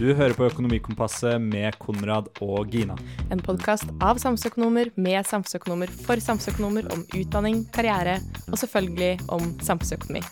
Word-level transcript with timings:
Du 0.00 0.06
hører 0.16 0.32
på 0.32 0.46
Økonomikompasset 0.48 1.42
med 1.44 1.74
Konrad 1.76 2.30
og 2.40 2.70
Gina. 2.72 2.94
En 3.28 3.42
podkast 3.44 3.90
av 4.00 4.16
samfunnsøkonomer 4.22 4.88
med 4.96 5.28
samfunnsøkonomer 5.28 5.92
for 6.06 6.24
samfunnsøkonomer 6.24 6.88
om 6.94 7.04
utdanning, 7.18 7.66
karriere 7.76 8.16
og 8.48 8.56
selvfølgelig 8.62 9.18
om 9.28 9.52
samfunnsøkonomi. 9.60 10.24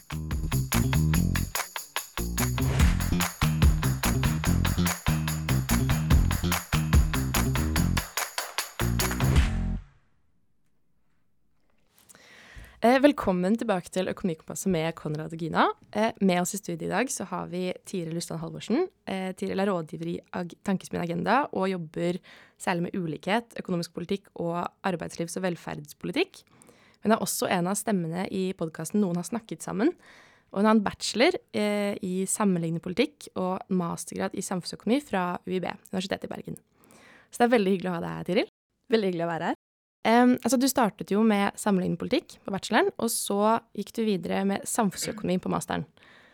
Velkommen 13.03 13.55
tilbake 13.59 13.91
til 13.95 14.09
Økonomikompasset 14.11 14.71
med 14.73 14.95
Konrad 14.99 15.35
og 15.35 15.39
Gina. 15.39 15.69
Eh, 15.95 16.11
med 16.21 16.41
oss 16.41 16.55
i 16.57 16.59
studiet 16.59 16.89
i 16.89 16.91
dag 16.91 17.11
så 17.13 17.27
har 17.31 17.47
vi 17.53 17.69
Tiril 17.87 18.17
Lustan 18.17 18.41
Halvorsen. 18.43 18.89
Eh, 19.07 19.31
Tiril 19.39 19.61
er 19.61 19.71
rådgiver 19.71 20.09
i 20.11 20.17
Tankesmien 20.67 21.05
Agenda 21.05 21.45
og 21.53 21.69
jobber 21.71 22.19
særlig 22.59 22.89
med 22.89 22.97
ulikhet, 22.99 23.55
økonomisk 23.61 23.95
politikk 23.95 24.27
og 24.35 24.67
arbeidslivs- 24.83 25.39
og 25.39 25.45
velferdspolitikk. 25.47 26.43
Hun 27.05 27.15
er 27.15 27.23
også 27.23 27.51
en 27.55 27.71
av 27.71 27.79
stemmene 27.79 28.27
i 28.35 28.53
podkasten 28.59 29.01
Noen 29.01 29.21
har 29.21 29.29
snakket 29.29 29.63
sammen. 29.63 29.93
Og 30.51 30.61
hun 30.63 30.67
har 30.67 30.75
en 30.75 30.83
bachelor 30.83 31.39
eh, 31.55 31.95
i 32.03 32.25
sammenlignende 32.27 32.83
politikk 32.83 33.29
og 33.37 33.63
mastergrad 33.69 34.35
i 34.35 34.43
samfunnsøkonomi 34.43 34.99
fra 35.05 35.37
UiB, 35.47 35.71
Universitetet 35.93 36.27
i 36.27 36.35
Bergen. 36.35 36.59
Så 37.31 37.43
det 37.45 37.47
er 37.47 37.57
veldig 37.59 37.77
hyggelig 37.77 37.93
å 37.93 37.97
ha 37.99 38.03
deg 38.03 38.19
her, 38.19 38.29
Tiril. 38.33 38.53
Veldig 38.91 39.13
hyggelig 39.13 39.29
å 39.29 39.33
være 39.37 39.53
her. 39.53 39.65
Um, 40.07 40.37
altså, 40.45 40.57
du 40.61 40.69
startet 40.71 41.11
jo 41.13 41.25
med 41.27 41.57
sammenlignende 41.59 42.01
politikk 42.01 42.39
på 42.45 42.53
bacheloren, 42.55 42.91
og 43.03 43.11
så 43.13 43.59
gikk 43.77 43.91
du 43.97 44.05
videre 44.07 44.45
med 44.49 44.67
samfunnsøkonomi 44.69 45.41
på 45.43 45.51
masteren. 45.53 45.85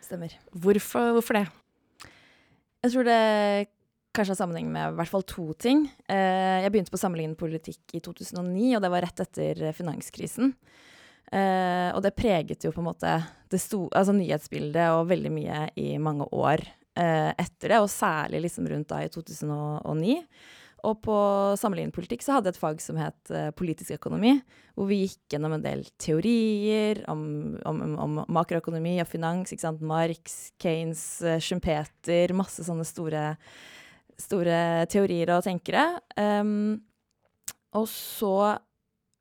Stemmer. 0.04 0.34
Hvorfor, 0.52 1.14
hvorfor 1.16 1.38
det? 1.40 1.46
Jeg 2.84 2.92
tror 2.92 3.08
det 3.08 3.20
kanskje 4.14 4.34
har 4.34 4.38
sammenheng 4.38 4.68
med 4.70 4.92
i 4.92 4.98
hvert 4.98 5.10
fall 5.10 5.24
to 5.26 5.48
ting. 5.58 5.86
Uh, 6.10 6.60
jeg 6.62 6.70
begynte 6.74 6.92
på 6.94 7.00
sammenlignende 7.00 7.40
politikk 7.40 7.96
i 7.96 8.02
2009, 8.04 8.74
og 8.76 8.84
det 8.84 8.92
var 8.92 9.06
rett 9.06 9.24
etter 9.24 9.64
finanskrisen. 9.74 10.52
Uh, 11.32 11.90
og 11.96 12.02
det 12.04 12.14
preget 12.14 12.66
jo 12.66 12.70
på 12.70 12.82
en 12.82 12.90
måte 12.90 13.16
det 13.50 13.58
sto, 13.62 13.86
altså 13.96 14.12
nyhetsbildet 14.14 14.92
og 14.92 15.08
veldig 15.08 15.32
mye 15.32 15.64
i 15.80 15.94
mange 15.98 16.28
år 16.36 16.62
uh, 17.00 17.32
etter 17.32 17.72
det, 17.72 17.80
og 17.80 17.90
særlig 17.90 18.44
liksom 18.44 18.68
rundt 18.70 18.92
da 18.92 19.00
i 19.02 19.10
2009. 19.10 20.20
Og 20.84 20.98
på 21.04 21.16
sammenlignet 21.58 21.94
politikk 21.96 22.24
så 22.24 22.36
hadde 22.36 22.50
jeg 22.50 22.56
et 22.56 22.60
fag 22.60 22.80
som 22.82 22.98
het 23.00 23.32
uh, 23.32 23.48
politisk 23.56 23.94
økonomi, 23.96 24.34
hvor 24.76 24.88
vi 24.90 25.04
gikk 25.04 25.34
gjennom 25.34 25.54
en 25.56 25.64
del 25.64 25.84
teorier 26.00 27.00
om, 27.10 27.22
om, 27.64 27.80
om 28.04 28.18
makroøkonomi 28.36 28.98
og 29.02 29.08
finans. 29.08 29.52
ikke 29.52 29.64
sant? 29.64 29.84
Marx, 29.84 30.50
Keynes, 30.60 31.04
uh, 31.24 31.38
Schumpeter, 31.42 32.34
masse 32.36 32.66
sånne 32.66 32.84
store, 32.88 33.24
store 34.20 34.58
teorier 34.92 35.32
og 35.36 35.46
tenkere. 35.46 35.86
Um, 36.20 36.82
og 37.74 37.88
så 37.90 38.36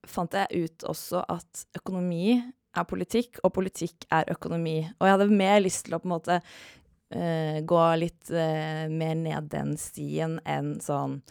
fant 0.09 0.35
jeg 0.35 0.65
ut 0.65 0.85
også 0.91 1.23
at 1.31 1.63
økonomi 1.79 2.35
er 2.73 2.89
politikk, 2.89 3.39
og 3.45 3.53
politikk 3.55 4.09
er 4.11 4.27
økonomi. 4.33 4.81
Og 4.99 5.07
jeg 5.07 5.15
hadde 5.15 5.39
mer 5.39 5.63
lyst 5.63 5.87
til 5.87 5.95
å 5.95 6.03
på 6.03 6.09
en 6.09 6.15
måte 6.17 6.41
uh, 6.43 7.57
gå 7.63 7.87
litt 8.03 8.33
mer 8.33 9.15
ned 9.15 9.51
den 9.53 9.75
stien 9.79 10.39
enn 10.49 10.75
sånn 10.83 11.21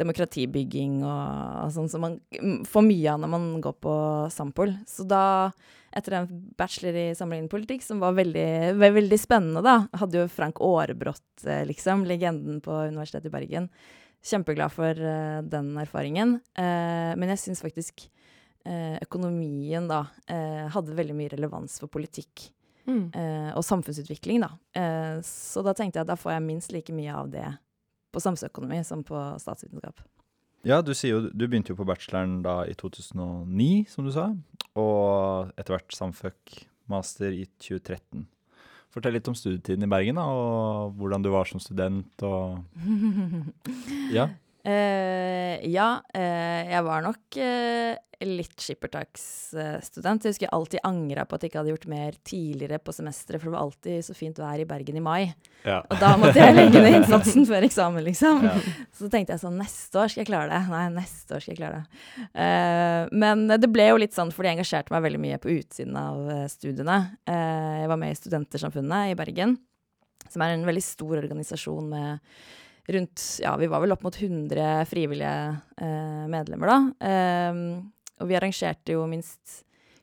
demokratibygging 0.00 1.02
og, 1.04 1.66
og 1.66 1.72
sånn 1.74 1.90
som 1.92 2.04
man 2.04 2.18
får 2.68 2.84
mye 2.86 3.12
av 3.12 3.22
når 3.22 3.32
man 3.34 3.48
går 3.64 3.74
på 3.84 3.94
Sampol. 4.32 4.74
Så 4.88 5.04
da, 5.08 5.24
etter 5.92 6.16
en 6.16 6.28
bachelor 6.58 6.96
i 6.98 7.06
sammenlignende 7.16 7.52
politikk, 7.52 7.84
som 7.84 8.00
var 8.02 8.16
veldig, 8.16 8.74
veldig 8.80 9.18
spennende, 9.20 9.64
da, 9.64 9.82
hadde 10.00 10.22
jo 10.22 10.30
Frank 10.32 10.62
Aarebrot, 10.64 11.26
eh, 11.44 11.64
liksom, 11.68 12.06
legenden 12.08 12.62
på 12.64 12.72
Universitetet 12.88 13.28
i 13.28 13.34
Bergen. 13.34 13.68
Kjempeglad 14.22 14.70
for 14.70 14.94
uh, 14.94 15.42
den 15.42 15.72
erfaringen. 15.82 16.36
Uh, 16.54 17.12
men 17.18 17.32
jeg 17.32 17.42
syns 17.42 17.62
faktisk 17.64 18.04
uh, 18.06 18.96
økonomien 19.02 19.88
da 19.90 20.04
hadde 20.72 20.94
veldig 20.94 21.16
mye 21.18 21.32
relevans 21.34 21.80
for 21.82 21.92
politikk. 21.92 22.50
Mm. 22.82 23.12
og 23.54 23.62
samfunnsutvikling, 23.62 24.40
da. 24.42 24.48
så 25.22 25.62
da 25.62 25.70
tenkte 25.70 26.00
jeg 26.00 26.02
at 26.02 26.08
da 26.08 26.16
får 26.18 26.32
jeg 26.32 26.42
minst 26.42 26.72
like 26.74 26.90
mye 26.90 27.12
av 27.14 27.28
det 27.30 27.44
på 28.12 28.22
samfunnsøkonomi 28.22 28.82
som 28.86 29.04
på 29.06 29.18
statsvitenskap. 29.40 30.02
Ja, 30.62 30.80
du 30.80 30.92
jo 30.94 31.28
Du 31.32 31.46
begynte 31.48 31.72
jo 31.72 31.78
på 31.80 31.86
bacheloren 31.88 32.42
da 32.44 32.62
i 32.70 32.74
2009, 32.74 33.86
som 33.88 34.04
du 34.06 34.12
sa. 34.14 34.28
Og 34.78 35.50
etter 35.58 35.74
hvert 35.74 35.96
samføk-master 35.96 37.34
i 37.34 37.46
2013. 37.58 38.28
Fortell 38.92 39.16
litt 39.16 39.28
om 39.28 39.34
studietiden 39.34 39.86
i 39.86 39.90
Bergen, 39.90 40.20
da, 40.20 40.26
og 40.28 40.92
hvordan 41.00 41.24
du 41.24 41.30
var 41.32 41.48
som 41.48 41.60
student 41.60 42.22
og 42.28 42.60
Ja. 44.16 44.28
Uh, 44.62 45.58
ja, 45.66 45.96
uh, 46.14 46.60
jeg 46.70 46.82
var 46.86 47.02
nok 47.02 47.38
uh, 47.42 47.96
litt 48.22 48.62
skippertaksstudent. 48.62 50.22
Jeg 50.22 50.36
husker 50.36 50.46
jeg 50.46 50.52
alltid 50.54 50.84
angra 50.86 51.24
på 51.26 51.34
at 51.34 51.42
jeg 51.42 51.50
ikke 51.50 51.58
hadde 51.58 51.72
gjort 51.72 51.86
mer 51.90 52.18
tidligere 52.22 52.78
på 52.78 52.94
semesteret, 52.94 53.42
for 53.42 53.50
det 53.50 53.56
var 53.56 53.64
alltid 53.64 54.06
så 54.06 54.14
fint 54.14 54.38
vær 54.38 54.62
i 54.62 54.68
Bergen 54.70 55.00
i 55.00 55.02
mai. 55.02 55.32
Ja. 55.66 55.80
Og 55.82 55.98
da 55.98 56.12
måtte 56.20 56.38
jeg 56.38 56.54
legge 56.54 56.78
ned 56.78 56.94
innsatsen 57.00 57.48
før 57.50 57.66
eksamen, 57.66 58.06
liksom. 58.06 58.46
Ja. 58.46 58.54
Så 58.94 59.10
tenkte 59.10 59.34
jeg 59.34 59.42
sånn 59.42 59.58
Neste 59.58 59.98
år 59.98 60.14
skal 60.14 60.22
jeg 60.22 60.30
klare 60.30 60.52
det. 60.54 60.62
Nei, 60.70 60.84
neste 60.94 61.34
år 61.34 61.42
skal 61.42 61.56
jeg 61.56 61.62
klare 61.64 61.82
det. 61.82 63.18
men 63.18 63.44
det 63.50 63.70
ble 63.74 63.90
jo 63.90 63.98
litt 63.98 64.14
sånn 64.14 64.30
fordi 64.30 64.52
jeg 64.52 64.60
engasjerte 64.60 64.94
meg 64.94 65.06
veldig 65.08 65.24
mye 65.26 65.42
på 65.42 65.56
utsiden 65.58 65.98
av 65.98 66.22
studiene. 66.52 67.02
jeg 67.26 67.90
var 67.90 67.98
med 67.98 68.14
i 68.14 68.22
Studentersamfunnet 68.22 69.10
i 69.10 69.18
Bergen, 69.18 69.58
som 70.30 70.46
er 70.46 70.54
en 70.54 70.66
veldig 70.70 70.86
stor 70.86 71.18
organisasjon 71.18 71.90
med 71.90 72.34
rundt 72.88 73.24
Ja, 73.42 73.56
vi 73.56 73.68
var 73.70 73.82
vel 73.82 73.94
opp 73.94 74.02
mot 74.02 74.16
100 74.16 74.84
frivillige 74.90 75.56
eh, 75.76 76.24
medlemmer, 76.30 76.72
da. 76.72 77.10
Eh, 77.10 77.60
og 78.22 78.30
vi 78.30 78.38
arrangerte 78.38 78.96
jo 78.96 79.04
minst 79.10 79.62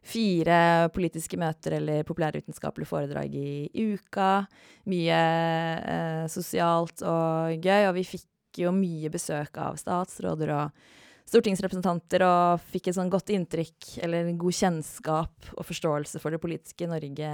fire 0.10 0.90
politiske 0.96 1.38
møter 1.40 1.76
eller 1.78 2.08
populærvitenskapelige 2.08 2.90
foredrag 2.90 3.36
i, 3.36 3.68
i 3.74 3.86
uka. 3.96 4.46
Mye 4.90 5.20
eh, 5.20 6.24
sosialt 6.32 7.04
og 7.06 7.60
gøy, 7.60 7.90
og 7.90 7.96
vi 8.00 8.08
fikk 8.16 8.64
jo 8.64 8.74
mye 8.76 9.12
besøk 9.14 9.60
av 9.62 9.78
statsråder 9.80 10.56
og 10.56 10.80
stortingsrepresentanter, 11.30 12.24
og 12.26 12.64
fikk 12.72 12.90
et 12.90 12.98
sånn 12.98 13.12
godt 13.14 13.30
inntrykk, 13.36 13.92
eller 14.02 14.32
god 14.40 14.56
kjennskap 14.56 15.52
og 15.54 15.68
forståelse 15.68 16.22
for 16.24 16.34
det 16.34 16.42
politiske 16.42 16.88
Norge 16.90 17.34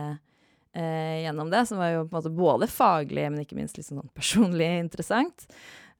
eh, 0.76 1.24
gjennom 1.24 1.50
det, 1.54 1.64
som 1.70 1.80
var 1.82 1.94
jo 1.94 2.04
på 2.06 2.14
en 2.14 2.20
måte 2.20 2.36
både 2.36 2.70
faglig, 2.72 3.26
men 3.32 3.42
ikke 3.44 3.58
minst 3.58 3.80
liksom 3.80 4.02
sånn 4.02 4.14
personlig 4.18 4.70
interessant. 4.84 5.48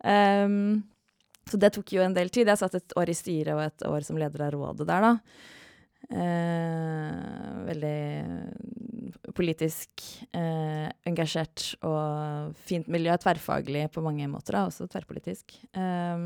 Um, 0.06 0.84
så 1.50 1.60
det 1.62 1.72
tok 1.76 1.94
jo 1.94 2.04
en 2.06 2.16
del 2.16 2.32
tid. 2.34 2.50
Jeg 2.50 2.62
satt 2.62 2.78
et 2.78 2.96
år 2.98 3.12
i 3.12 3.18
styret 3.18 3.54
og 3.54 3.64
et 3.66 3.86
år 3.90 4.06
som 4.06 4.18
leder 4.20 4.48
av 4.48 4.56
rådet 4.56 4.88
der, 4.90 5.06
da. 5.06 5.52
Eh, 6.06 7.66
veldig 7.66 9.34
politisk 9.34 10.04
eh, 10.38 10.90
engasjert 11.10 11.72
og 11.86 12.54
fint 12.66 12.90
miljø. 12.92 13.16
Tverrfaglig 13.22 13.88
på 13.94 14.04
mange 14.06 14.28
måter, 14.30 14.58
da, 14.58 14.66
også 14.70 14.90
tverrpolitisk. 14.90 15.58
Eh, 15.74 16.26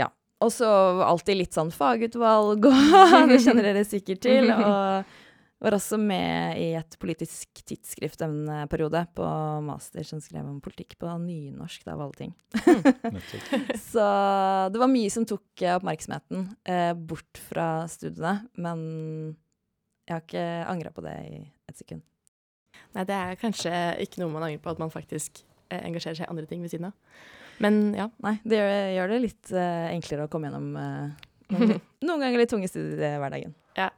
ja. 0.00 0.08
Og 0.42 0.52
så 0.52 0.68
alltid 1.04 1.42
litt 1.42 1.56
sånn 1.56 1.72
fagutvalg, 1.72 2.68
og 2.68 3.28
det 3.32 3.42
kjenner 3.44 3.70
dere 3.70 3.84
sikkert 3.88 4.24
til. 4.24 4.52
Og 4.56 5.12
var 5.62 5.76
også 5.76 5.98
med 6.00 6.58
i 6.58 6.68
et 6.74 6.96
politisk 7.00 7.62
tidsskrift 7.68 8.22
en 8.26 8.50
periode 8.70 9.04
på 9.14 9.26
master 9.62 10.06
som 10.06 10.20
skrev 10.22 10.46
om 10.48 10.60
politikk 10.64 10.96
på 10.98 11.10
nynorsk, 11.22 11.86
av 11.86 12.02
alle 12.02 12.18
ting. 12.18 12.32
Mm. 12.66 13.20
så 13.92 14.06
det 14.74 14.82
var 14.82 14.90
mye 14.90 15.12
som 15.14 15.26
tok 15.28 15.62
eh, 15.62 15.76
oppmerksomheten 15.78 16.48
eh, 16.66 16.92
bort 16.98 17.42
fra 17.50 17.86
studiene. 17.90 18.40
Men 18.58 18.82
jeg 20.08 20.16
har 20.16 20.24
ikke 20.24 20.46
angra 20.72 20.94
på 20.94 21.04
det 21.06 21.14
i 21.28 21.38
et 21.70 21.78
sekund. 21.78 22.02
Nei, 22.92 23.06
det 23.08 23.16
er 23.16 23.38
kanskje 23.40 23.72
ikke 24.04 24.20
noe 24.20 24.32
man 24.34 24.48
angrer 24.48 24.60
på, 24.64 24.74
at 24.74 24.82
man 24.82 24.92
faktisk 24.92 25.44
eh, 25.70 25.80
engasjerer 25.80 26.18
seg 26.18 26.26
i 26.26 26.32
andre 26.32 26.48
ting 26.50 26.64
ved 26.64 26.72
siden 26.74 26.90
av. 26.90 27.22
Men 27.62 27.92
ja. 27.96 28.08
Nei, 28.24 28.36
det 28.48 28.58
gjør, 28.58 28.76
gjør 28.96 29.12
det 29.12 29.24
litt 29.28 29.52
eh, 29.54 29.88
enklere 29.92 30.26
å 30.26 30.32
komme 30.32 30.50
gjennom 30.50 30.76
eh, 30.80 31.28
noen 32.06 32.24
ganger 32.24 32.40
litt 32.40 32.52
tunge 32.52 32.70
studier 32.70 33.04
i 33.06 33.20
hverdagen. 33.22 33.54
Ja, 33.78 33.90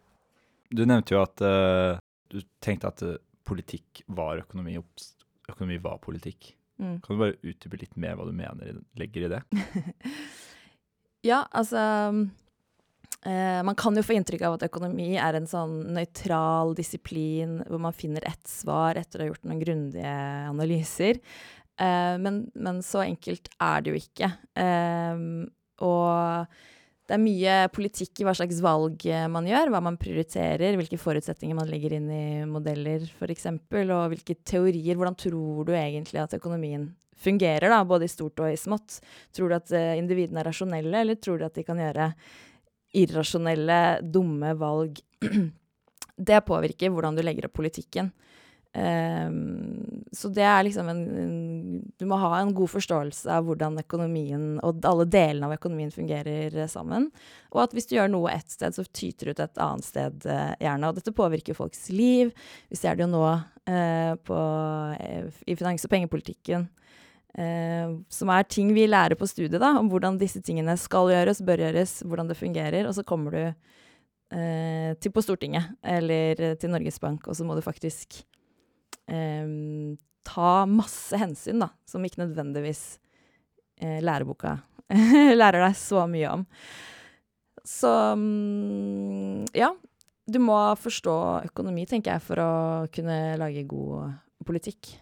du 0.75 0.85
nevnte 0.89 1.15
jo 1.15 1.23
at 1.23 1.43
uh, 1.45 1.97
du 2.33 2.41
tenkte 2.63 2.91
at 2.91 3.03
uh, 3.07 3.17
politikk 3.47 4.03
var 4.17 4.43
økonomi, 4.43 4.77
økonomi 5.51 5.79
var 5.83 6.01
politikk. 6.03 6.55
Mm. 6.81 6.99
Kan 7.05 7.15
du 7.15 7.21
bare 7.21 7.39
utdype 7.47 7.79
litt 7.79 7.95
mer 8.01 8.17
hva 8.19 8.27
du 8.27 8.35
mener 8.35 8.81
legger 8.99 9.27
i 9.27 9.33
det? 9.37 9.43
ja, 11.31 11.45
altså 11.55 11.79
uh, 12.11 13.61
Man 13.69 13.79
kan 13.79 13.95
jo 13.95 14.03
få 14.07 14.17
inntrykk 14.19 14.47
av 14.49 14.59
at 14.59 14.67
økonomi 14.67 15.13
er 15.15 15.39
en 15.39 15.49
sånn 15.51 15.81
nøytral 15.95 16.75
disiplin 16.79 17.61
hvor 17.69 17.83
man 17.85 17.97
finner 17.97 18.27
ett 18.27 18.49
svar 18.51 18.99
etter 18.99 19.21
å 19.21 19.27
ha 19.27 19.33
gjort 19.33 19.47
noen 19.47 19.63
grundige 19.63 20.17
analyser. 20.51 21.23
Men, 21.75 22.37
men, 22.55 22.77
så 22.87 23.01
enkelt 23.03 23.49
er 23.59 23.81
det 23.83 23.91
jo 23.91 23.99
ikke. 23.99 24.29
og 25.83 26.53
det 27.05 27.17
er 27.19 27.21
mye 27.21 27.55
politikk 27.75 28.23
i 28.23 28.25
hva 28.25 28.33
slags 28.37 28.63
valg 28.65 29.03
eh, 29.11 29.27
man 29.29 29.45
gjør, 29.49 29.69
hva 29.75 29.81
man 29.85 29.99
prioriterer, 30.01 30.79
hvilke 30.81 30.97
forutsetninger 31.01 31.59
man 31.59 31.69
legger 31.69 31.99
inn 31.99 32.07
i 32.09 32.25
modeller 32.49 33.05
f.eks., 33.05 33.51
og 33.85 34.07
hvilke 34.15 34.39
teorier. 34.41 34.97
Hvordan 34.97 35.19
tror 35.21 35.69
du 35.69 35.75
egentlig 35.77 36.23
at 36.23 36.37
økonomien 36.39 36.89
fungerer, 37.21 37.69
da, 37.71 37.83
både 37.85 38.09
i 38.09 38.13
stort 38.13 38.41
og 38.43 38.53
i 38.53 38.59
smått. 38.59 38.99
Tror 39.37 39.53
du 39.53 39.57
at 39.59 39.73
uh, 39.75 39.93
individene 39.99 40.43
er 40.43 40.49
rasjonelle, 40.51 41.05
eller 41.05 41.21
tror 41.21 41.41
du 41.41 41.47
at 41.47 41.57
de 41.57 41.65
kan 41.67 41.81
gjøre 41.81 42.09
irrasjonelle, 43.05 43.81
dumme 44.03 44.55
valg? 44.59 44.99
det 46.31 46.41
påvirker 46.49 46.93
hvordan 46.95 47.17
du 47.17 47.25
legger 47.25 47.49
opp 47.49 47.57
politikken. 47.61 48.11
Um, 48.75 50.03
så 50.11 50.29
det 50.35 50.43
er 50.43 50.65
liksom 50.67 50.89
en, 50.91 51.03
en, 51.15 51.35
Du 51.95 52.09
må 52.11 52.17
ha 52.19 52.41
en 52.41 52.51
god 52.57 52.73
forståelse 52.73 53.31
av 53.31 53.47
hvordan 53.47 53.79
økonomien 53.85 54.57
og 54.67 54.81
alle 54.91 55.07
delene 55.07 55.47
av 55.47 55.55
økonomien 55.55 55.93
fungerer 55.95 56.57
sammen. 56.71 57.07
Og 57.55 57.63
at 57.63 57.77
hvis 57.77 57.87
du 57.87 57.95
gjør 57.95 58.11
noe 58.11 58.33
ett 58.35 58.51
sted, 58.51 58.75
så 58.75 58.83
tyter 58.91 59.31
det 59.31 59.37
ut 59.37 59.45
et 59.47 59.63
annet 59.63 59.87
sted, 59.87 60.27
uh, 60.27 60.57
gjerne. 60.59 60.91
Og 60.91 60.99
dette 60.99 61.15
påvirker 61.15 61.59
folks 61.59 61.87
liv. 61.95 62.35
Vi 62.67 62.81
ser 62.81 62.99
det 62.99 63.07
jo 63.07 63.13
nå 63.13 63.23
eh, 63.31 64.19
på, 64.27 64.41
uh, 64.99 65.41
i 65.47 65.59
finans- 65.59 65.87
og 65.87 65.95
pengepolitikken. 65.95 66.71
som 68.15 68.31
er 68.31 68.45
ting 68.47 68.69
vi 68.71 68.85
lærer 68.87 69.19
på 69.19 69.27
studiet, 69.27 69.59
da, 69.59 69.73
om 69.75 69.89
hvordan 69.91 70.21
disse 70.21 70.39
tingene 70.39 70.77
skal 70.79 71.09
gjøres, 71.11 71.43
bør 71.43 71.65
gjøres, 71.65 71.97
hvordan 72.07 72.29
det 72.31 72.37
fungerer. 72.39 72.87
Og 72.87 72.95
så 72.95 73.03
kommer 73.03 73.35
du 73.35 73.43
til 75.03 75.11
på 75.11 75.23
Stortinget 75.23 75.75
eller 75.83 76.55
til 76.55 76.71
Norges 76.71 77.01
Bank, 77.03 77.27
og 77.27 77.35
så 77.35 77.43
må 77.43 77.59
du 77.59 77.63
faktisk 77.67 78.23
eh, 79.11 79.97
ta 80.25 80.53
masse 80.71 81.19
hensyn, 81.21 81.63
da, 81.63 81.71
som 81.89 82.05
ikke 82.05 82.23
nødvendigvis 82.25 82.85
eh, 83.81 84.01
læreboka 84.05 84.59
lærer 85.41 85.65
deg 85.65 85.77
så 85.79 86.05
mye 86.11 86.33
om. 86.33 86.47
Så 87.65 87.91
um, 88.13 89.45
ja. 89.57 89.73
Du 90.25 90.39
må 90.41 90.57
forstå 90.81 91.15
økonomi, 91.51 91.83
tenker 91.89 92.15
jeg, 92.15 92.25
for 92.25 92.41
å 92.41 92.53
kunne 92.93 93.37
lage 93.37 93.67
god 93.69 94.15
politikk. 94.49 94.95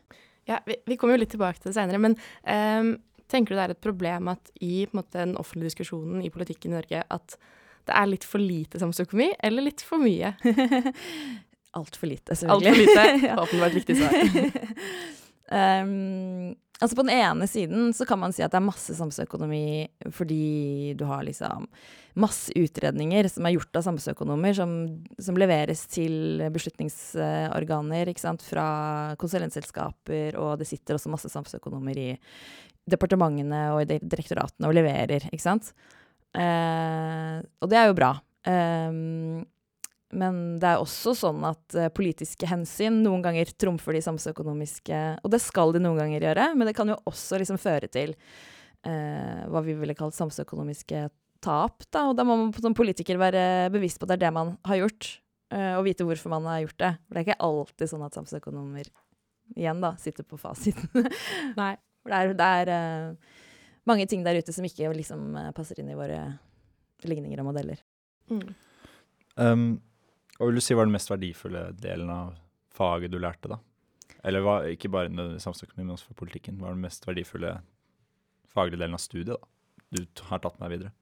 Ja, 0.50 0.58
vi, 0.66 0.80
vi 0.86 0.96
kommer 0.98 1.14
jo 1.14 1.22
litt 1.22 1.30
tilbake 1.30 1.62
til 1.62 1.70
det 1.70 1.76
senere, 1.76 2.00
men 2.02 2.16
um, 2.42 2.96
tenker 3.30 3.54
du 3.54 3.58
det 3.60 3.66
er 3.68 3.74
et 3.76 3.84
problem 3.84 4.32
at 4.32 4.50
i 4.58 4.82
måte, 4.90 5.20
den 5.20 5.36
offentlige 5.38 5.70
diskusjonen 5.70 6.24
i 6.26 6.30
politikken 6.34 6.74
i 6.74 6.80
Norge 6.80 7.04
at 7.06 7.36
det 7.86 7.94
er 7.98 8.10
litt 8.10 8.26
for 8.26 8.42
lite 8.42 8.78
samfunnsøkonomi, 8.82 9.30
eller 9.46 9.68
litt 9.68 9.82
for 9.86 10.02
mye? 10.02 10.34
Altfor 11.78 12.10
lite, 12.10 12.36
selvfølgelig. 12.36 12.68
Altfor 12.68 12.82
lite. 12.82 13.26
ja. 13.30 13.38
Åpenbart 13.42 13.74
riktig 13.78 13.96
svar. 13.96 14.12
um, 15.82 16.52
altså 16.82 16.98
på 16.98 17.04
den 17.06 17.14
ene 17.14 17.48
siden 17.48 17.92
så 17.96 18.06
kan 18.08 18.20
man 18.20 18.34
si 18.34 18.44
at 18.44 18.52
det 18.52 18.58
er 18.60 18.66
masse 18.66 18.94
samfunnsøkonomi 18.98 19.64
fordi 20.12 20.92
du 20.98 21.06
har 21.08 21.24
liksom 21.26 21.68
masse 22.18 22.52
utredninger 22.58 23.28
som 23.32 23.46
er 23.48 23.54
gjort 23.54 23.78
av 23.78 23.86
samfunnsøkonomer, 23.86 24.52
som, 24.56 24.72
som, 25.16 25.38
leveres 25.40 25.86
til 25.88 26.42
beslutningsorganer 26.52 28.10
fra 28.44 28.66
konsulentselskaper, 29.20 30.36
og 30.36 30.58
det 30.60 30.68
sitter 30.68 30.98
også 30.98 31.12
masse 31.12 31.32
samfunnsøkonomer 31.32 32.02
i 32.02 32.10
departementene 32.92 33.62
og 33.72 33.84
i 33.84 33.98
direktoratene 34.02 34.68
og 34.68 34.76
leverer, 34.76 35.24
ikke 35.30 35.46
sant. 35.46 35.72
Uh, 36.36 37.40
og 37.62 37.72
det 37.72 37.80
er 37.80 37.88
jo 37.88 37.96
bra. 37.96 38.12
Um, 38.44 39.44
men 40.12 40.40
det 40.60 40.68
er 40.68 40.82
også 40.82 41.14
sånn 41.16 41.44
at 41.48 41.76
uh, 41.78 41.88
politiske 41.94 42.48
hensyn 42.48 43.00
noen 43.04 43.24
ganger 43.24 43.48
trumfer 43.56 43.96
de 43.96 44.02
samfunnsøkonomiske 44.04 44.98
Og 45.24 45.32
det 45.32 45.40
skal 45.40 45.72
de 45.72 45.80
noen 45.80 46.00
ganger 46.02 46.26
gjøre, 46.28 46.48
men 46.56 46.68
det 46.68 46.76
kan 46.76 46.92
jo 46.92 46.98
også 47.08 47.40
liksom 47.40 47.60
føre 47.60 47.88
til 47.92 48.12
eh, 48.86 49.42
hva 49.48 49.62
vi 49.64 49.76
ville 49.78 49.96
kalt 49.96 50.16
samfunnsøkonomiske 50.16 51.04
tap. 51.42 51.86
Da. 51.90 52.06
Og 52.10 52.16
da 52.18 52.26
må 52.26 52.36
man 52.38 52.52
som 52.54 52.76
politiker 52.76 53.20
være 53.20 53.70
bevisst 53.74 54.00
på 54.00 54.06
at 54.06 54.12
det 54.12 54.18
er 54.18 54.24
det 54.26 54.34
man 54.36 54.56
har 54.68 54.82
gjort, 54.82 55.08
eh, 55.54 55.72
og 55.78 55.86
vite 55.86 56.06
hvorfor 56.06 56.34
man 56.34 56.48
har 56.50 56.64
gjort 56.64 56.78
det. 56.82 56.92
For 57.06 57.14
det 57.14 57.22
er 57.22 57.28
ikke 57.28 57.46
alltid 57.48 57.92
sånn 57.92 58.04
at 58.06 58.18
samfunnsøkonomer 58.18 58.90
igjen 59.56 59.82
da, 59.84 59.94
sitter 60.00 60.26
på 60.28 60.40
fasiten. 60.40 61.08
Nei. 61.60 61.74
For 62.02 62.10
det 62.10 62.18
er, 62.18 62.34
det 62.34 62.50
er 62.50 63.86
mange 63.86 64.08
ting 64.10 64.24
der 64.26 64.40
ute 64.42 64.54
som 64.54 64.66
ikke 64.66 64.90
liksom 64.96 65.36
passer 65.54 65.78
inn 65.78 65.92
i 65.92 65.98
våre 65.98 66.24
ligninger 67.06 67.40
og 67.42 67.48
modeller. 67.52 67.78
Mm. 68.30 68.48
Um, 69.38 69.66
hva 70.42 70.48
vil 70.50 70.58
du 70.58 70.64
si 70.64 70.74
var 70.74 70.88
den 70.88 70.96
mest 70.96 71.10
verdifulle 71.12 71.68
delen 71.78 72.08
av 72.10 72.32
faget 72.74 73.12
du 73.12 73.20
lærte, 73.22 73.46
da? 73.52 73.60
Eller 74.26 74.42
hva, 74.42 74.56
ikke 74.66 74.90
bare 74.90 75.10
samfunnsøkonomi, 75.38 75.84
men 75.84 75.94
også 75.94 76.10
for 76.10 76.18
politikken. 76.24 76.56
Hva 76.58 76.72
er 76.72 76.74
den 76.74 76.82
mest 76.82 77.06
verdifulle 77.06 77.52
faglige 78.50 78.80
delen 78.80 78.98
av 78.98 79.02
studiet 79.02 79.36
da, 79.36 79.38
du 79.94 80.24
har 80.26 80.42
tatt 80.42 80.58
med 80.58 80.66
deg 80.66 80.74
videre? 80.74 80.92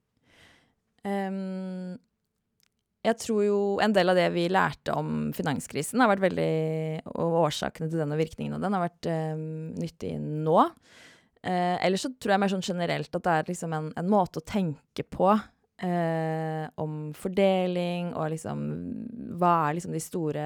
Um, 1.09 1.97
jeg 3.01 3.17
tror 3.23 3.45
jo 3.47 3.61
en 3.81 3.95
del 3.97 4.13
av 4.13 4.19
det 4.21 4.27
vi 4.35 4.45
lærte 4.53 4.93
om 4.93 5.31
finanskrisen, 5.37 6.03
har 6.05 6.11
vært 6.13 6.27
veldig, 6.27 6.51
og 7.15 7.39
årsakene 7.47 7.89
til 7.89 8.03
den 8.03 8.13
og 8.13 8.21
virkningen 8.21 8.59
av 8.59 8.67
den, 8.67 8.77
har 8.77 8.85
vært 8.85 9.09
um, 9.09 9.47
nyttig 9.81 10.13
nå. 10.21 10.59
Uh, 11.41 11.79
ellers 11.81 12.05
så 12.05 12.13
tror 12.13 12.37
jeg 12.37 12.45
mer 12.45 12.53
sånn 12.53 12.67
generelt 12.67 13.17
at 13.17 13.25
det 13.25 13.39
er 13.39 13.49
liksom 13.55 13.73
en, 13.73 13.89
en 13.97 14.13
måte 14.13 14.43
å 14.43 14.45
tenke 14.45 15.07
på 15.09 15.33
eh, 15.83 16.67
om 16.81 17.11
fordeling 17.17 18.13
og 18.15 18.31
liksom 18.35 18.63
Hva 19.41 19.53
er 19.69 19.79
liksom 19.79 19.95
de 19.97 20.03
store 20.03 20.45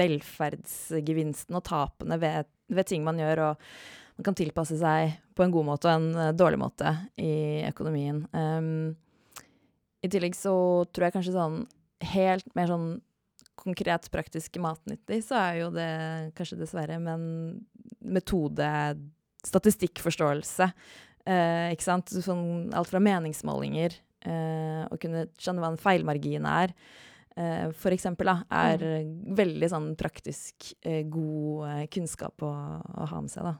velferdsgevinstene 0.00 1.60
og 1.60 1.66
tapene 1.68 2.18
ved, 2.20 2.50
ved, 2.72 2.88
ting 2.88 3.04
man 3.06 3.20
gjør, 3.20 3.44
og 3.50 3.64
man 4.18 4.28
kan 4.28 4.38
tilpasse 4.38 4.78
seg 4.80 5.16
på 5.36 5.44
en 5.44 5.54
god 5.54 5.66
måte 5.66 5.90
og 5.90 5.96
en 5.96 6.10
uh, 6.16 6.34
dårlig 6.36 6.60
måte 6.62 6.92
i 7.18 7.64
økonomien. 7.66 8.22
Um, 8.30 8.94
I 10.04 10.10
tillegg 10.12 10.36
så 10.38 10.54
tror 10.94 11.08
jeg 11.08 11.16
kanskje 11.16 11.34
sånn 11.34 11.58
helt 12.14 12.46
mer 12.54 12.70
sånn 12.70 12.88
konkret 13.58 14.06
praktisk 14.12 14.56
matnyttig, 14.62 15.20
så 15.26 15.38
er 15.40 15.58
jo 15.62 15.70
det 15.74 15.90
kanskje 16.38 16.60
dessverre, 16.60 16.98
men 17.02 17.24
metode, 18.02 18.66
statistikkforståelse, 19.46 20.68
eh, 21.28 21.68
ikke 21.74 21.86
sant. 21.86 22.10
Sånn, 22.24 22.72
alt 22.74 22.90
fra 22.90 23.02
meningsmålinger 23.02 23.94
å 24.24 24.98
kunne 25.00 25.26
skjønne 25.36 25.60
hva 25.62 25.72
en 25.72 25.80
feilmargin 25.80 26.46
er, 26.48 26.72
uh, 27.36 27.68
for 27.76 27.94
eksempel, 27.94 28.30
da, 28.30 28.64
er 28.64 28.84
mm. 29.04 29.10
veldig 29.36 29.70
sånn 29.72 29.90
praktisk 30.00 30.70
uh, 30.86 31.02
god 31.12 31.90
kunnskap 31.94 32.46
å, 32.46 32.52
å, 32.80 33.08
ha 33.10 33.20
med 33.20 33.32
seg, 33.32 33.50
da. 33.50 33.56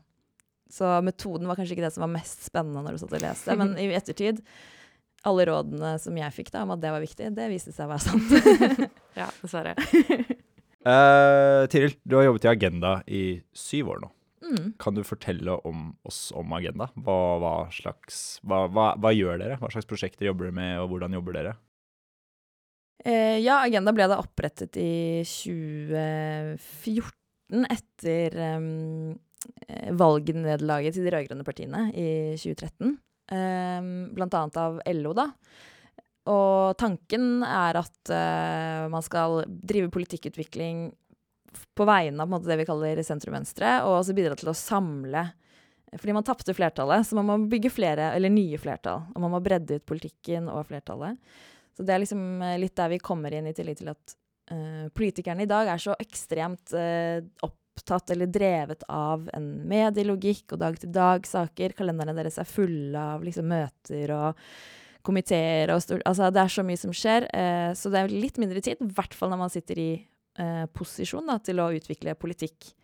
Så 0.75 0.89
metoden 1.07 1.47
var 1.47 1.59
kanskje 1.59 1.77
ikke 1.77 1.85
det 1.85 1.93
som 1.95 2.07
var 2.07 2.15
mest 2.17 2.47
spennende 2.49 2.83
når 2.83 2.97
du 2.97 3.05
satt 3.05 3.13
og 3.15 3.23
leste, 3.23 3.59
men 3.61 3.77
i 3.79 3.91
ettertid 3.95 4.41
alle 5.25 5.47
rådene 5.49 5.95
som 6.01 6.17
jeg 6.19 6.37
fikk 6.37 6.51
da, 6.53 6.65
om 6.65 6.75
at 6.75 6.83
det 6.83 6.93
var 6.93 7.05
viktig, 7.05 7.31
det 7.37 7.51
viste 7.53 7.73
seg 7.73 7.89
å 7.89 7.95
være 7.95 8.05
sant. 8.05 8.35
ja, 9.21 9.29
dessverre. 9.41 9.73
uh, 10.85 11.65
Tiril, 11.73 11.97
du 12.05 12.19
har 12.19 12.29
jobbet 12.29 12.47
i 12.47 12.53
Agenda 12.53 12.95
i 13.09 13.25
syv 13.57 13.95
år 13.95 14.05
nå. 14.05 14.11
Mm. 14.45 14.75
Kan 14.79 14.95
du 14.97 15.03
fortelle 15.07 15.53
om 15.65 15.97
oss 16.05 16.33
om 16.37 16.53
Agenda? 16.53 16.89
Hva, 16.95 17.39
hva, 17.41 17.71
slags, 17.73 18.41
hva, 18.45 18.67
hva, 18.69 19.13
gjør 19.15 19.39
dere? 19.41 19.57
Hva 19.61 19.71
slags 19.73 19.87
prosjekter 19.89 20.27
jobber 20.29 20.45
dere 20.49 20.57
med, 20.59 20.81
og 20.83 20.89
hvordan 20.93 21.15
jobber 21.17 21.33
dere? 21.39 21.53
Eh, 23.05 23.39
ja, 23.43 23.55
Agenda 23.65 23.93
ble 23.97 24.07
da 24.11 24.23
opprettet 24.23 24.77
i 24.81 25.23
2014 25.27 27.67
etter 27.71 28.29
um, 28.57 29.15
valgnederlaget 29.99 30.93
til 30.97 31.05
de 31.05 31.11
rød-grønne 31.13 31.47
partiene 31.47 31.81
i 31.93 32.37
2013. 32.41 32.99
Um, 33.35 33.89
blant 34.17 34.35
annet 34.37 34.57
av 34.61 34.73
LO, 34.97 35.13
da. 35.17 35.27
Og 36.33 36.77
tanken 36.81 37.45
er 37.45 37.77
at 37.77 38.01
uh, 38.09 38.89
man 38.93 39.03
skal 39.05 39.45
drive 39.45 39.91
politikkutvikling 39.93 40.95
på 41.55 41.87
vegne 41.89 42.25
av 42.25 42.31
måte, 42.31 42.49
det 42.51 42.59
vi 42.61 42.67
kaller 42.69 43.01
sentrum-venstre, 43.07 43.81
og 43.87 44.01
også 44.01 44.17
bidra 44.17 44.37
til 44.39 44.53
å 44.53 44.57
samle 44.59 45.29
fordi 45.95 46.13
man 46.13 46.27
tapte 46.27 46.55
flertallet, 46.55 47.07
så 47.07 47.15
man 47.19 47.27
må 47.29 47.37
bygge 47.51 47.71
flere, 47.71 48.11
eller 48.17 48.33
nye 48.33 48.59
flertall. 48.59 49.05
Og 49.15 49.23
man 49.23 49.35
må 49.35 49.41
bredde 49.45 49.79
ut 49.79 49.87
politikken 49.87 50.49
og 50.51 50.67
flertallet. 50.71 51.19
Så 51.75 51.87
det 51.87 51.95
er 51.95 52.03
liksom 52.03 52.43
eh, 52.43 52.59
litt 52.63 52.77
der 52.79 52.93
vi 52.93 53.03
kommer 53.03 53.35
inn, 53.35 53.49
i 53.51 53.55
tillegg 53.57 53.81
til 53.81 53.91
at 53.93 54.15
uh, 54.53 54.87
politikerne 54.95 55.45
i 55.45 55.51
dag 55.51 55.71
er 55.71 55.83
så 55.83 55.97
ekstremt 56.03 56.75
uh, 56.77 57.19
opptatt 57.47 58.15
eller 58.15 58.31
drevet 58.31 58.85
av 58.91 59.27
en 59.35 59.49
medielogikk 59.71 60.55
og 60.55 60.63
dag-til-dag-saker. 60.63 61.75
Kalenderne 61.79 62.17
deres 62.17 62.39
er 62.43 62.49
fulle 62.49 63.05
av 63.15 63.27
liksom, 63.27 63.51
møter 63.51 64.15
og 64.15 64.47
komiteer 65.05 65.75
og 65.75 65.83
Altså, 66.01 66.31
det 66.33 66.41
er 66.41 66.53
så 66.55 66.65
mye 66.67 66.81
som 66.81 66.95
skjer. 66.95 67.29
Uh, 67.35 67.71
så 67.79 67.91
det 67.91 68.03
er 68.03 68.15
litt 68.15 68.39
mindre 68.43 68.63
tid, 68.63 68.83
i 68.83 68.95
hvert 68.99 69.15
fall 69.15 69.35
når 69.35 69.43
man 69.47 69.55
sitter 69.55 69.83
i 69.83 69.93
eh, 70.39 70.65
posisjon 70.75 71.27
da, 71.31 71.39
til 71.43 71.61
å 71.63 71.73
utvikle 71.75 72.15
politikk. 72.19 72.75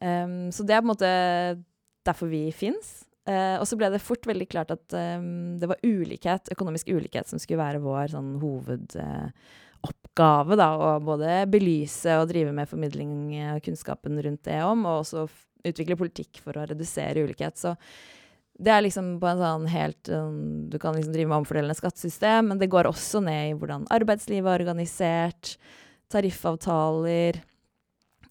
Um, 0.00 0.52
så 0.52 0.62
det 0.66 0.74
er 0.74 0.80
på 0.82 0.88
en 0.88 0.92
måte 0.92 1.10
derfor 2.04 2.28
vi 2.32 2.52
fins. 2.54 3.04
Uh, 3.24 3.56
og 3.56 3.66
så 3.68 3.76
ble 3.80 3.88
det 3.94 4.04
fort 4.04 4.26
veldig 4.28 4.48
klart 4.52 4.70
at 4.74 4.86
um, 4.92 5.56
det 5.60 5.68
var 5.70 5.86
ulikhet, 5.86 6.50
økonomisk 6.52 6.86
ulikhet 6.92 7.26
som 7.30 7.38
skulle 7.40 7.62
være 7.62 7.84
vår 7.84 8.06
sånn, 8.12 8.30
hovedoppgave. 8.42 10.54
Uh, 10.60 10.74
å 10.76 11.00
både 11.04 11.28
belyse 11.48 12.18
og 12.20 12.28
drive 12.32 12.52
med 12.52 12.68
formidling 12.68 13.12
av 13.54 13.58
kunnskapen 13.64 14.22
rundt 14.26 14.44
det 14.50 14.60
om, 14.66 14.80
og 14.84 15.00
også 15.06 15.20
utvikle 15.64 15.96
politikk 15.96 16.32
for 16.44 16.52
å 16.60 16.66
redusere 16.68 17.24
ulikhet. 17.24 17.56
Så 17.56 17.72
det 18.60 18.70
er 18.70 18.84
liksom 18.84 19.16
på 19.22 19.26
en 19.26 19.40
sånn 19.40 19.64
helt 19.72 20.08
um, 20.14 20.68
Du 20.70 20.78
kan 20.78 20.94
liksom 20.94 21.12
drive 21.14 21.28
med 21.30 21.38
omfordelende 21.40 21.74
skattesystem, 21.78 22.48
men 22.52 22.58
det 22.60 22.68
går 22.70 22.86
også 22.90 23.18
ned 23.24 23.42
i 23.48 23.56
hvordan 23.58 23.88
arbeidslivet 23.94 24.50
er 24.50 24.60
organisert 24.60 25.44
tariffavtaler, 26.12 27.40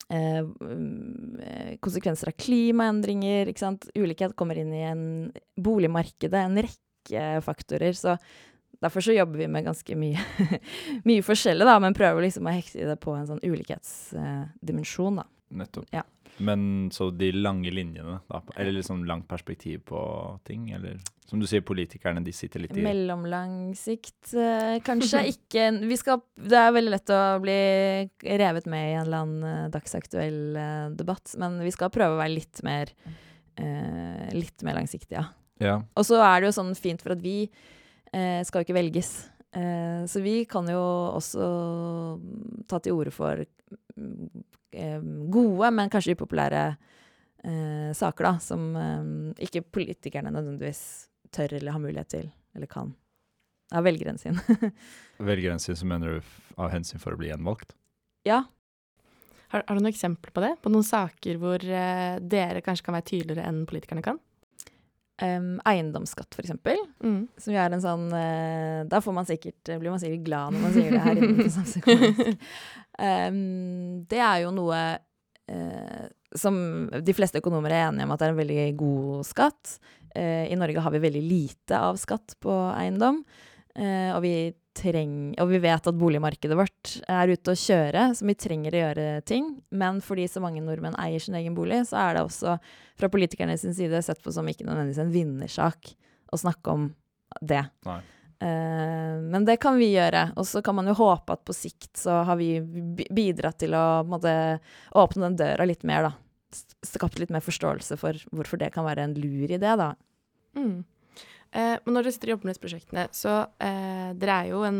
eh, 0.10 0.39
mm, 0.44 1.39
eh, 1.44 1.75
konsekvenser 1.84 2.32
av 2.32 2.38
klimaendringer. 2.39 3.51
Ikke 3.51 3.65
sant? 3.65 3.89
Ulikhet 3.96 4.36
kommer 4.39 4.60
inn 4.60 4.74
i 4.74 4.84
en 4.88 5.06
boligmarkedet, 5.60 6.39
en 6.39 6.62
rekke 6.63 7.27
faktorer. 7.46 7.94
Så 7.98 8.18
derfor 8.84 9.06
så 9.06 9.15
jobber 9.15 9.44
vi 9.44 9.48
med 9.51 9.65
ganske 9.68 9.98
mye, 10.00 10.24
mye 11.08 11.25
forskjellig, 11.25 11.68
da, 11.68 11.77
men 11.84 11.96
prøver 11.98 12.25
liksom 12.25 12.50
å 12.50 12.56
hekte 12.56 12.89
det 12.89 13.00
på 13.03 13.15
en 13.18 13.30
sånn 13.30 13.44
ulikhetsdimensjon, 13.44 15.22
da. 15.22 15.30
Nettopp. 15.53 15.88
Ja. 15.94 16.03
Men 16.38 16.90
så 16.94 17.10
de 17.13 17.30
lange 17.36 17.70
linjene, 17.72 18.18
da, 18.30 18.40
eller 18.56 18.80
liksom 18.80 19.04
langt 19.06 19.28
perspektiv 19.30 19.84
på 19.90 20.00
ting, 20.48 20.72
eller 20.74 20.98
som 21.30 21.42
du 21.42 21.46
sier, 21.50 21.62
politikerne, 21.66 22.24
de 22.25 22.34
sitter 22.36 22.63
litt 22.63 22.74
i 22.78 22.84
Mellomlang 22.86 23.74
sikt, 23.78 24.34
eh, 24.38 24.80
kanskje 24.86 25.24
ikke. 25.34 25.68
Vi 25.86 25.98
skal, 26.00 26.24
det 26.38 26.58
er 26.60 26.74
veldig 26.75 26.94
lett 26.94 27.13
å 27.13 27.22
bli 27.44 27.60
revet 28.42 28.68
med 28.70 28.90
i 28.90 28.96
en 28.96 29.06
eller 29.06 29.24
annen 29.24 29.48
eh, 29.52 29.70
dagsaktuell 29.74 30.42
eh, 30.60 30.88
debatt, 30.98 31.36
men 31.42 31.62
vi 31.63 31.74
skal 31.74 31.94
prøve 31.94 32.18
å 32.18 32.22
være 32.22 32.36
litt 32.36 32.63
mer, 32.66 32.92
eh, 33.62 34.28
litt 34.36 34.66
mer 34.66 34.82
langsiktige, 34.82 35.22
ja. 35.22 35.30
Ja. 35.62 35.78
Og 35.96 36.06
så 36.08 36.18
er 36.22 36.42
det 36.42 36.50
jo 36.50 36.58
sånn 36.58 36.74
fint 36.75 37.04
for 37.04 37.13
at 37.16 37.22
vi 37.24 37.38
eh, 37.46 38.42
skal 38.46 38.62
jo 38.62 38.68
ikke 38.68 38.78
velges. 38.78 39.13
Eh, 39.54 40.02
så 40.10 40.22
vi 40.24 40.42
kan 40.50 40.68
jo 40.70 40.82
også 41.13 41.50
ta 42.70 42.80
til 42.82 42.98
orde 42.98 43.13
for 43.13 43.44
mm, 43.96 44.43
gode, 45.34 45.70
men 45.75 45.92
kanskje 45.94 46.15
upopulære 46.18 46.63
eh, 46.72 47.92
saker, 47.96 48.27
da, 48.27 48.34
som 48.44 48.74
eh, 48.80 49.46
ikke 49.48 49.65
politikerne 49.74 50.34
nødvendigvis 50.34 50.84
tør 51.34 51.58
eller 51.60 51.75
har 51.75 51.84
mulighet 51.84 52.12
til, 52.13 52.27
eller 52.58 52.70
kan. 52.72 52.92
Av 53.74 53.86
velgeren 53.86 54.20
sin. 54.22 54.38
Velgeren 55.32 55.62
sin, 55.62 55.77
så 55.80 55.88
mener 55.89 56.18
du 56.18 56.34
av 56.62 56.70
hensyn 56.74 57.01
for 57.01 57.15
å 57.15 57.22
bli 57.22 57.32
gjenvalgt? 57.32 57.74
ja. 58.27 58.44
Har, 59.53 59.62
har 59.68 59.77
du 59.77 59.84
noen 59.84 59.92
eksempler 59.92 60.34
på 60.34 60.42
det? 60.42 60.56
På 60.65 60.72
noen 60.74 60.86
saker 60.86 61.38
hvor 61.38 61.62
eh, 61.62 62.15
dere 62.18 62.63
kanskje 62.65 62.88
kan 62.88 62.96
være 62.96 63.06
tydeligere 63.12 63.46
enn 63.46 63.60
politikerne 63.70 64.01
kan? 64.01 64.18
Em, 65.24 65.48
eiendomsskatt, 65.70 66.30
for 66.36 66.44
eksempel. 66.44 66.80
Mm. 67.03 67.22
Som 67.39 67.56
jo 67.56 67.62
er 67.63 67.75
en 67.75 67.84
sånn 67.84 68.06
uh, 68.12 68.84
Da 68.89 69.00
får 69.03 69.15
man 69.15 69.27
sikkert, 69.30 69.62
blir 69.72 69.94
man 69.94 70.01
sikkert 70.01 70.25
glad 70.27 70.56
når 70.56 70.65
man 70.65 70.75
sier 70.75 70.94
det 70.94 71.03
her 71.06 71.20
inne 71.22 71.38
på 71.39 71.53
Samfunnsøkonomisk. 71.58 72.51
Em, 73.03 73.39
det 74.06 74.20
er 74.22 74.44
jo 74.44 74.51
noe 74.53 74.82
uh, 75.50 76.03
som 76.38 76.60
de 76.94 77.15
fleste 77.15 77.42
økonomer 77.42 77.74
er 77.74 77.88
enige 77.88 78.06
om 78.06 78.13
at 78.13 78.22
det 78.22 78.27
er 78.27 78.36
en 78.36 78.42
veldig 78.44 78.68
god 78.77 79.25
skatt. 79.25 79.77
Uh, 80.13 80.46
I 80.46 80.60
Norge 80.60 80.84
har 80.86 80.94
vi 80.94 81.01
veldig 81.08 81.24
lite 81.25 81.80
av 81.80 81.98
skatt 82.01 82.38
på 82.44 82.53
eiendom. 82.75 83.24
eh, 83.74 84.12
og, 84.13 84.22
vi 84.22 84.53
treng, 84.77 85.34
og 85.42 85.50
vi 85.51 85.60
vet 85.63 85.89
at 85.89 85.98
boligmarkedet 86.00 86.58
vårt 86.58 86.96
er 87.12 87.34
ute 87.34 87.53
å 87.53 87.60
kjøre, 87.60 88.08
så 88.18 88.25
vi 88.27 88.36
trenger 88.38 88.75
å 88.75 88.82
gjøre 88.82 89.06
ting. 89.30 89.51
Men 89.75 90.01
fordi 90.03 90.25
så 90.32 90.42
mange 90.44 90.63
nordmenn 90.65 90.98
eier 91.01 91.22
sin 91.24 91.38
egen 91.39 91.56
bolig, 91.58 91.84
så 91.89 92.00
er 92.01 92.18
det 92.18 92.25
også 92.25 92.58
fra 93.00 93.12
politikerne 93.13 93.58
sin 93.62 93.75
side 93.77 94.01
sett 94.06 94.22
på 94.24 94.34
som 94.34 94.50
ikke 94.50 94.65
nødvendigvis 94.68 95.03
en 95.03 95.13
vinnersak 95.13 95.94
å 96.34 96.42
snakke 96.42 96.74
om 96.74 96.89
det. 97.42 97.63
Nei. 97.88 98.01
Eh, 98.44 99.22
men 99.22 99.46
det 99.46 99.60
kan 99.63 99.77
vi 99.80 99.94
gjøre. 99.94 100.27
Og 100.39 100.48
så 100.50 100.62
kan 100.65 100.75
man 100.75 100.89
jo 100.89 100.98
håpe 101.00 101.36
at 101.36 101.46
på 101.48 101.56
sikt 101.56 101.96
så 102.01 102.22
har 102.27 102.39
vi 102.39 102.58
bidratt 102.62 103.62
til 103.63 103.75
å 103.77 104.03
måte, 104.08 104.34
åpne 105.00 105.30
den 105.30 105.39
døra 105.39 105.68
litt 105.70 105.86
mer, 105.88 106.10
da. 106.10 106.13
Skapt 106.86 107.22
litt 107.22 107.32
mer 107.34 107.42
forståelse 107.46 107.98
for 107.98 108.18
hvorfor 108.36 108.60
det 108.62 108.74
kan 108.75 108.86
være 108.86 109.08
en 109.08 109.15
lur 109.18 109.48
idé, 109.48 109.77
da. 109.80 109.94
Mm. 110.58 110.84
Eh, 111.53 111.75
men 111.86 111.93
når 111.93 112.07
dere 112.07 112.13
sitter 112.15 112.31
og 112.31 112.33
jobber 112.33 112.48
med 112.48 112.55
disse 112.55 112.63
prosjektene, 112.63 113.03
så 113.13 113.33
eh, 113.62 114.10
dere 114.17 114.38
er 114.41 114.50
jo 114.50 114.63
en 114.65 114.79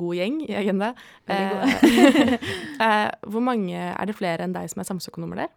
god 0.00 0.16
gjeng 0.16 0.38
i 0.46 0.54
Agenda. 0.56 0.94
Eh, 1.28 1.74
eh, 2.86 3.10
hvor 3.28 3.44
mange 3.44 3.76
er 3.76 4.08
det 4.08 4.16
flere 4.16 4.46
enn 4.46 4.54
deg 4.56 4.70
som 4.72 4.80
er 4.80 4.88
samfunnsøkonomer 4.88 5.42
der? 5.44 5.52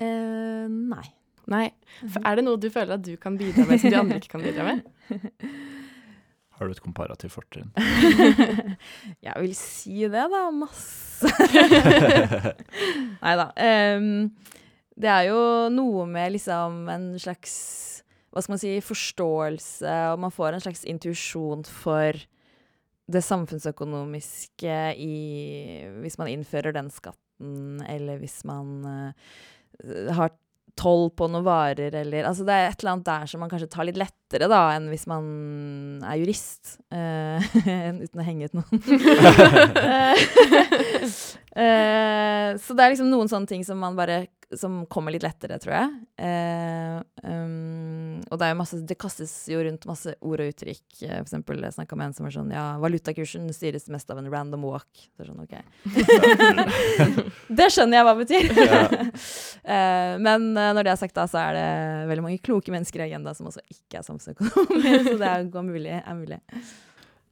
Eh, 0.00 0.64
nei. 0.72 1.04
Nei. 1.52 1.66
For 2.00 2.24
er 2.24 2.38
det 2.38 2.46
noe 2.46 2.58
du 2.58 2.70
føler 2.72 2.96
at 2.96 3.04
du 3.04 3.12
kan 3.20 3.36
bidra 3.38 3.66
med 3.68 3.82
som 3.82 3.92
de 3.92 4.00
andre 4.00 4.22
ikke 4.22 4.32
kan 4.32 4.46
bidra 4.46 4.70
med? 4.70 4.80
Har 6.56 6.64
du 6.64 6.72
et 6.72 6.80
komparativt 6.80 7.34
fortrinn? 7.34 7.68
Jeg 9.26 9.36
vil 9.44 9.52
si 9.58 10.00
det, 10.08 10.24
da. 10.32 10.46
Masse. 10.48 11.28
Nei 13.20 13.34
da. 13.36 13.50
det 14.96 15.10
er 15.12 15.28
jo 15.28 15.42
noe 15.76 16.08
med 16.08 16.32
liksom 16.38 16.86
en 16.88 17.10
slags 17.20 17.52
Hva 18.36 18.42
skal 18.44 18.52
man 18.52 18.60
si 18.60 18.70
forståelse, 18.84 19.92
og 20.12 20.18
man 20.20 20.32
får 20.34 20.52
en 20.52 20.60
slags 20.60 20.82
intuisjon 20.84 21.62
for 21.64 22.18
det 23.06 23.22
samfunnsøkonomiske 23.24 24.80
i 25.00 25.14
Hvis 26.02 26.18
man 26.20 26.28
innfører 26.28 26.74
den 26.76 26.90
skatten, 26.92 27.80
eller 27.88 28.18
hvis 28.20 28.42
man 28.44 28.82
uh, 28.84 30.12
har 30.18 30.34
toll 30.76 31.08
på 31.16 31.30
noen 31.32 31.46
varer, 31.46 31.94
eller 31.96 32.28
Altså 32.28 32.44
det 32.44 32.52
er 32.52 32.68
et 32.68 32.82
eller 32.82 32.92
annet 32.92 33.08
der 33.08 33.26
som 33.30 33.40
man 33.40 33.48
kanskje 33.48 33.70
tar 33.72 33.88
litt 33.88 33.96
lettere, 33.96 34.50
da, 34.52 34.60
enn 34.76 34.90
hvis 34.92 35.06
man 35.08 35.24
er 36.04 36.20
jurist. 36.20 36.76
Uh, 36.96 37.40
uten 38.02 38.20
å 38.20 38.24
henge 38.24 38.46
ut 38.48 38.54
noen. 38.56 38.78
uh, 41.56 42.52
så 42.62 42.76
det 42.76 42.84
er 42.84 42.92
liksom 42.92 43.08
noen 43.08 43.32
sånne 43.32 43.48
ting 43.48 43.64
som 43.64 43.80
man 43.80 43.96
bare 43.98 44.26
Som 44.54 44.84
kommer 44.86 45.10
litt 45.10 45.24
lettere, 45.26 45.56
tror 45.58 45.72
jeg. 45.74 45.94
Eh, 46.22 47.00
um, 47.26 48.20
og 48.30 48.38
det 48.38 48.46
er 48.46 48.54
masse 48.58 48.78
Det 48.86 48.94
kastes 48.98 49.32
jo 49.50 49.58
rundt 49.66 49.88
masse 49.90 50.12
ord 50.22 50.42
og 50.44 50.52
uttrykk. 50.52 50.84
Eh, 51.02 51.16
For 51.16 51.24
eksempel 51.24 51.64
jeg 51.66 51.74
snakka 51.74 51.98
med 51.98 52.06
en 52.06 52.14
som 52.14 52.28
var 52.28 52.34
sånn 52.36 52.52
Ja, 52.54 52.66
valutakursen 52.82 53.48
styres 53.54 53.88
mest 53.90 54.12
av 54.14 54.20
en 54.22 54.30
random 54.30 54.62
walk. 54.68 54.86
Så 55.16 55.24
er 55.24 55.32
sånn, 55.32 55.42
OK. 55.42 55.54
det 57.58 57.68
skjønner 57.74 57.98
jeg 57.98 58.06
hva 58.06 58.14
det 58.14 58.26
betyr. 58.26 58.46
Eh, 59.66 60.12
men 60.22 60.52
eh, 60.54 60.68
når 60.76 60.86
det 60.86 60.90
er 60.92 60.98
sagt, 61.00 61.16
da, 61.16 61.24
så 61.26 61.40
er 61.40 61.56
det 61.56 61.70
veldig 62.12 62.22
mange 62.22 62.38
kloke 62.38 62.70
mennesker 62.70 63.02
i 63.02 63.08
Agenda 63.08 63.32
som 63.34 63.48
også 63.50 63.64
ikke 63.66 63.98
er 63.98 64.04
samfunnsøkonomer. 64.06 65.00
så 65.08 65.14
det 65.18 65.30
er, 65.32 65.48
mulig, 65.66 65.90
er 65.96 66.14
mulig. 66.14 66.38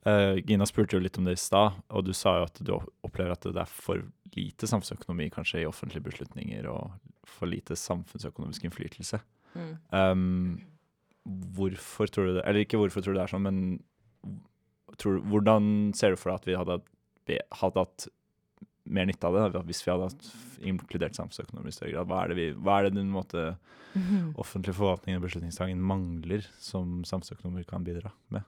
Eh, 0.04 0.36
Gina 0.44 0.66
spurte 0.68 0.98
jo 0.98 1.02
litt 1.02 1.16
om 1.18 1.24
det 1.24 1.38
i 1.38 1.40
stad, 1.40 1.78
og 1.88 2.04
du 2.04 2.12
sa 2.16 2.36
jo 2.38 2.48
at 2.48 2.60
du 2.60 2.74
opplever 2.76 3.32
at 3.32 3.46
det 3.46 3.62
er 3.62 3.70
for 3.70 4.02
lite 4.34 4.68
samfunnsøkonomi 4.68 5.30
kanskje 5.32 5.62
i 5.62 5.68
offentlige 5.68 6.04
beslutninger, 6.10 6.68
og 6.68 6.92
for 7.28 7.48
lite 7.48 7.76
samfunnsøkonomisk 7.78 8.66
innflytelse. 8.68 9.20
Mm. 9.54 9.72
Um, 9.94 10.60
hvorfor 11.56 12.10
tror 12.10 12.26
du 12.26 12.32
det 12.34 12.42
Eller 12.42 12.64
ikke 12.64 12.76
hvorfor 12.80 13.00
tror 13.00 13.14
du 13.14 13.20
det 13.20 13.22
er 13.22 13.30
sånn, 13.30 13.46
men 13.46 13.60
tror, 14.98 15.20
hvordan 15.30 15.92
ser 15.96 16.12
du 16.12 16.20
for 16.20 16.32
deg 16.32 16.40
at 16.40 16.48
vi 16.48 16.56
hadde, 16.58 16.78
hadde 17.60 17.84
hatt 17.86 18.06
mer 18.84 19.06
nytte 19.08 19.28
av 19.30 19.54
det 19.54 19.62
hvis 19.70 19.80
vi 19.86 19.92
hadde 19.94 20.10
inkludert 20.68 21.16
samfunnsøkonomi 21.16 21.70
i 21.72 21.76
større 21.76 21.94
grad? 21.94 22.10
Hva 22.10 22.24
er 22.24 22.32
det, 22.32 22.38
vi, 22.40 22.48
hva 22.58 22.78
er 22.78 22.88
det 22.88 22.98
den 22.98 23.12
måte 23.14 23.54
offentlig 24.42 24.76
forvaltning 24.76 25.16
og 25.16 25.24
beslutningstagen 25.24 25.80
mangler, 25.80 26.44
som 26.60 27.00
samfunnsøkonomer 27.08 27.64
kan 27.70 27.86
bidra 27.86 28.12
med? 28.34 28.44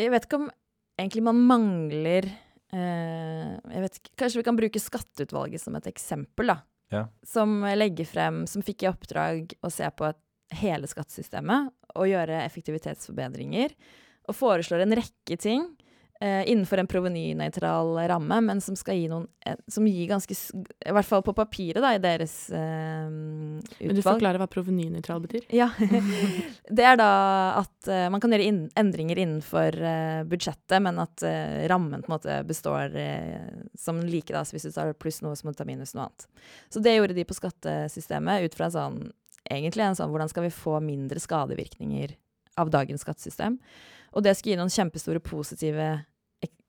Jeg 0.00 0.12
vet 0.14 0.26
ikke 0.26 0.40
om 0.40 0.48
egentlig 1.00 1.22
man 1.24 1.40
mangler 1.48 2.26
eh, 2.28 3.52
jeg 3.56 3.84
vet 3.84 4.00
ikke, 4.00 4.12
Kanskje 4.22 4.40
vi 4.40 4.46
kan 4.48 4.58
bruke 4.58 4.82
Skatteutvalget 4.82 5.62
som 5.62 5.76
et 5.78 5.88
eksempel, 5.90 6.52
da. 6.54 6.60
Ja. 6.90 7.04
Som 7.26 7.60
legger 7.62 8.08
frem 8.08 8.42
Som 8.50 8.64
fikk 8.66 8.82
i 8.82 8.90
oppdrag 8.90 9.52
å 9.62 9.70
se 9.70 9.86
på 9.94 10.10
hele 10.58 10.88
skattesystemet 10.90 11.70
og 11.94 12.08
gjøre 12.10 12.40
effektivitetsforbedringer. 12.42 13.70
Og 14.26 14.34
foreslår 14.34 14.82
en 14.82 14.96
rekke 14.98 15.36
ting 15.38 15.68
innenfor 16.20 16.82
en 16.82 16.88
provenynøytral 16.90 17.94
ramme, 18.10 18.36
men 18.44 18.58
som 18.60 18.76
skal 18.76 18.98
gi 18.98 19.06
noen 19.08 19.24
eh, 19.46 19.56
Som 19.72 19.86
gir 19.88 20.04
ganske 20.10 20.34
I 20.36 20.92
hvert 20.92 21.08
fall 21.08 21.22
på 21.24 21.32
papiret, 21.32 21.80
da, 21.80 21.94
i 21.96 22.02
deres 22.02 22.34
eh, 22.52 23.06
Men 23.08 23.62
du 23.64 24.02
forklarer 24.02 24.20
forklare 24.20 24.42
hva 24.42 24.48
provenynøytral 24.52 25.22
betyr? 25.24 25.46
Ja. 25.54 25.70
Det 26.80 26.84
er 26.84 26.98
da 27.00 27.10
at 27.62 27.88
eh, 27.88 28.08
man 28.12 28.20
kan 28.20 28.34
gjøre 28.34 28.48
in 28.50 28.60
endringer 28.78 29.20
innenfor 29.22 29.76
eh, 29.80 30.20
budsjettet, 30.28 30.76
men 30.84 31.00
at 31.02 31.24
eh, 31.26 31.64
rammen 31.72 32.04
på 32.04 32.10
en 32.10 32.16
måte 32.18 32.36
består 32.48 32.94
eh, 33.00 33.48
som 33.78 34.02
like. 34.04 34.28
Da. 34.34 34.44
Så 34.44 34.56
hvis 34.56 34.68
du 34.68 34.74
tar 34.76 34.92
pluss 35.00 35.22
noe, 35.24 35.38
så 35.38 35.46
må 35.46 35.54
du 35.54 35.60
ta 35.60 35.68
minus 35.68 35.94
noe 35.96 36.10
annet. 36.10 36.28
Så 36.68 36.84
det 36.84 36.98
gjorde 36.98 37.16
de 37.16 37.24
på 37.24 37.38
skattesystemet 37.38 38.44
ut 38.44 38.58
fra 38.58 38.70
sånn 38.72 39.06
egentlig 39.50 39.86
en 39.86 39.96
sånn 39.96 40.12
hvordan 40.12 40.30
skal 40.30 40.46
vi 40.46 40.52
få 40.54 40.76
mindre 40.84 41.22
skadevirkninger 41.22 42.14
av 42.60 42.70
dagens 42.72 43.06
skattesystem. 43.06 43.56
Og 44.12 44.24
det 44.26 44.36
skulle 44.36 44.54
gi 44.54 44.60
noen 44.60 44.72
kjempestore 44.72 45.22
positive 45.22 45.88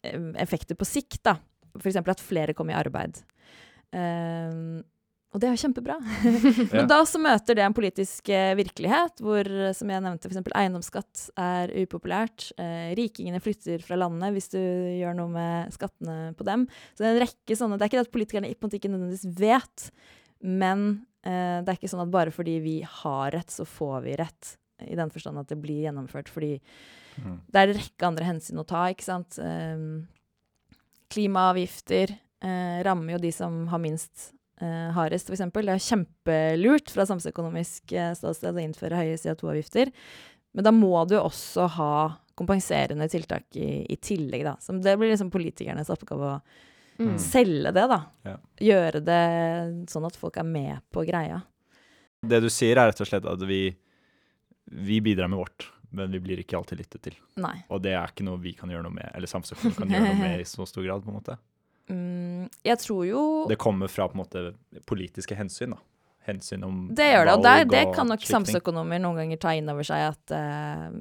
effekter 0.01 0.77
på 0.77 0.87
sikt. 0.87 1.21
da. 1.27 1.37
F.eks. 1.77 1.99
at 2.01 2.23
flere 2.23 2.55
kom 2.57 2.71
i 2.71 2.77
arbeid. 2.77 3.21
Uh, 3.91 4.81
og 5.31 5.39
det 5.39 5.47
er 5.47 5.53
jo 5.55 5.61
kjempebra. 5.61 5.95
Men 6.75 6.89
da 6.91 6.97
så 7.07 7.19
møter 7.21 7.55
det 7.55 7.63
en 7.63 7.75
politisk 7.75 8.27
eh, 8.35 8.51
virkelighet, 8.59 9.21
hvor 9.23 9.47
som 9.77 9.91
jeg 9.93 10.03
nevnte, 10.03 10.27
f.eks. 10.27 10.41
eiendomsskatt 10.59 11.21
er 11.39 11.71
upopulært. 11.85 12.49
Eh, 12.59 12.91
rikingene 12.99 13.39
flytter 13.43 13.83
fra 13.85 13.95
landet 13.99 14.35
hvis 14.35 14.51
du 14.51 14.59
gjør 14.59 15.15
noe 15.15 15.31
med 15.31 15.71
skattene 15.71 16.33
på 16.35 16.47
dem. 16.47 16.65
Så 16.91 17.03
det 17.03 17.07
er 17.07 17.15
en 17.15 17.23
rekke 17.23 17.57
sånne 17.57 17.79
Det 17.79 17.87
er 17.87 17.93
ikke 17.93 18.01
det 18.01 18.09
at 18.09 18.17
politikerne 18.17 18.51
måte 18.59 18.79
ikke 18.81 18.91
nødvendigvis 18.91 19.39
vet, 19.39 19.87
men 20.43 20.83
eh, 21.23 21.63
det 21.63 21.71
er 21.71 21.79
ikke 21.79 21.93
sånn 21.93 22.03
at 22.03 22.11
bare 22.11 22.35
fordi 22.35 22.57
vi 22.65 22.75
har 22.83 23.31
rett, 23.31 23.55
så 23.55 23.63
får 23.63 24.03
vi 24.09 24.19
rett. 24.19 24.55
I 24.87 24.95
den 24.95 25.09
forstand 25.13 25.37
at 25.41 25.47
det 25.51 25.59
blir 25.61 25.83
gjennomført. 25.87 26.29
Fordi 26.31 26.59
Mm. 27.19 27.41
det 27.51 27.59
er 27.59 27.67
en 27.67 27.75
rekke 27.75 28.07
andre 28.07 28.23
hensyn 28.23 28.59
å 28.61 28.63
ta, 28.65 28.85
ikke 28.87 29.03
sant. 29.03 29.35
Um, 29.43 30.07
klimaavgifter, 31.11 32.13
uh, 32.43 32.79
rammer 32.87 33.17
jo 33.17 33.21
de 33.25 33.31
som 33.35 33.65
har 33.71 33.81
minst 33.83 34.31
uh, 34.61 34.91
hardest, 34.95 35.27
f.eks. 35.29 35.43
Det 35.51 35.73
er 35.73 35.83
kjempelurt 35.83 36.91
fra 36.93 37.05
samfunnsøkonomisk 37.09 37.93
uh, 37.97 38.13
ståsted 38.17 38.55
å 38.57 38.63
innføre 38.63 38.99
høye 39.01 39.19
CO2-avgifter. 39.19 39.91
Men 40.55 40.67
da 40.67 40.71
må 40.75 40.93
du 41.07 41.17
også 41.19 41.67
ha 41.77 41.91
kompenserende 42.39 43.07
tiltak 43.11 43.45
i, 43.59 43.83
i 43.91 43.97
tillegg, 44.01 44.43
da. 44.47 44.55
Så 44.63 44.73
det 44.81 44.95
blir 44.99 45.11
liksom 45.13 45.31
politikernes 45.33 45.91
oppgave 45.93 46.35
å 46.37 46.41
Mm. 47.01 47.15
selge 47.17 47.71
det, 47.73 47.83
da. 47.89 47.95
Ja. 48.27 48.33
Gjøre 48.61 48.99
det 49.01 49.21
sånn 49.89 50.03
at 50.05 50.13
folk 50.19 50.35
er 50.37 50.43
med 50.45 50.83
på 50.93 51.01
greia. 51.07 51.39
Det 52.21 52.41
du 52.43 52.49
sier, 52.51 52.77
er 52.77 52.91
rett 52.91 52.99
og 53.01 53.07
slett 53.09 53.25
at 53.25 53.41
vi, 53.49 53.71
vi 54.65 55.01
bidrar 55.01 55.27
med 55.31 55.41
vårt, 55.41 55.69
men 55.91 56.11
vi 56.11 56.19
blir 56.23 56.41
ikke 56.43 56.57
alltid 56.59 56.83
lyttet 56.83 57.05
til. 57.09 57.15
Nei. 57.41 57.57
Og 57.69 57.81
det 57.83 57.95
er 57.97 58.11
ikke 58.13 58.25
noe 58.27 58.39
vi 58.41 58.53
kan 58.57 58.71
gjøre 58.71 58.85
noe 58.87 58.95
med, 58.95 59.09
eller 59.15 59.31
samfunnet 59.31 59.77
kan 59.77 59.91
gjøre 59.91 60.11
noe 60.11 60.19
med 60.21 60.43
i 60.43 60.47
så 60.47 60.67
stor 60.69 60.85
grad. 60.85 61.03
på 61.03 61.11
en 61.11 61.19
måte. 61.19 61.37
Mm, 61.91 62.49
jeg 62.63 62.79
tror 62.79 63.05
jo 63.07 63.21
Det 63.49 63.57
kommer 63.59 63.89
fra 63.91 64.07
på 64.07 64.15
en 64.15 64.23
måte 64.23 64.43
politiske 64.87 65.35
hensyn. 65.35 65.75
da. 65.75 65.81
Hensyn 66.21 66.63
om 66.63 66.81
Det 66.93 67.07
gjør 67.09 67.25
det, 67.25 67.33
og 67.33 67.43
der, 67.43 67.63
det 67.65 67.81
kan 67.95 68.07
nok 68.07 68.21
samfunnsøkonomer 68.29 69.01
noen 69.01 69.23
ganger 69.23 69.39
ta 69.41 69.55
inn 69.57 69.69
over 69.73 69.87
seg 69.87 70.03
at 70.11 70.33
uh, 70.37 70.91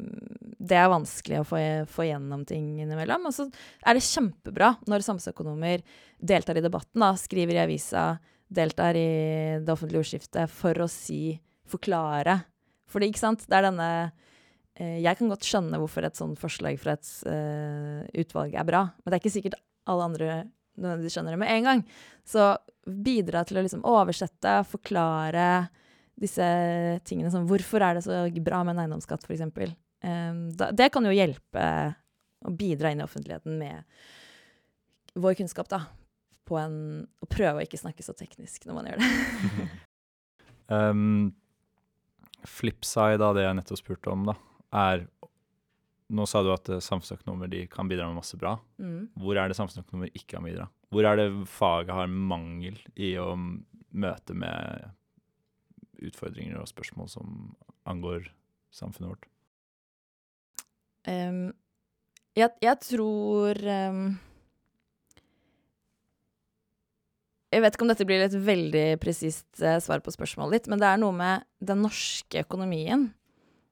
det 0.56 0.78
er 0.80 0.88
vanskelig 0.88 1.42
å 1.42 1.44
få, 1.44 1.60
få 1.92 2.06
gjennom 2.08 2.46
ting 2.48 2.78
innimellom. 2.80 3.28
Og 3.28 3.36
så 3.36 3.46
er 3.84 3.98
det 3.98 4.06
kjempebra 4.06 4.72
når 4.88 5.04
samfunnsøkonomer 5.04 5.84
deltar 6.16 6.56
i 6.56 6.64
debatten, 6.64 7.04
da, 7.04 7.12
skriver 7.20 7.58
i 7.58 7.62
avisa, 7.66 8.06
deltar 8.48 8.96
i 8.96 9.10
det 9.60 9.74
offentlige 9.74 10.06
ordskiftet 10.06 10.52
for 10.52 10.80
å 10.80 10.88
si, 10.90 11.36
forklare. 11.70 12.40
Fordi, 12.90 13.10
ikke 13.10 13.22
sant, 13.22 13.44
det 13.46 13.56
er 13.56 13.68
denne 13.68 13.88
eh, 14.76 14.98
Jeg 15.04 15.18
kan 15.18 15.30
godt 15.30 15.46
skjønne 15.46 15.80
hvorfor 15.80 16.06
et 16.06 16.18
sånt 16.18 16.40
forslag 16.40 16.80
fra 16.82 16.96
et 16.98 17.10
eh, 17.30 18.22
utvalg 18.22 18.56
er 18.58 18.66
bra, 18.68 18.86
men 18.90 19.08
det 19.08 19.18
er 19.18 19.22
ikke 19.22 19.36
sikkert 19.38 19.60
alle 19.90 20.08
andre 20.10 20.32
nødvendigvis 20.80 21.16
skjønner 21.16 21.34
det 21.34 21.42
med 21.42 21.52
en 21.52 21.68
gang. 21.68 21.84
Så 22.26 22.52
bidra 22.86 23.44
til 23.46 23.60
å 23.60 23.64
liksom 23.64 23.84
oversette, 23.86 24.60
forklare 24.70 25.46
disse 26.20 26.46
tingene 27.08 27.32
som 27.32 27.46
Hvorfor 27.48 27.82
er 27.84 27.96
det 27.96 28.04
så 28.04 28.22
bra 28.44 28.62
med 28.64 28.76
en 28.76 28.84
eiendomsskatt, 28.84 29.24
f.eks.? 29.24 29.74
Um, 30.00 30.48
det 30.56 30.90
kan 30.92 31.04
jo 31.04 31.14
hjelpe 31.14 31.64
å 32.40 32.52
bidra 32.56 32.92
inn 32.92 33.02
i 33.02 33.04
offentligheten 33.04 33.58
med 33.60 33.84
vår 35.20 35.36
kunnskap, 35.40 35.68
da. 35.72 35.84
På 36.48 36.58
en, 36.60 37.04
å 37.22 37.28
prøve 37.30 37.60
å 37.60 37.64
ikke 37.64 37.80
snakke 37.80 38.04
så 38.04 38.14
teknisk 38.16 38.64
når 38.66 38.78
man 38.78 38.90
gjør 38.90 39.02
det. 39.02 39.10
Um, 40.70 41.04
Flipside 42.48 43.24
av 43.24 43.36
det 43.36 43.46
jeg 43.46 43.56
nettopp 43.58 43.80
spurte 43.80 44.12
om, 44.12 44.28
da, 44.30 44.36
er 44.76 45.08
Nå 46.10 46.24
sa 46.26 46.40
du 46.42 46.48
at 46.50 46.66
eh, 46.66 46.80
samfunnsøkonomer 46.82 47.46
de 47.46 47.60
kan 47.70 47.86
bidra 47.86 48.08
med 48.08 48.16
masse 48.18 48.34
bra. 48.34 48.56
Mm. 48.82 49.12
Hvor 49.22 49.38
er 49.38 49.46
det 49.46 49.54
samfunnsøkonomer 49.54 50.10
ikke 50.10 50.32
kan 50.32 50.42
bidra? 50.42 50.64
Hvor 50.90 51.06
er 51.06 51.20
det 51.20 51.26
faget 51.46 51.92
har 51.94 52.10
mangel 52.10 52.80
i 52.98 53.12
å 53.22 53.28
møte 53.94 54.34
med 54.34 54.88
utfordringer 56.02 56.58
og 56.58 56.66
spørsmål 56.66 57.12
som 57.12 57.36
angår 57.86 58.26
samfunnet 58.74 59.12
vårt? 59.12 59.28
Um, 61.06 61.52
jeg, 62.34 62.50
jeg 62.58 62.76
tror 62.82 63.62
um, 63.94 64.02
Jeg 67.50 67.64
vet 67.64 67.74
ikke 67.74 67.86
om 67.86 67.90
dette 67.90 68.06
blir 68.06 68.22
et 68.22 68.36
veldig 68.46 68.84
presist 69.02 69.62
eh, 69.62 69.80
svar 69.82 70.02
på 70.04 70.12
spørsmålet 70.14 70.60
ditt, 70.60 70.70
men 70.70 70.82
det 70.82 70.86
er 70.86 71.00
noe 71.02 71.14
med 71.16 71.46
den 71.58 71.82
norske 71.82 72.44
økonomien 72.44 73.08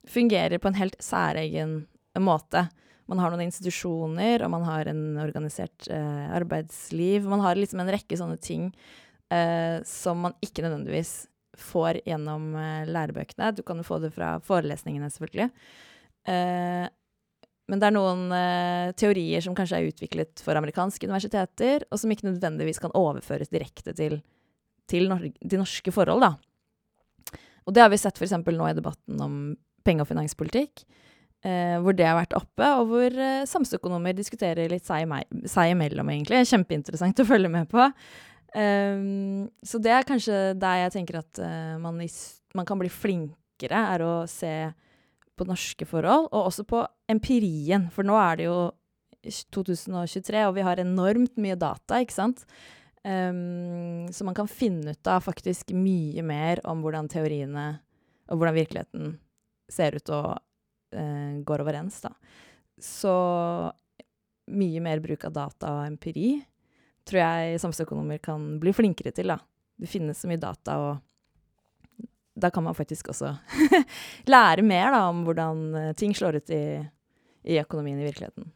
fungerer 0.09 0.59
på 0.59 0.69
en 0.71 0.79
helt 0.79 0.97
særegen 1.03 1.81
måte. 2.19 2.65
Man 3.09 3.21
har 3.21 3.31
noen 3.31 3.47
institusjoner, 3.47 4.43
og 4.45 4.51
man 4.53 4.65
har 4.67 4.89
en 4.91 5.03
organisert 5.21 5.87
eh, 5.89 6.27
arbeidsliv. 6.35 7.25
Man 7.29 7.41
har 7.41 7.57
liksom 7.57 7.81
en 7.81 7.91
rekke 7.95 8.17
sånne 8.19 8.37
ting 8.43 8.69
eh, 9.33 9.79
som 9.87 10.21
man 10.27 10.35
ikke 10.45 10.65
nødvendigvis 10.65 11.13
får 11.59 12.03
gjennom 12.05 12.51
eh, 12.59 12.85
lærebøkene. 12.89 13.53
Du 13.57 13.63
kan 13.65 13.81
jo 13.81 13.87
få 13.87 14.01
det 14.03 14.11
fra 14.15 14.35
forelesningene, 14.45 15.09
selvfølgelig. 15.15 15.49
Men 17.69 17.81
det 17.81 17.89
er 17.89 17.95
noen 17.95 18.29
eh, 18.33 18.91
teorier 18.97 19.43
som 19.45 19.55
kanskje 19.57 19.79
er 19.79 19.89
utviklet 19.91 20.41
for 20.43 20.57
amerikanske 20.57 21.05
universiteter, 21.05 21.85
og 21.89 22.01
som 22.01 22.13
ikke 22.13 22.27
nødvendigvis 22.31 22.81
kan 22.81 22.95
overføres 22.97 23.51
direkte 23.53 23.93
til, 23.97 24.19
til, 24.89 25.09
nor 25.11 25.21
de 25.23 25.59
norske 25.59 25.93
forhold, 25.93 26.25
da. 26.25 26.33
Og 27.69 27.75
det 27.75 27.83
har 27.83 27.91
vi 27.93 27.99
sett 28.01 28.17
f.eks. 28.17 28.39
nå 28.41 28.69
i 28.71 28.77
debatten 28.77 29.21
om 29.21 29.35
penge- 29.85 30.01
og 30.01 30.09
finanspolitikk, 30.09 30.81
eh, 31.45 31.77
hvor 31.83 31.93
det 31.93 32.07
har 32.09 32.17
vært 32.17 32.33
oppe, 32.39 32.71
og 32.79 32.89
hvor 32.89 33.13
eh, 33.13 33.45
samfunnsøkonomer 33.49 34.17
diskuterer 34.17 34.71
litt 34.71 34.89
seg, 34.89 35.05
seg 35.45 35.75
imellom, 35.75 36.09
egentlig. 36.09 36.41
Kjempeinteressant 36.49 37.21
å 37.21 37.29
følge 37.29 37.53
med 37.53 37.69
på. 37.69 37.85
Um, 38.49 39.45
så 39.61 39.77
det 39.77 39.91
er 39.93 40.07
kanskje 40.09 40.37
der 40.57 40.79
jeg 40.87 40.93
tenker 40.95 41.19
at 41.19 41.37
uh, 41.37 41.75
man, 41.77 41.99
man 42.57 42.65
kan 42.65 42.79
bli 42.81 42.89
flinkere, 42.89 43.83
er 43.93 44.01
å 44.01 44.13
se 44.25 44.71
på 45.39 45.47
norske 45.47 45.87
forhold, 45.87 46.27
og 46.29 46.49
også 46.49 46.65
på 46.67 46.83
empirien. 47.11 47.87
For 47.95 48.07
nå 48.07 48.17
er 48.19 48.39
det 48.39 48.49
jo 48.49 48.59
2023, 49.55 50.43
og 50.47 50.53
vi 50.57 50.65
har 50.65 50.81
enormt 50.81 51.39
mye 51.41 51.57
data, 51.59 51.99
ikke 52.03 52.15
sant? 52.15 52.45
Um, 53.03 54.09
så 54.11 54.27
man 54.27 54.35
kan 54.35 54.49
finne 54.51 54.91
ut 54.91 55.07
av 55.07 55.23
faktisk 55.23 55.71
mye 55.71 56.23
mer 56.25 56.59
om 56.67 56.81
hvordan 56.83 57.07
teoriene 57.11 57.69
og 58.27 58.41
hvordan 58.41 58.57
virkeligheten 58.57 59.13
ser 59.71 59.95
ut 59.95 60.11
og 60.11 60.33
uh, 60.35 61.33
går 61.47 61.63
overens, 61.63 62.01
da. 62.03 62.11
Så 62.79 63.13
mye 64.49 64.81
mer 64.83 65.01
bruk 65.03 65.23
av 65.27 65.35
data 65.35 65.73
og 65.77 65.87
empiri 65.87 66.33
tror 67.09 67.21
jeg 67.21 67.61
samfunnsøkonomer 67.61 68.21
kan 68.23 68.57
bli 68.61 68.73
flinkere 68.75 69.13
til, 69.15 69.31
da. 69.33 69.39
Det 69.79 69.89
finnes 69.89 70.19
så 70.19 70.29
mye 70.29 70.41
data, 70.41 70.75
og 70.77 70.99
da 72.41 72.51
kan 72.53 72.65
man 72.65 72.77
faktisk 72.77 73.11
også 73.13 73.33
lære 74.33 74.63
mer 74.65 74.93
da, 74.95 75.03
om 75.09 75.25
hvordan 75.27 75.65
eh, 75.75 75.91
ting 75.99 76.15
slår 76.17 76.39
ut 76.41 76.53
i, 76.55 76.63
i 77.43 77.59
økonomien 77.61 77.99
i 77.99 78.07
virkeligheten. 78.07 78.49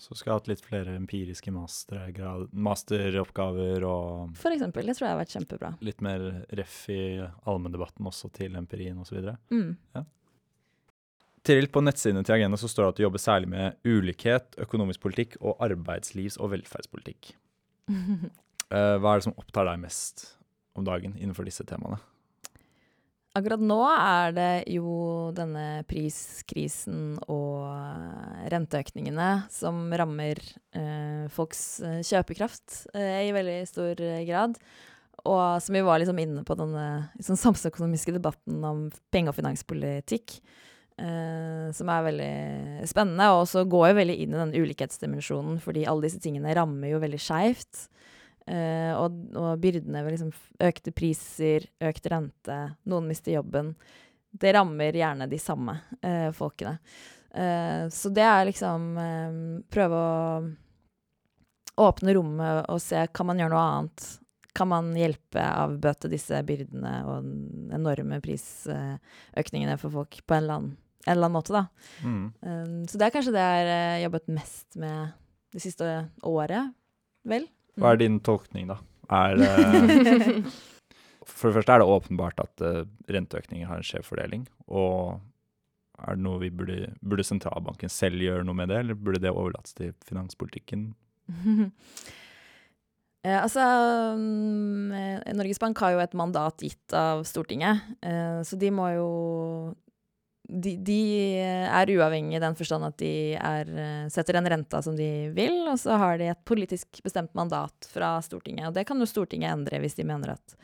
Så 0.00 0.14
skal 0.16 0.30
jeg 0.30 0.32
ha 0.32 0.40
hatt 0.40 0.48
litt 0.48 0.62
flere 0.64 0.94
empiriske 0.96 1.52
mastergrad, 1.52 2.46
masteroppgaver 2.56 3.84
og 3.84 4.38
For 4.40 4.54
eksempel. 4.54 4.88
Det 4.88 4.94
tror 4.96 5.06
jeg 5.06 5.12
har 5.12 5.20
vært 5.20 5.34
kjempebra. 5.34 5.74
litt 5.84 6.00
mer 6.00 6.24
ref 6.56 6.78
i 6.88 7.02
allmenndebatten 7.20 8.08
også 8.08 8.30
til 8.32 8.56
empirien 8.56 8.96
osv. 9.02 9.28
Mm. 9.52 9.74
Tiril, 11.44 11.68
på 11.72 11.82
nettsidene 11.84 12.24
til 12.24 12.38
Agenda 12.38 12.56
så 12.60 12.68
står 12.68 12.86
det 12.86 12.94
at 12.94 12.96
du 12.96 13.04
jobber 13.04 13.20
særlig 13.20 13.52
med 13.52 13.76
ulikhet, 13.84 14.56
økonomisk 14.64 15.04
politikk 15.04 15.36
og 15.40 15.60
arbeidslivs- 15.68 16.40
og 16.40 16.54
velferdspolitikk. 16.56 17.34
Eh, 18.70 18.96
hva 19.02 19.16
er 19.16 19.18
det 19.18 19.24
som 19.24 19.32
opptar 19.34 19.66
deg 19.66 19.80
mest 19.82 20.20
om 20.78 20.84
dagen 20.86 21.16
innenfor 21.18 21.42
disse 21.42 21.64
temaene? 21.66 21.96
Akkurat 23.38 23.62
nå 23.62 23.78
er 23.86 24.32
det 24.34 24.52
jo 24.74 25.30
denne 25.36 25.84
priskrisen 25.86 27.12
og 27.30 27.60
eh, 27.70 28.46
renteøkningene 28.50 29.28
som 29.54 29.84
rammer 29.94 30.40
eh, 30.74 31.28
folks 31.30 31.60
eh, 31.86 32.00
kjøpekraft 32.02 32.88
eh, 32.90 33.28
i 33.28 33.34
veldig 33.36 33.60
stor 33.70 34.02
grad. 34.26 34.58
Og 35.20 35.60
som 35.62 35.76
vi 35.76 35.84
var 35.86 36.00
liksom 36.02 36.18
inne 36.18 36.42
på 36.48 36.56
denne 36.58 36.86
liksom, 37.20 37.38
samfunnsøkonomiske 37.38 38.16
debatten 38.16 38.64
om 38.66 38.82
penge- 39.14 39.30
og 39.30 39.38
finanspolitikk. 39.38 40.40
eh, 40.98 41.70
som 41.72 41.88
er 41.88 42.02
veldig 42.10 42.88
spennende, 42.90 43.30
og 43.30 43.44
også 43.46 43.62
går 43.70 43.92
jo 43.92 43.98
veldig 44.00 44.16
inn 44.24 44.34
i 44.34 44.40
den 44.42 44.56
ulikhetsdimensjonen, 44.58 45.60
fordi 45.62 45.86
alle 45.88 46.08
disse 46.08 46.18
tingene 46.20 46.52
rammer 46.58 46.90
jo 46.90 46.98
veldig 47.00 47.20
skeivt. 47.22 47.86
Eh, 48.50 48.92
og, 48.98 49.18
og 49.38 49.60
byrdene 49.62 50.02
ved 50.02 50.16
liksom 50.16 50.32
økte 50.66 50.92
priser, 50.94 51.68
økt 51.86 52.08
rente, 52.10 52.56
noen 52.90 53.06
mister 53.10 53.36
jobben. 53.36 53.74
Det 54.30 54.54
rammer 54.54 54.96
gjerne 54.96 55.28
de 55.30 55.38
samme 55.42 55.76
eh, 56.02 56.30
folkene. 56.34 56.78
Eh, 57.30 57.86
så 57.94 58.10
det 58.14 58.24
er 58.26 58.48
liksom 58.48 58.88
eh, 58.98 59.36
Prøve 59.70 60.00
å 60.00 60.40
åpne 61.80 62.14
rommet 62.16 62.66
og 62.68 62.80
se 62.82 63.04
kan 63.14 63.30
man 63.30 63.38
gjøre 63.40 63.54
noe 63.54 63.68
annet. 63.68 64.08
Kan 64.58 64.68
man 64.72 64.90
hjelpe 64.98 65.44
avbøte 65.46 66.10
disse 66.10 66.42
byrdene 66.46 66.94
og 67.06 67.22
den 67.22 67.70
enorme 67.78 68.18
prisøkningene 68.24 69.78
for 69.80 69.94
folk 69.94 70.18
på 70.26 70.36
en 70.36 70.42
eller 70.42 70.58
annen, 70.58 70.74
en 71.06 71.12
eller 71.14 71.30
annen 71.30 71.36
måte, 71.38 71.54
da. 71.54 71.62
Mm. 72.02 72.82
Så 72.90 72.98
det 72.98 73.06
er 73.06 73.14
kanskje 73.14 73.32
det 73.32 73.46
jeg 73.46 73.70
har 73.70 74.02
jobbet 74.02 74.26
mest 74.34 74.76
med 74.82 75.14
det 75.54 75.62
siste 75.64 75.86
året, 76.26 76.74
vel. 77.30 77.46
Hva 77.78 77.94
er 77.94 78.00
din 78.00 78.20
tolkning, 78.24 78.70
da? 78.70 78.78
Er, 79.10 79.40
eh, 79.42 80.46
for 81.26 81.50
det 81.50 81.58
første 81.58 81.74
er 81.74 81.82
det 81.82 81.90
åpenbart 81.90 82.40
at 82.42 82.64
eh, 82.66 82.86
renteøkninger 83.10 83.68
har 83.70 83.80
en 83.80 83.86
skjev 83.86 84.06
fordeling. 84.06 84.46
Og 84.70 85.20
er 86.00 86.16
det 86.16 86.24
noe 86.24 86.40
vi 86.40 86.48
burde 86.54 86.94
Burde 87.04 87.26
sentralbanken 87.26 87.92
selv 87.92 88.22
gjøre 88.24 88.46
noe 88.46 88.56
med 88.56 88.72
det, 88.72 88.80
eller 88.84 88.98
burde 88.98 89.22
det 89.22 89.34
overlates 89.34 89.76
til 89.76 89.94
finanspolitikken? 90.08 90.90
Eh, 93.20 93.36
altså, 93.36 93.60
mm, 94.16 94.92
eh, 94.96 95.32
Norges 95.36 95.58
Bank 95.60 95.76
har 95.84 95.92
jo 95.92 96.00
et 96.00 96.14
mandat 96.16 96.62
gitt 96.64 96.94
av 96.96 97.26
Stortinget, 97.28 97.82
eh, 98.00 98.40
så 98.40 98.56
de 98.56 98.70
må 98.72 98.86
jo 98.94 99.08
de, 100.50 100.74
de 100.82 101.00
er 101.40 101.92
uavhengige 101.94 102.40
i 102.40 102.42
den 102.42 102.56
forstand 102.58 102.86
at 102.88 102.96
de 103.00 103.12
er, 103.38 103.70
eh, 103.70 104.06
setter 104.12 104.36
den 104.38 104.48
renta 104.50 104.80
som 104.82 104.96
de 104.98 105.30
vil, 105.36 105.62
og 105.70 105.78
så 105.80 105.98
har 106.00 106.18
de 106.20 106.30
et 106.32 106.42
politisk 106.48 107.02
bestemt 107.04 107.34
mandat 107.38 107.88
fra 107.92 108.16
Stortinget. 108.24 108.68
Og 108.68 108.76
det 108.76 108.86
kan 108.88 109.00
jo 109.00 109.08
Stortinget 109.08 109.54
endre 109.54 109.80
hvis 109.82 109.98
de 109.98 110.06
mener 110.08 110.34
at 110.34 110.56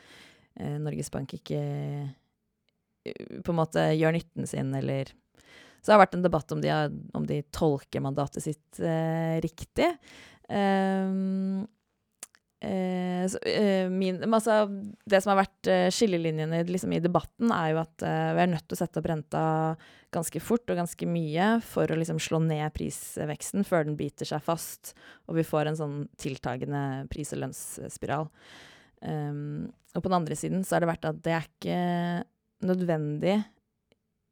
eh, 0.59 0.77
Norges 0.81 1.11
Bank 1.13 1.37
ikke 1.37 1.61
eh, 1.61 3.39
på 3.43 3.53
en 3.53 3.59
måte 3.61 3.87
gjør 3.95 4.17
nytten 4.17 4.49
sin, 4.49 4.73
eller 4.75 5.13
Så 5.79 5.91
det 5.91 5.95
har 5.95 6.03
vært 6.03 6.17
en 6.17 6.25
debatt 6.25 6.51
om 6.51 6.61
de, 6.61 6.71
har, 6.73 6.91
om 7.15 7.25
de 7.27 7.41
tolker 7.55 8.03
mandatet 8.03 8.43
sitt 8.43 8.79
eh, 8.83 9.37
riktig. 9.43 9.93
Um, 10.49 11.67
Eh, 12.59 13.27
så, 13.29 13.37
eh, 13.45 13.89
min, 13.89 14.33
altså, 14.33 14.65
det 15.05 15.19
som 15.21 15.33
har 15.33 15.43
vært 15.43 15.69
eh, 15.69 15.89
skillelinjene 15.93 16.63
liksom, 16.65 16.95
i 16.95 17.01
debatten, 17.03 17.51
er 17.53 17.73
jo 17.73 17.81
at 17.83 18.05
eh, 18.05 18.31
vi 18.33 18.43
er 18.43 18.49
nødt 18.49 18.65
til 18.65 18.77
å 18.77 18.79
sette 18.79 19.01
opp 19.01 19.09
renta 19.11 19.43
ganske 20.15 20.41
fort 20.41 20.71
og 20.71 20.79
ganske 20.79 21.09
mye 21.09 21.49
for 21.65 21.91
å 21.91 21.97
liksom, 21.99 22.21
slå 22.23 22.39
ned 22.41 22.73
prisveksten 22.73 23.67
før 23.67 23.85
den 23.85 23.99
biter 23.99 24.25
seg 24.25 24.41
fast 24.41 24.95
og 25.27 25.37
vi 25.37 25.45
får 25.45 25.69
en 25.69 25.77
sånn 25.77 25.99
tiltagende 26.17 27.05
pris- 27.11 27.35
og 27.35 27.43
lønnsspiral. 27.43 28.31
Um, 29.05 29.67
og 29.93 30.01
på 30.01 30.09
den 30.09 30.17
andre 30.17 30.37
siden 30.39 30.63
så 30.65 30.77
har 30.77 30.83
det 30.83 30.89
vært 30.89 31.05
at 31.05 31.19
det 31.25 31.33
er 31.35 31.45
ikke 31.45 31.81
nødvendig 32.65 33.35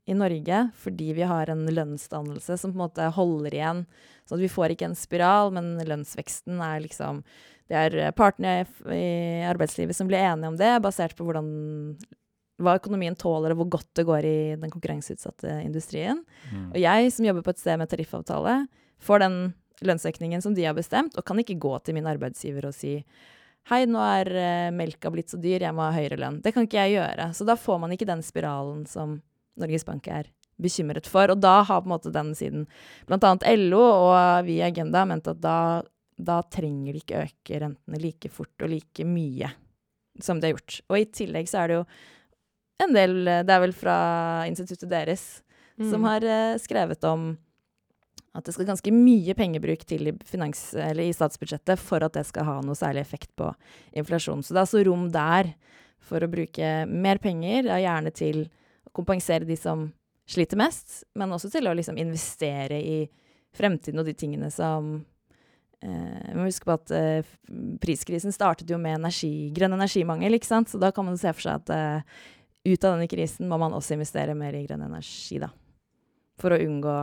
i 0.10 0.16
Norge 0.18 0.62
fordi 0.82 1.12
vi 1.18 1.28
har 1.28 1.52
en 1.52 1.66
lønnsdannelse 1.70 2.58
som 2.58 2.74
på 2.74 2.80
en 2.80 2.86
måte 2.86 3.10
holder 3.18 3.58
igjen. 3.58 3.84
Så 4.26 4.40
vi 4.42 4.50
får 4.50 4.74
ikke 4.74 4.90
en 4.90 4.98
spiral, 4.98 5.54
men 5.54 5.76
lønnsveksten 5.86 6.62
er 6.64 6.82
liksom 6.86 7.22
det 7.72 7.80
er 7.80 7.98
eh, 8.04 8.14
partene 8.16 8.60
i 8.94 9.44
arbeidslivet 9.50 9.98
som 9.98 10.10
blir 10.10 10.22
enige 10.22 10.52
om 10.52 10.58
det, 10.60 10.72
basert 10.86 11.16
på 11.18 11.26
hvordan, 11.26 11.48
hva 12.62 12.78
økonomien 12.80 13.18
tåler, 13.18 13.54
og 13.54 13.64
hvor 13.64 13.72
godt 13.80 13.92
det 13.98 14.08
går 14.08 14.28
i 14.30 14.40
den 14.62 14.74
konkurranseutsatte 14.74 15.60
industrien. 15.64 16.22
Mm. 16.52 16.68
Og 16.74 16.82
jeg, 16.82 17.14
som 17.16 17.30
jobber 17.30 17.46
på 17.46 17.56
et 17.56 17.64
sted 17.64 17.80
med 17.82 17.92
tariffavtale, 17.92 18.60
får 19.04 19.26
den 19.26 19.40
lønnsøkningen 19.86 20.44
som 20.44 20.54
de 20.56 20.68
har 20.68 20.78
bestemt, 20.78 21.18
og 21.18 21.26
kan 21.28 21.42
ikke 21.42 21.58
gå 21.60 21.74
til 21.84 21.98
min 21.98 22.08
arbeidsgiver 22.10 22.70
og 22.70 22.78
si 22.78 23.00
Hei, 23.66 23.80
nå 23.90 23.98
er 23.98 24.30
uh, 24.30 24.72
melka 24.78 25.10
blitt 25.10 25.32
så 25.34 25.40
dyr, 25.42 25.64
jeg 25.66 25.74
må 25.74 25.88
ha 25.88 25.94
høyere 25.96 26.20
lønn. 26.22 26.36
Det 26.46 26.52
kan 26.54 26.68
ikke 26.68 26.84
jeg 26.84 27.00
gjøre. 27.00 27.32
Så 27.34 27.48
da 27.50 27.56
får 27.58 27.80
man 27.82 27.96
ikke 27.96 28.06
den 28.06 28.20
spiralen 28.22 28.84
som 28.86 29.16
Norges 29.58 29.88
Bank 29.88 30.06
er 30.06 30.30
bekymret 30.62 31.10
for. 31.10 31.34
Og 31.34 31.42
da 31.42 31.56
har 31.66 31.82
på 31.82 31.90
en 31.90 31.94
måte 31.96 32.12
den 32.14 32.30
siden 32.38 32.68
bl.a. 33.10 33.32
LO 33.58 33.82
og 33.82 34.46
vi 34.46 34.60
i 34.60 34.66
Agenda 34.68 35.02
ment 35.10 35.32
at 35.34 35.42
da 35.42 35.58
da 36.16 36.40
trenger 36.48 36.96
de 36.96 37.02
ikke 37.02 37.24
øke 37.26 37.62
rentene 37.62 38.00
like 38.00 38.32
fort 38.32 38.64
og 38.64 38.72
like 38.72 39.06
mye 39.08 39.52
som 40.24 40.40
de 40.40 40.48
har 40.48 40.56
gjort. 40.56 40.78
Og 40.90 41.00
i 41.00 41.08
tillegg 41.12 41.50
så 41.52 41.64
er 41.64 41.72
det 41.72 41.80
jo 41.80 41.88
en 42.86 42.92
del 42.96 43.14
Det 43.24 43.54
er 43.56 43.62
vel 43.64 43.74
fra 43.76 43.98
instituttet 44.50 44.92
deres 44.92 45.24
mm. 45.80 45.90
som 45.92 46.08
har 46.08 46.24
uh, 46.28 46.60
skrevet 46.60 47.04
om 47.08 47.34
at 48.36 48.44
det 48.44 48.52
skal 48.52 48.68
ganske 48.68 48.92
mye 48.92 49.32
pengebruk 49.32 49.86
til 49.88 50.10
i, 50.12 50.14
finans, 50.28 50.74
i, 50.76 51.08
statsbudsjettet 51.16 51.80
for 51.80 52.04
at 52.04 52.18
det 52.18 52.26
skal 52.28 52.44
ha 52.44 52.56
noe 52.60 52.76
særlig 52.76 53.06
effekt 53.06 53.30
på 53.40 53.48
inflasjon. 53.96 54.44
Så 54.44 54.52
det 54.52 54.60
er 54.60 54.66
altså 54.66 54.82
rom 54.84 55.06
der 55.14 55.54
for 56.04 56.20
å 56.20 56.28
bruke 56.28 56.72
mer 56.92 57.22
penger, 57.24 57.70
ja, 57.72 57.80
gjerne 57.80 58.12
til 58.12 58.42
å 58.84 58.92
kompensere 58.92 59.48
de 59.48 59.56
som 59.56 59.88
sliter 60.28 60.60
mest, 60.60 61.06
men 61.16 61.32
også 61.32 61.48
til 61.54 61.70
å 61.72 61.78
liksom 61.80 61.96
investere 62.02 62.76
i 62.76 62.98
fremtiden 63.56 64.04
og 64.04 64.10
de 64.10 64.18
tingene 64.20 64.52
som 64.52 64.98
Eh, 64.98 65.15
vi 65.82 66.38
må 66.38 66.48
huske 66.48 66.68
på 66.68 66.76
at 66.76 66.94
eh, 66.96 67.28
priskrisen 67.82 68.34
startet 68.34 68.70
jo 68.72 68.80
med 68.82 68.98
energi, 69.00 69.50
grønn 69.56 69.76
energimangel, 69.78 70.38
ikke 70.38 70.50
sant? 70.50 70.72
Så 70.72 70.80
da 70.82 70.92
kan 70.96 71.08
man 71.08 71.20
se 71.22 71.34
for 71.36 71.48
seg 71.48 71.62
at 71.62 71.74
eh, 71.76 72.24
ut 72.66 72.88
av 72.88 72.96
denne 72.96 73.10
krisen 73.12 73.50
må 73.52 73.60
man 73.62 73.76
også 73.78 73.98
investere 73.98 74.38
mer 74.38 74.58
i 74.58 74.66
grønn 74.66 74.86
energi, 74.88 75.40
da. 75.44 75.52
For 76.42 76.56
å 76.56 76.62
unngå 76.62 76.98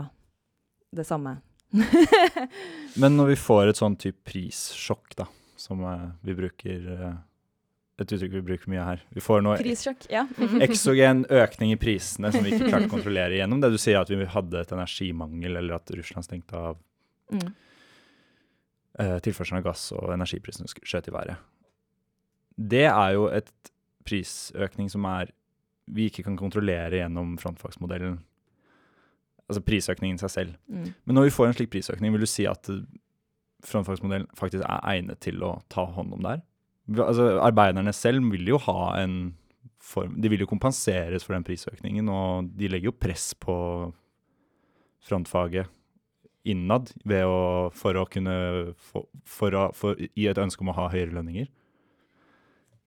det 0.93 1.07
samme. 1.09 1.39
Men 3.01 3.17
når 3.17 3.33
vi 3.33 3.39
får 3.41 3.71
et 3.71 3.81
sånn 3.81 3.97
type 4.01 4.21
prissjokk, 4.29 5.15
da, 5.23 5.29
som 5.57 5.81
vi 6.27 6.35
bruker 6.37 6.89
et 8.03 8.13
uttrykk 8.13 8.35
vi 8.35 8.45
bruker 8.45 8.71
mye 8.73 8.85
her. 8.85 9.03
Vi 9.15 9.23
får 9.23 9.43
nå 9.45 9.55
Prissjokk, 9.61 10.07
ja. 10.11 10.25
eksogen 10.67 11.25
økning 11.31 11.75
i 11.75 11.81
prisene 11.81 12.33
som 12.35 12.45
vi 12.45 12.55
ikke 12.57 12.71
klarte 12.71 12.89
å 12.89 12.93
kontrollere 12.93 13.39
gjennom 13.39 13.61
det 13.63 13.73
du 13.75 13.79
sier 13.81 14.01
at 14.01 14.11
vi 14.11 14.27
hadde 14.35 14.63
et 14.65 14.73
energimangel, 14.75 15.61
eller 15.61 15.79
at 15.79 15.93
Russland 15.95 16.27
stengte 16.27 16.59
av. 16.59 16.81
Mm 17.33 17.45
eh, 17.47 17.53
tilførselen 18.99 19.61
av 19.63 19.69
gass 19.71 19.87
og 19.97 20.13
energiprisene 20.15 20.69
skjøt 20.69 21.09
i 21.09 21.15
været. 21.15 21.37
Det 22.57 22.85
er 22.85 23.15
jo 23.17 23.29
et 23.33 23.49
prisøkning 24.07 24.91
som 24.93 25.07
er 25.09 25.31
vi 25.93 26.07
ikke 26.09 26.25
kan 26.27 26.37
kontrollere 26.39 27.01
gjennom 27.01 27.35
frontfagsmodellen. 27.41 28.21
Altså 29.51 29.63
prisøkningen 29.67 30.21
seg 30.21 30.31
selv. 30.31 30.55
Mm. 30.71 30.93
Men 31.05 31.19
når 31.19 31.29
vi 31.29 31.35
får 31.35 31.49
en 31.49 31.57
slik 31.59 31.73
prisøkning, 31.73 32.15
vil 32.15 32.25
du 32.25 32.31
si 32.31 32.47
at 32.49 32.71
frontfagsmodellen 33.67 34.29
faktisk 34.39 34.63
er 34.63 34.87
egnet 34.95 35.21
til 35.25 35.43
å 35.45 35.57
ta 35.73 35.85
hånd 35.97 36.15
om 36.15 36.23
det 36.23 36.37
her? 36.37 36.45
Altså, 37.03 37.29
arbeiderne 37.43 37.93
selv 37.95 38.25
vil 38.33 38.55
jo 38.55 38.59
ha 38.65 38.95
en 38.99 39.35
form 39.83 40.15
De 40.23 40.31
vil 40.31 40.43
jo 40.45 40.47
kompenseres 40.51 41.25
for 41.27 41.35
den 41.35 41.45
prisøkningen, 41.47 42.09
og 42.11 42.51
de 42.59 42.69
legger 42.71 42.93
jo 42.93 42.99
press 42.99 43.33
på 43.35 43.55
frontfaget 45.03 45.67
innad 46.49 46.91
å, 47.07 47.71
for 47.75 47.99
å 47.99 48.07
kunne 48.11 48.37
for, 48.77 49.09
for 49.25 49.57
å, 49.57 49.67
et 50.01 50.41
ønske 50.41 50.65
om 50.65 50.73
å 50.73 50.79
ha 50.81 50.89
høyere 50.93 51.15
lønninger? 51.15 51.51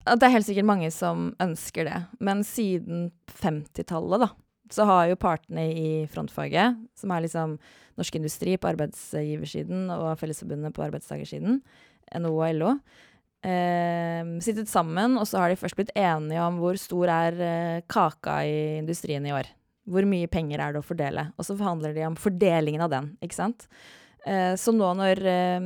Det 0.04 0.28
er 0.28 0.34
helt 0.34 0.48
sikkert 0.48 0.68
mange 0.68 0.90
som 0.92 1.30
ønsker 1.42 1.88
det. 1.88 2.00
Men 2.20 2.44
siden 2.44 3.08
50-tallet, 3.40 4.26
da, 4.26 4.30
så 4.74 4.88
har 4.90 5.08
jo 5.08 5.20
partene 5.22 5.70
i 5.72 5.88
frontfaget, 6.12 6.76
som 7.00 7.14
er 7.14 7.24
liksom 7.24 7.56
Norsk 8.00 8.18
Industri 8.20 8.58
på 8.58 8.72
arbeidsgiversiden 8.74 9.88
og 9.94 10.18
Fellesforbundet 10.20 10.76
på 10.76 10.84
arbeidstakersiden, 10.88 11.62
NHO 12.20 12.34
og 12.36 12.58
LO, 12.58 12.76
eh, 13.48 14.28
sittet 14.44 14.72
sammen, 14.72 15.16
og 15.20 15.30
så 15.30 15.40
har 15.40 15.54
de 15.54 15.60
først 15.62 15.80
blitt 15.80 15.94
enige 15.96 16.44
om 16.44 16.60
hvor 16.60 16.80
stor 16.82 17.14
er 17.14 17.44
eh, 17.48 17.84
kaka 17.88 18.42
i 18.50 18.58
industrien 18.82 19.24
i 19.30 19.36
år. 19.36 19.48
Hvor 19.90 20.08
mye 20.08 20.30
penger 20.32 20.62
er 20.64 20.74
det 20.74 20.80
å 20.84 20.86
fordele? 20.86 21.28
Og 21.38 21.48
så 21.48 21.58
forhandler 21.60 21.96
de 21.96 22.06
om 22.08 22.16
fordelingen 22.20 22.84
av 22.86 22.92
den, 22.94 23.12
ikke 23.24 23.40
sant. 23.40 23.68
Eh, 24.26 24.54
så 24.56 24.72
nå 24.72 24.88
når 24.96 25.20
eh, 25.28 25.66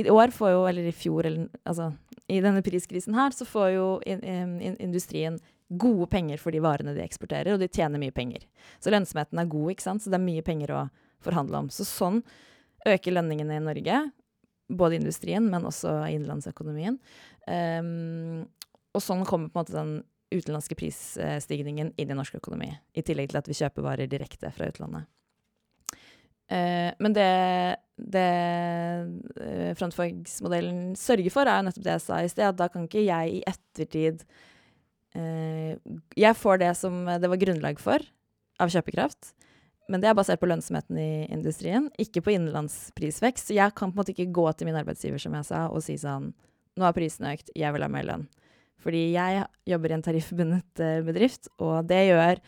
I 0.00 0.08
år 0.10 0.34
får 0.34 0.54
jo, 0.56 0.64
eller 0.66 0.88
i 0.90 0.94
fjor, 0.94 1.28
eller 1.28 1.46
altså 1.62 1.92
i 2.26 2.40
denne 2.42 2.64
priskrisen 2.64 3.14
her, 3.14 3.34
så 3.36 3.46
får 3.46 3.68
jo 3.76 3.88
in, 4.08 4.24
in, 4.24 4.78
industrien 4.82 5.36
gode 5.68 6.08
penger 6.10 6.40
for 6.40 6.54
de 6.54 6.62
varene 6.64 6.94
de 6.96 7.04
eksporterer, 7.04 7.54
og 7.54 7.62
de 7.62 7.68
tjener 7.68 8.00
mye 8.00 8.14
penger. 8.14 8.46
Så 8.82 8.92
lønnsomheten 8.92 9.40
er 9.40 9.50
god, 9.50 9.70
ikke 9.74 9.86
sant. 9.86 10.04
Så 10.04 10.12
det 10.12 10.18
er 10.18 10.26
mye 10.26 10.44
penger 10.44 10.74
å 10.74 10.82
forhandle 11.24 11.64
om. 11.64 11.70
Så 11.72 11.86
sånn 11.88 12.22
øker 12.88 13.16
lønningene 13.16 13.58
i 13.58 13.64
Norge. 13.64 14.00
Både 14.72 14.98
industrien, 14.98 15.44
men 15.52 15.68
også 15.68 15.92
innenlandsøkonomien. 16.08 16.98
Um, 17.44 18.44
og 18.96 19.02
sånn 19.04 19.24
kommer 19.28 19.50
på 19.50 19.58
en 19.58 19.62
måte 19.62 19.76
den 19.76 19.94
utenlandske 20.34 20.76
prisstigningen 20.78 21.92
inn 21.96 22.10
i 22.10 22.16
norsk 22.16 22.38
økonomi, 22.40 22.70
i 22.94 23.04
tillegg 23.06 23.30
til 23.32 23.40
at 23.40 23.50
vi 23.50 23.58
kjøper 23.58 23.86
varer 23.86 24.10
direkte 24.10 24.50
fra 24.54 24.68
utlandet. 24.70 25.08
Eh, 26.52 26.90
men 27.00 27.14
det, 27.16 27.76
det 27.96 28.30
eh, 29.40 29.70
frontfagsmodellen 29.78 30.92
sørger 30.98 31.32
for, 31.32 31.48
er 31.48 31.62
jo 31.62 31.68
nettopp 31.68 31.86
det 31.86 31.94
jeg 31.94 32.04
sa 32.04 32.18
i 32.20 32.28
sted, 32.32 32.50
at 32.50 32.58
da 32.58 32.68
kan 32.72 32.84
ikke 32.84 33.04
jeg 33.06 33.38
i 33.38 33.40
ettertid 33.48 34.26
eh, 35.16 35.80
Jeg 36.20 36.36
får 36.36 36.60
det 36.60 36.74
som 36.76 37.06
det 37.08 37.30
var 37.32 37.40
grunnlag 37.40 37.80
for 37.80 38.04
av 38.60 38.70
kjøpekraft, 38.70 39.32
men 39.88 40.04
det 40.04 40.10
er 40.10 40.16
basert 40.16 40.40
på 40.40 40.48
lønnsomheten 40.48 41.00
i 41.00 41.24
industrien, 41.32 41.88
ikke 42.00 42.22
på 42.24 42.36
innenlandsprisvekst. 42.36 43.50
Så 43.50 43.56
jeg 43.56 43.74
kan 43.76 43.90
på 43.90 43.98
en 43.98 44.02
måte 44.02 44.14
ikke 44.14 44.32
gå 44.32 44.46
til 44.52 44.68
min 44.68 44.78
arbeidsgiver 44.78 45.20
som 45.20 45.34
jeg 45.36 45.48
sa, 45.48 45.66
og 45.68 45.84
si 45.84 45.98
sånn 46.00 46.32
Nå 46.74 46.82
har 46.82 46.94
prisen 46.96 47.22
økt, 47.30 47.52
jeg 47.54 47.70
vil 47.70 47.84
ha 47.84 47.86
mer 47.86 48.02
lønn. 48.02 48.22
Fordi 48.82 49.06
jeg 49.14 49.44
jobber 49.68 49.92
i 49.92 49.96
en 49.96 50.04
tariffbundet 50.04 50.82
eh, 50.82 51.02
bedrift, 51.06 51.48
og 51.62 51.86
det 51.88 52.02
gjør 52.10 52.40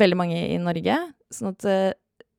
veldig 0.00 0.18
mange 0.18 0.40
i 0.48 0.56
Norge. 0.62 0.96
Sånn 1.32 1.52
at 1.52 1.66
eh, 1.68 1.92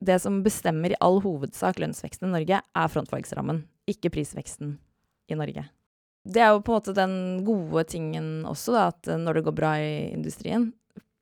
det 0.04 0.18
som 0.20 0.42
bestemmer 0.44 0.92
i 0.92 1.00
all 1.04 1.20
hovedsak 1.24 1.80
lønnsveksten 1.80 2.28
i 2.28 2.34
Norge, 2.34 2.60
er 2.60 2.92
frontfagsrammen, 2.92 3.62
ikke 3.90 4.12
prisveksten 4.12 4.76
i 5.30 5.38
Norge. 5.38 5.66
Det 6.24 6.40
er 6.40 6.54
jo 6.54 6.62
på 6.64 6.72
en 6.72 6.78
måte 6.78 6.96
den 6.96 7.16
gode 7.44 7.84
tingen 7.92 8.28
også, 8.48 8.74
da, 8.76 8.86
at 8.92 9.12
når 9.20 9.38
det 9.38 9.44
går 9.48 9.56
bra 9.56 9.74
i 9.80 9.92
industrien, 10.12 10.70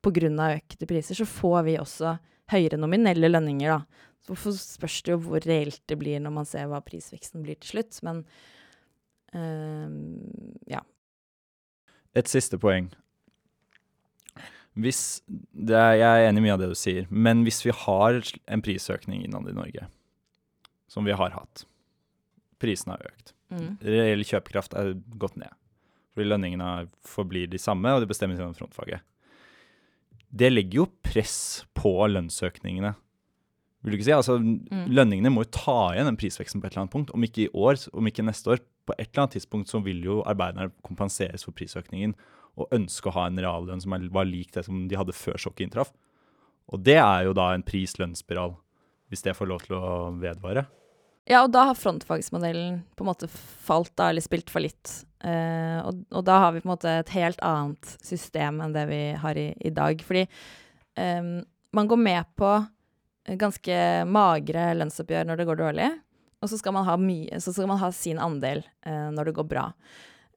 pga. 0.03 0.55
økte 0.57 0.87
priser, 0.87 1.15
så 1.15 1.27
får 1.27 1.63
vi 1.67 1.77
også 1.79 2.17
høyere 2.51 2.79
nominelle 2.79 3.29
lønninger, 3.31 3.77
da. 3.77 4.09
Så 4.23 4.53
spørs 4.55 5.01
det 5.03 5.11
jo 5.11 5.19
hvor 5.25 5.43
reelt 5.43 5.81
det 5.87 5.97
blir 5.99 6.21
når 6.23 6.31
man 6.31 6.47
ser 6.47 6.69
hva 6.71 6.79
prisveksten 6.83 7.43
blir 7.43 7.57
til 7.59 7.73
slutt. 7.73 7.97
Men 8.07 8.21
øh, 9.35 9.89
ja. 10.71 10.79
Et 12.15 12.29
siste 12.29 12.59
poeng. 12.61 12.91
Hvis 14.73 15.21
er, 15.53 15.93
Jeg 15.99 16.01
er 16.01 16.27
enig 16.29 16.41
i 16.41 16.45
mye 16.47 16.55
av 16.55 16.61
det 16.63 16.71
du 16.71 16.77
sier, 16.77 17.05
men 17.09 17.43
hvis 17.45 17.61
vi 17.65 17.73
har 17.77 18.21
en 18.49 18.61
prisøkning 18.65 19.23
innad 19.25 19.49
i 19.49 19.53
Norge, 19.57 19.87
som 20.89 21.05
vi 21.05 21.13
har 21.13 21.33
hatt 21.33 21.65
Prisene 22.63 22.95
har 22.95 23.09
økt. 23.09 23.33
Mm. 23.51 23.71
Reell 23.83 24.21
kjøpekraft 24.23 24.73
er 24.79 24.93
gått 25.19 25.35
ned. 25.35 25.51
Fordi 26.13 26.29
lønningene 26.29 26.87
forblir 27.03 27.49
de 27.51 27.59
samme, 27.59 27.91
og 27.91 27.99
det 27.99 28.07
bestemmes 28.07 28.39
gjennom 28.39 28.55
frontfaget. 28.55 29.01
det 30.33 30.49
legger 30.49 30.79
jo 30.79 30.85
press 31.03 31.65
på 31.75 31.91
lønnsøkningene. 32.09 32.95
Vil 33.83 33.91
du 33.91 33.97
ikke 33.97 34.05
si? 34.07 34.15
Altså, 34.15 34.37
Mm. 34.39 34.87
Lønningene 34.95 35.29
må 35.29 35.43
jo 35.43 35.51
ta 35.51 35.93
igjen 35.93 36.07
den 36.07 36.17
prisveksten 36.17 36.61
på 36.61 36.65
et 36.65 36.71
eller 36.73 36.85
annet 36.87 36.93
punkt. 36.93 37.11
Om 37.13 37.23
ikke 37.23 37.43
i 37.43 37.51
år, 37.53 37.75
om 37.93 38.07
ikke 38.07 38.23
neste 38.25 38.49
år. 38.55 38.59
På 38.83 38.95
et 38.97 39.07
eller 39.07 39.23
annet 39.23 39.37
tidspunkt 39.37 39.71
så 39.71 39.79
vil 39.83 40.03
jo 40.03 40.21
arbeiderne 40.27 40.73
kompenseres 40.85 41.45
for 41.47 41.55
prisøkningen 41.55 42.15
og 42.59 42.73
ønske 42.75 43.09
å 43.09 43.15
ha 43.15 43.27
en 43.29 43.39
reallønn 43.41 43.81
som 43.81 43.95
var 44.13 44.27
lik 44.29 44.53
det 44.53 44.65
som 44.67 44.85
de 44.89 44.99
hadde 44.99 45.15
før 45.17 45.39
sjokket 45.41 45.67
inntraff. 45.67 45.93
Og 46.71 46.83
det 46.85 46.99
er 46.99 47.25
jo 47.27 47.33
da 47.35 47.49
en 47.53 47.65
pris-lønnsspiral, 47.65 48.53
hvis 49.11 49.25
det 49.25 49.35
får 49.37 49.49
lov 49.49 49.65
til 49.65 49.77
å 49.77 50.11
vedvare. 50.21 50.65
Ja, 51.29 51.45
og 51.45 51.53
da 51.55 51.69
har 51.69 51.79
frontfagsmodellen 51.79 52.81
på 52.97 53.05
en 53.05 53.09
måte 53.09 53.29
falt 53.31 53.93
da, 53.95 54.09
eller 54.11 54.23
spilt 54.23 54.51
fallitt. 54.51 54.91
Eh, 55.23 55.79
og, 55.79 56.03
og 56.11 56.25
da 56.27 56.39
har 56.43 56.53
vi 56.53 56.63
på 56.63 56.67
en 56.67 56.73
måte 56.73 56.97
et 56.99 57.13
helt 57.15 57.39
annet 57.47 57.95
system 58.03 58.59
enn 58.63 58.75
det 58.75 58.83
vi 58.89 59.01
har 59.21 59.39
i, 59.39 59.49
i 59.55 59.71
dag. 59.71 60.03
Fordi 60.03 60.25
eh, 60.27 61.29
man 61.73 61.89
går 61.89 62.01
med 62.01 62.33
på 62.39 62.51
ganske 63.39 63.77
magre 64.11 64.73
lønnsoppgjør 64.75 65.29
når 65.29 65.39
det 65.39 65.47
går 65.47 65.61
dårlig, 65.61 65.89
og 66.43 66.49
så 66.51 66.59
skal 66.59 66.75
man 66.75 66.87
ha, 66.87 66.97
mye, 66.99 67.39
så 67.39 67.53
skal 67.55 67.69
man 67.71 67.79
ha 67.79 67.89
sin 67.95 68.19
andel 68.19 68.65
eh, 68.85 69.09
når 69.15 69.29
det 69.29 69.37
går 69.37 69.47
bra. 69.47 69.69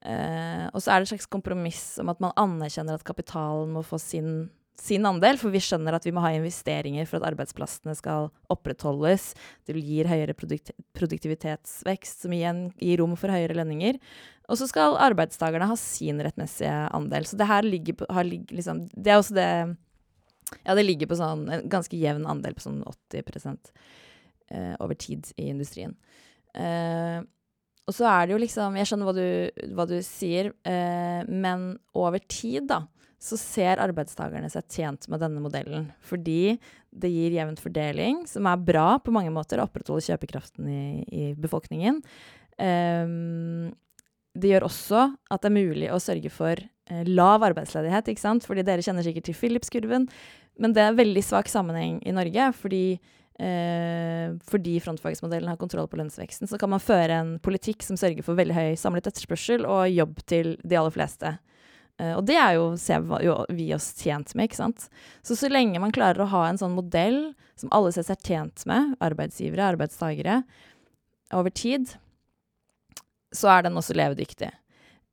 Eh, 0.07 0.67
og 0.71 0.79
så 0.79 0.93
er 0.93 1.01
det 1.01 1.07
et 1.07 1.15
slags 1.15 1.31
kompromiss 1.31 1.97
om 1.99 2.13
at 2.13 2.21
man 2.23 2.35
anerkjenner 2.39 2.95
at 2.95 3.07
kapitalen 3.07 3.73
må 3.75 3.83
få 3.83 3.99
sin, 3.99 4.47
sin 4.79 5.07
andel, 5.09 5.39
for 5.41 5.51
vi 5.51 5.61
skjønner 5.63 5.97
at 5.97 6.05
vi 6.07 6.13
må 6.15 6.23
ha 6.23 6.31
investeringer 6.37 7.09
for 7.09 7.19
at 7.19 7.27
arbeidsplassene 7.33 7.95
skal 7.97 8.29
opprettholdes. 8.53 9.33
Det 9.67 9.75
gir 9.81 10.07
høyere 10.07 10.37
produkt 10.37 10.71
produktivitetsvekst, 10.97 12.23
som 12.23 12.37
igjen 12.37 12.69
gir 12.79 13.01
rom 13.01 13.17
for 13.19 13.33
høyere 13.33 13.57
lønninger. 13.59 13.99
Og 14.47 14.61
så 14.61 14.69
skal 14.69 14.95
arbeidstakerne 15.09 15.67
ha 15.67 15.75
sin 15.81 16.23
rettmessige 16.23 16.71
andel. 16.95 17.27
Så 17.27 17.35
det 17.39 17.49
her 17.49 17.67
ligger 17.67 17.99
på 17.99 18.07
har, 18.15 18.23
liksom, 18.23 18.87
Det 18.95 19.11
er 19.11 19.19
også 19.19 19.35
det 19.35 19.51
Ja, 20.63 20.75
det 20.75 20.85
ligger 20.85 21.09
på 21.11 21.17
sånn 21.19 21.49
en 21.51 21.65
ganske 21.67 21.97
jevn 21.99 22.23
andel 22.23 22.53
på 22.55 22.63
sånn 22.63 22.79
80 22.87 23.25
eh, 24.51 24.75
over 24.83 24.97
tid 24.99 25.31
i 25.37 25.49
industrien. 25.53 25.95
Eh, 26.57 27.23
og 27.87 27.95
så 27.95 28.07
er 28.09 28.25
det 28.25 28.33
jo 28.33 28.39
liksom 28.41 28.75
Jeg 28.79 28.89
skjønner 28.89 29.07
hva 29.07 29.15
du, 29.15 29.65
hva 29.77 29.85
du 29.87 29.97
sier, 30.03 30.51
eh, 30.67 31.21
men 31.27 31.69
over 31.95 32.19
tid, 32.27 32.67
da, 32.69 32.83
så 33.17 33.39
ser 33.39 33.81
arbeidstakerne 33.81 34.49
seg 34.51 34.67
tjent 34.69 35.07
med 35.09 35.23
denne 35.23 35.41
modellen. 35.41 35.87
Fordi 36.05 36.57
det 36.91 37.11
gir 37.13 37.37
jevn 37.37 37.57
fordeling, 37.61 38.25
som 38.29 38.49
er 38.49 38.61
bra 38.67 38.89
på 39.01 39.13
mange 39.15 39.31
måter, 39.33 39.61
å 39.61 39.67
opprettholde 39.67 40.05
kjøpekraften 40.05 40.69
i, 40.69 40.83
i 41.07 41.23
befolkningen. 41.39 42.01
Um, 42.57 43.73
det 44.37 44.51
gjør 44.51 44.67
også 44.67 45.03
at 45.33 45.43
det 45.43 45.49
er 45.49 45.55
mulig 45.55 45.91
å 45.93 46.01
sørge 46.01 46.29
for 46.33 46.59
eh, 46.61 47.05
lav 47.09 47.45
arbeidsledighet, 47.47 48.11
ikke 48.11 48.21
sant? 48.21 48.45
Fordi 48.45 48.65
dere 48.65 48.85
kjenner 48.85 49.05
sikkert 49.05 49.25
til 49.29 49.37
Philips-kurven, 49.37 50.07
men 50.61 50.73
det 50.75 50.83
er 50.83 50.97
veldig 50.97 51.23
svak 51.25 51.49
sammenheng 51.49 51.99
i 52.05 52.13
Norge, 52.13 52.51
fordi 52.57 52.83
fordi 53.37 54.79
frontfagsmodellen 54.81 55.51
har 55.51 55.59
kontroll 55.61 55.85
på 55.87 55.99
lønnsveksten, 55.99 56.49
så 56.49 56.57
kan 56.57 56.71
man 56.73 56.81
føre 56.81 57.19
en 57.21 57.35
politikk 57.43 57.83
som 57.85 57.99
sørger 57.99 58.25
for 58.25 58.39
veldig 58.39 58.55
høy 58.55 58.71
samlet 58.79 59.11
etterspørsel 59.11 59.67
og 59.69 59.91
jobb 59.93 60.23
til 60.25 60.55
de 60.65 60.79
aller 60.79 60.95
fleste. 60.95 61.35
Eh, 61.99 62.13
og 62.13 62.25
det 62.29 62.37
er 62.37 62.53
jo, 62.57 62.75
ser 62.77 63.01
vi- 63.01 63.73
oss 63.73 63.93
tjent 63.93 64.35
med, 64.35 64.49
ikke 64.49 64.61
sant. 64.61 64.89
Så 65.23 65.35
så 65.35 65.49
lenge 65.49 65.79
man 65.79 65.91
klarer 65.91 66.21
å 66.21 66.29
ha 66.29 66.47
en 66.47 66.57
sånn 66.57 66.75
modell 66.75 67.33
som 67.55 67.69
alle 67.71 67.91
ser 67.91 68.03
seg 68.03 68.21
tjent 68.21 68.65
med, 68.65 68.95
arbeidsgivere, 69.01 69.75
arbeidstagere, 69.75 70.43
over 71.33 71.49
tid, 71.49 71.95
så 73.33 73.49
er 73.57 73.63
den 73.63 73.73
også 73.73 73.93
levedyktig. 73.93 74.51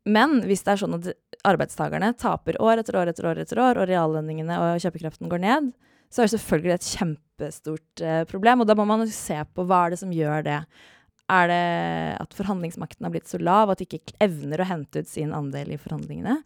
Men 0.07 0.43
hvis 0.43 0.63
det 0.63 0.73
er 0.73 0.77
sånn 0.77 0.95
at 0.95 1.15
arbeidstakerne 1.45 2.17
taper 2.17 2.61
år 2.61 2.79
etter 2.79 2.97
år 2.97 3.09
etter 3.09 3.27
år, 3.27 3.39
etter 3.39 3.59
år, 3.59 3.81
og 3.81 3.89
reallønningene 3.89 4.59
og 4.61 4.81
kjøpekraften 4.81 5.29
går 5.29 5.41
ned, 5.41 5.73
så 6.11 6.23
er 6.23 6.29
det 6.29 6.39
selvfølgelig 6.39 6.75
et 6.75 6.93
kjempestort 7.35 8.01
eh, 8.01 8.25
problem. 8.25 8.61
Og 8.61 8.66
da 8.66 8.75
må 8.75 8.85
man 8.87 9.05
jo 9.05 9.11
se 9.12 9.37
på 9.55 9.64
hva 9.64 9.87
er 9.87 9.94
det 9.94 10.01
som 10.01 10.12
gjør 10.12 10.44
det. 10.44 10.61
Er 11.33 11.49
det 11.49 12.20
at 12.20 12.35
forhandlingsmakten 12.37 13.05
har 13.05 13.12
blitt 13.12 13.29
så 13.29 13.38
lav 13.40 13.70
at 13.70 13.81
de 13.81 13.87
ikke 13.87 14.16
evner 14.20 14.61
å 14.61 14.68
hente 14.68 15.01
ut 15.01 15.09
sin 15.09 15.33
andel 15.33 15.73
i 15.73 15.81
forhandlingene? 15.81 16.42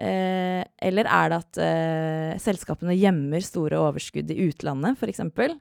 Eh, 0.00 0.62
eller 0.80 1.08
er 1.08 1.30
det 1.30 1.38
at 1.40 1.60
eh, 1.60 2.38
selskapene 2.40 2.96
gjemmer 2.96 3.40
store 3.44 3.80
overskudd 3.80 4.30
i 4.32 4.48
utlandet, 4.48 4.96
f.eks.? 4.96 5.56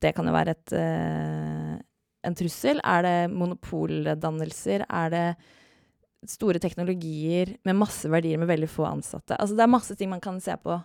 Det 0.00 0.14
kan 0.16 0.26
jo 0.26 0.34
være 0.34 0.54
et, 0.56 0.72
eh, 0.72 1.74
en 2.26 2.36
trussel. 2.38 2.80
Er 2.86 3.02
det 3.04 3.16
monopoldannelser? 3.34 4.86
Er 4.88 5.10
det 5.12 5.26
store 6.30 6.60
teknologier 6.60 7.56
med 7.66 7.78
masse 7.78 8.08
verdier 8.10 8.40
med 8.40 8.48
veldig 8.50 8.70
få 8.70 8.86
ansatte? 8.88 9.36
Altså 9.36 9.58
det 9.58 9.66
er 9.66 9.74
masse 9.74 9.96
ting 9.98 10.10
man 10.12 10.22
kan 10.22 10.40
se 10.40 10.56
på, 10.62 10.78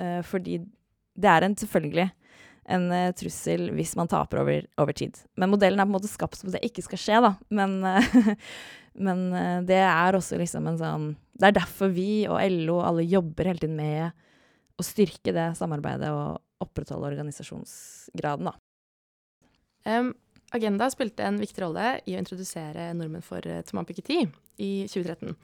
eh, 0.00 0.20
fordi 0.26 0.58
det 1.18 1.30
er 1.32 1.46
en 1.46 1.56
selvfølgelig 1.58 2.08
en 2.68 2.88
uh, 2.92 3.10
trussel 3.16 3.70
hvis 3.76 3.94
man 3.98 4.10
taper 4.10 4.42
over, 4.42 4.66
over 4.80 4.96
tid. 4.96 5.16
Men 5.40 5.52
modellen 5.52 5.80
er 5.80 5.88
på 5.88 5.92
en 5.92 5.96
måte 5.96 6.10
skapt 6.10 6.40
som 6.40 6.52
det 6.52 6.62
ikke 6.66 6.84
skal 6.84 7.00
skje, 7.00 7.20
da. 7.24 7.32
Men, 7.54 7.78
uh, 7.84 8.30
men 9.06 9.24
uh, 9.32 9.58
det 9.68 9.80
er 9.80 10.18
også 10.18 10.38
liksom 10.40 10.68
en 10.68 10.80
sånn 10.80 11.08
Det 11.38 11.50
er 11.50 11.58
derfor 11.60 11.92
vi 11.94 12.26
og 12.28 12.40
LO 12.52 12.80
alle 12.84 13.06
jobber 13.08 13.50
hele 13.50 13.62
tiden 13.62 13.78
med 13.78 14.10
å 14.78 14.86
styrke 14.86 15.34
det 15.34 15.50
samarbeidet 15.58 16.10
og 16.14 16.38
opprettholde 16.62 17.08
organisasjonsgraden, 17.10 18.50
da. 18.50 18.54
Um, 19.88 20.12
Agenda 20.54 20.88
spilte 20.90 21.26
en 21.26 21.38
viktig 21.40 21.60
rolle 21.60 21.98
i 22.08 22.14
å 22.16 22.20
introdusere 22.20 22.88
nordmenn 22.96 23.24
for 23.24 23.44
Thomas 23.68 23.86
Piketty 23.88 24.22
i 24.64 24.70
2013. 24.88 25.34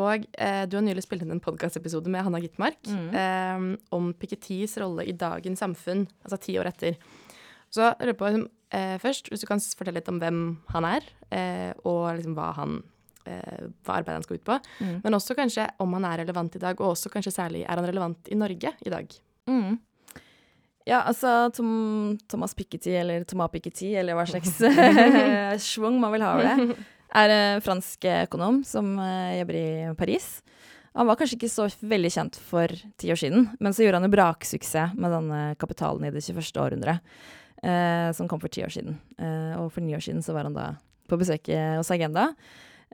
Og 0.00 0.24
eh, 0.42 0.64
du 0.66 0.74
har 0.76 0.82
nylig 0.82 1.04
spilt 1.04 1.22
inn 1.22 1.30
en 1.36 1.42
podkastepisode 1.42 2.10
med 2.10 2.24
Hanna 2.26 2.40
Gitmark 2.42 2.80
Mm. 2.90 3.10
eh, 3.14 3.76
om 3.94 4.12
Piketis 4.18 4.76
rolle 4.82 5.04
i 5.06 5.12
dagens 5.14 5.60
samfunn, 5.62 6.06
altså 6.24 6.40
ti 6.42 6.56
år 6.58 6.66
etter. 6.72 6.96
Så 7.70 7.82
jeg 7.98 8.08
lurer 8.08 8.18
på 8.18 8.30
eh, 8.74 8.96
først, 8.98 9.30
hvis 9.30 9.40
du 9.42 9.46
kan 9.46 9.60
fortelle 9.62 10.00
litt 10.00 10.08
om 10.10 10.18
hvem 10.22 10.40
han 10.74 10.84
er, 10.88 11.06
eh, 11.30 11.70
og 11.86 12.10
liksom 12.18 12.34
hva 12.34 12.52
han 12.58 12.82
eh, 13.26 13.70
hva 13.86 14.00
arbeidet 14.00 14.18
han 14.18 14.26
skal 14.26 14.36
ut 14.40 14.44
på. 14.50 14.58
Mm. 14.82 14.96
Men 15.04 15.14
også 15.16 15.34
kanskje 15.38 15.68
om 15.80 15.94
han 15.96 16.04
er 16.10 16.24
relevant 16.24 16.56
i 16.58 16.62
dag, 16.62 16.80
og 16.80 16.92
også 16.96 17.10
kanskje 17.14 17.32
særlig 17.38 17.62
er 17.64 17.74
han 17.78 17.86
relevant 17.86 18.28
i 18.28 18.34
Norge 18.38 18.74
i 18.84 18.90
dag. 18.92 19.14
Mm. 19.48 19.78
Ja, 20.86 20.98
altså 21.08 21.50
Tom, 21.56 22.18
Thomas 22.28 22.52
Piketty, 22.54 22.90
eller 23.00 23.22
Thomas 23.24 23.48
Piketty, 23.54 23.94
eller 23.96 24.18
hva 24.18 24.26
slags 24.28 24.58
schwung 25.70 25.96
man 26.02 26.12
vil 26.12 26.20
ha 26.26 26.34
over 26.34 26.50
det, 26.50 26.76
er 27.14 27.34
en 27.34 27.64
fransk 27.64 28.06
økonom 28.24 28.62
som 28.66 28.94
eh, 28.98 29.40
jobber 29.40 29.58
i 29.58 29.68
Paris. 29.98 30.28
Han 30.94 31.08
var 31.08 31.18
kanskje 31.18 31.38
ikke 31.40 31.50
så 31.50 31.66
veldig 31.82 32.10
kjent 32.14 32.36
for 32.38 32.70
ti 33.00 33.10
år 33.10 33.18
siden, 33.18 33.48
men 33.58 33.74
så 33.74 33.82
gjorde 33.82 33.98
han 33.98 34.06
jo 34.06 34.14
braksuksess 34.14 34.94
med 34.94 35.10
denne 35.16 35.40
kapitalen 35.58 36.06
i 36.06 36.12
det 36.14 36.22
21. 36.22 36.52
århundret, 36.62 37.14
eh, 37.66 38.10
som 38.14 38.30
kom 38.30 38.42
for 38.42 38.52
ti 38.52 38.62
år 38.62 38.70
siden. 38.74 39.00
Eh, 39.18 39.54
og 39.58 39.72
for 39.74 39.82
ni 39.82 39.96
år 39.96 40.04
siden 40.04 40.22
så 40.22 40.36
var 40.36 40.46
han 40.46 40.54
da 40.54 40.68
på 41.10 41.18
besøk 41.18 41.50
eh, 41.50 41.74
hos 41.80 41.90
Agenda. 41.94 42.30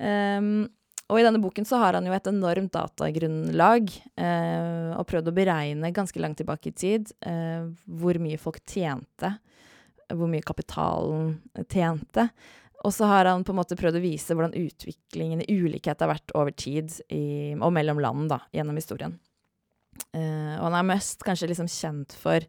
Um, 0.00 0.70
og 1.10 1.18
i 1.18 1.24
denne 1.26 1.42
boken 1.42 1.66
så 1.66 1.80
har 1.82 1.96
han 1.98 2.06
jo 2.06 2.14
et 2.14 2.28
enormt 2.30 2.72
datagrunnlag, 2.72 3.90
eh, 4.22 4.90
og 4.94 5.08
prøvd 5.10 5.30
å 5.30 5.34
beregne 5.34 5.90
ganske 5.94 6.22
langt 6.22 6.38
tilbake 6.38 6.70
i 6.70 6.76
tid 6.76 7.10
eh, 7.26 7.66
hvor 7.84 8.20
mye 8.22 8.38
folk 8.38 8.60
tjente, 8.62 9.32
hvor 10.14 10.30
mye 10.30 10.46
kapitalen 10.46 11.34
tjente. 11.66 12.28
Og 12.86 12.94
så 12.96 13.08
har 13.10 13.28
han 13.28 13.44
på 13.44 13.52
en 13.52 13.58
måte 13.60 13.76
prøvd 13.76 13.98
å 13.98 14.02
vise 14.02 14.34
hvordan 14.36 14.56
utviklingen 14.56 15.42
i 15.44 15.58
ulikhet 15.60 16.00
har 16.00 16.12
vært 16.14 16.32
over 16.38 16.54
tid, 16.56 16.94
i, 17.12 17.52
og 17.58 17.74
mellom 17.76 18.00
land, 18.00 18.30
da, 18.32 18.40
gjennom 18.56 18.78
historien. 18.80 19.18
Uh, 20.14 20.56
og 20.56 20.70
han 20.70 20.78
er 20.78 20.92
mest 20.94 21.20
kanskje 21.26 21.50
liksom 21.50 21.68
kjent 21.70 22.14
for 22.16 22.44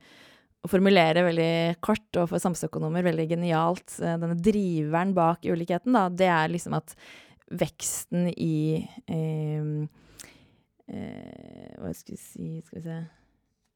å 0.61 0.69
formulere 0.71 1.25
veldig 1.25 1.81
kort, 1.83 2.07
og 2.15 2.29
for 2.31 2.39
samfunnsøkonomer 2.39 3.03
veldig 3.09 3.27
genialt, 3.33 3.97
uh, 3.99 4.15
denne 4.15 4.37
driveren 4.39 5.11
bak 5.17 5.43
ulikheten, 5.49 5.97
da, 5.97 6.05
det 6.07 6.29
er 6.31 6.53
liksom 6.53 6.77
at 6.79 6.95
veksten 7.51 8.29
i 8.31 8.85
uh, 9.11 9.83
Hva 10.91 11.91
skal 11.95 12.15
vi 12.15 12.19
si 12.19 12.47
Skal 12.65 12.77
vi 12.77 12.83
se 12.83 12.95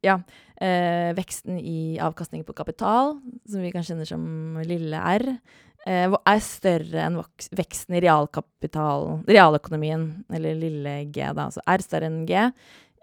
Ja. 0.04 0.18
Eh, 0.62 1.12
veksten 1.16 1.56
i 1.58 1.96
avkastning 2.04 2.44
på 2.46 2.54
kapital, 2.54 3.16
som 3.48 3.64
vi 3.64 3.72
kan 3.74 3.86
kjenne 3.88 4.06
som 4.06 4.60
lille 4.68 5.00
r, 5.00 5.24
er 5.86 6.40
større 6.42 7.04
enn 7.06 7.20
veksten 7.54 7.98
i 7.98 8.02
realøkonomien, 8.02 10.08
eller 10.34 10.58
lille 10.58 10.96
g, 11.14 11.22
da. 11.22 11.46
Altså 11.46 11.62
r 11.62 11.86
større 11.86 12.10
enn 12.10 12.24
g 12.26 12.40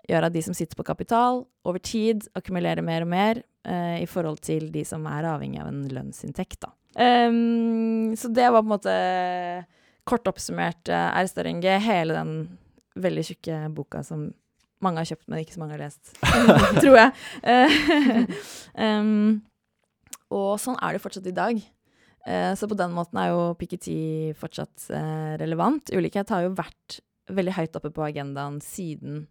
gjør 0.08 0.26
at 0.26 0.34
de 0.34 0.42
som 0.42 0.56
sitter 0.56 0.78
på 0.78 0.86
kapital, 0.86 1.44
over 1.62 1.82
tid 1.82 2.26
akkumulerer 2.38 2.82
mer 2.84 3.04
og 3.04 3.10
mer 3.12 3.42
eh, 3.68 4.02
i 4.02 4.08
forhold 4.10 4.40
til 4.42 4.70
de 4.74 4.84
som 4.86 5.06
er 5.06 5.28
avhengig 5.30 5.60
av 5.62 5.70
en 5.70 5.84
lønnsinntekt, 5.92 6.62
da. 6.66 6.72
Um, 6.92 8.12
så 8.18 8.28
det 8.28 8.50
var 8.52 8.60
på 8.60 8.66
en 8.66 8.74
måte 8.74 8.94
kort 10.04 10.26
oppsummert 10.28 10.90
uh, 10.92 11.08
R 11.16 11.28
større 11.30 11.54
enn 11.54 11.62
G, 11.62 11.70
hele 11.80 12.18
den 12.18 12.32
veldig 13.00 13.24
tjukke 13.30 13.60
boka 13.72 14.02
som 14.04 14.26
mange 14.82 15.00
har 15.00 15.08
kjøpt, 15.12 15.28
men 15.30 15.40
ikke 15.40 15.54
så 15.54 15.62
mange 15.62 15.78
har 15.78 15.84
lest, 15.86 16.12
tror 16.82 16.98
jeg. 16.98 18.26
um, 18.74 19.38
og 20.36 20.58
sånn 20.60 20.76
er 20.82 20.96
det 20.96 21.04
fortsatt 21.04 21.30
i 21.30 21.36
dag. 21.36 21.62
Eh, 22.26 22.54
så 22.54 22.68
på 22.68 22.78
den 22.78 22.94
måten 22.94 23.18
er 23.18 23.32
jo 23.32 23.52
Piketty 23.58 24.32
fortsatt 24.38 24.88
eh, 24.94 25.34
relevant. 25.42 25.90
Ulikhet 25.90 26.30
har 26.30 26.46
jo 26.46 26.56
vært 26.58 27.00
veldig 27.32 27.54
høyt 27.56 27.78
oppe 27.78 27.90
på 27.94 28.04
agendaen 28.06 28.60
siden 28.62 29.24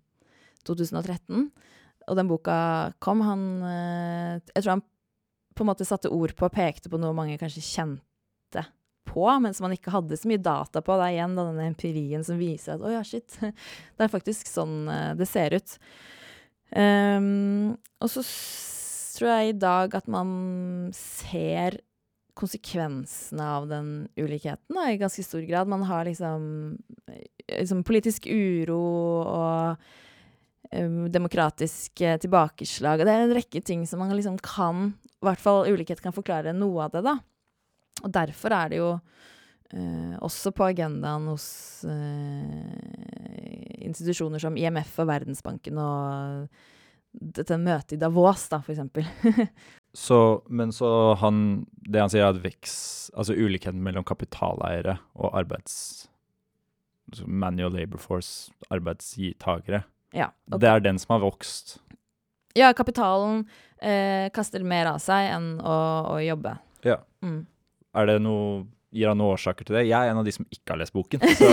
2013. 0.68 1.50
og 2.08 2.18
den 2.18 2.30
boka 2.30 2.94
kom, 3.00 3.22
han 3.26 3.44
eh, 3.64 4.40
Jeg 4.56 4.64
tror 4.64 4.76
han 4.76 4.86
på 5.56 5.64
en 5.64 5.72
måte 5.72 5.88
satte 5.88 6.12
ord 6.12 6.34
på 6.36 6.48
og 6.48 6.56
pekte 6.56 6.90
på 6.90 7.00
noe 7.00 7.16
mange 7.16 7.38
kanskje 7.40 7.64
kjente 7.64 8.66
på, 9.08 9.26
men 9.44 9.54
som 9.54 9.66
man 9.66 9.76
ikke 9.76 9.92
hadde 9.92 10.18
så 10.18 10.30
mye 10.30 10.42
data 10.42 10.82
på. 10.84 10.96
Det 10.96 11.08
er 11.08 11.16
igjen 11.18 11.36
da, 11.36 11.46
denne 11.48 11.68
empirien 11.72 12.24
som 12.24 12.40
viser 12.40 12.76
at 12.76 12.84
å 12.84 12.92
ja, 12.92 13.04
shit, 13.08 13.38
det 13.96 14.06
er 14.06 14.12
faktisk 14.12 14.52
sånn 14.52 14.86
det 15.20 15.28
ser 15.30 15.58
ut. 15.58 15.78
Um, 16.72 17.74
og 18.00 18.08
så 18.14 18.24
tror 19.18 19.34
jeg 19.34 19.50
i 19.52 19.58
dag 19.60 19.96
at 20.00 20.08
man 20.12 20.30
ser 20.96 21.82
konsekvensene 22.38 23.48
av 23.58 23.68
den 23.70 23.90
ulikheten 24.16 24.78
da, 24.78 24.88
i 24.92 25.00
ganske 25.02 25.24
stor 25.26 25.44
grad. 25.48 25.70
Man 25.72 25.84
har 25.90 26.06
liksom, 26.06 26.78
eh, 27.08 27.26
liksom 27.60 27.84
politisk 27.88 28.28
uro 28.28 28.82
og 29.26 29.84
um, 30.72 31.12
demokratisk 31.12 32.02
eh, 32.02 32.18
tilbakeslag. 32.22 33.02
Og 33.02 33.08
det 33.08 33.16
er 33.16 33.26
en 33.26 33.36
rekke 33.36 33.62
ting 33.66 33.86
som 33.88 34.04
man 34.04 34.14
liksom 34.16 34.40
kan 34.44 34.94
I 35.22 35.28
hvert 35.28 35.44
fall 35.44 35.68
ulikhet 35.70 36.02
kan 36.02 36.16
forklare 36.16 36.56
noe 36.58 36.88
av 36.88 36.96
det, 36.96 37.04
da. 37.06 37.20
Og 38.02 38.14
derfor 38.16 38.56
er 38.58 38.72
det 38.72 38.80
jo 38.80 38.92
uh, 38.96 40.16
også 40.26 40.54
på 40.58 40.66
agendaen 40.72 41.28
hos 41.30 41.46
uh, 41.86 42.72
institusjoner 43.86 44.42
som 44.42 44.58
IMF 44.58 44.96
og 45.04 45.12
Verdensbanken 45.12 45.78
og 45.78 46.48
dette 47.12 47.58
møtet 47.60 47.98
i 47.98 48.02
Davos, 48.02 48.48
da, 48.50 48.62
for 48.64 48.74
eksempel. 48.74 49.06
Så, 49.94 50.44
men 50.48 50.72
så 50.72 51.14
han 51.20 51.66
Det 51.84 52.00
han 52.00 52.12
sier, 52.12 52.24
er 52.24 52.32
at 52.32 52.40
vekst 52.40 53.12
Altså 53.12 53.36
ulikheten 53.36 53.82
mellom 53.84 54.06
kapitaleiere 54.08 54.98
og 55.20 55.36
arbeids... 55.36 56.08
altså 57.12 57.28
Manual 57.28 57.74
labor 57.76 58.00
force, 58.00 58.54
arbeidstakere. 58.72 59.84
ja. 60.16 60.30
okay. 60.48 60.60
Det 60.62 60.70
er 60.70 60.86
den 60.86 61.00
som 61.00 61.18
har 61.18 61.26
vokst. 61.26 61.80
Ja, 62.56 62.72
kapitalen 62.74 63.46
eh, 63.82 64.30
kaster 64.32 64.64
mer 64.64 64.94
av 64.94 65.02
seg 65.04 65.28
enn 65.34 65.50
å, 65.60 65.76
å 66.16 66.16
jobbe. 66.24 66.56
Ja. 66.88 67.02
Mm. 67.24 67.42
Er 67.96 68.08
det 68.08 68.22
noe 68.24 68.64
Gir 68.92 69.08
han 69.08 69.22
noen 69.22 69.38
årsaker 69.38 69.64
til 69.64 69.78
det? 69.78 69.86
Jeg 69.88 69.96
er 69.96 70.12
en 70.12 70.20
av 70.20 70.26
de 70.28 70.34
som 70.36 70.44
ikke 70.52 70.74
har 70.74 70.80
lest 70.82 70.92
boken. 70.92 71.22
Så, 71.40 71.48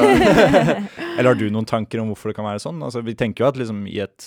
eller 1.14 1.28
har 1.28 1.38
du 1.38 1.44
noen 1.54 1.68
tanker 1.70 2.02
om 2.02 2.10
hvorfor 2.10 2.32
det 2.32 2.38
kan 2.38 2.48
være 2.48 2.62
sånn? 2.64 2.80
Altså, 2.82 3.02
vi 3.06 3.14
tenker 3.14 3.44
jo 3.44 3.50
at 3.52 3.60
liksom 3.60 3.84
i, 3.86 4.00
et, 4.02 4.26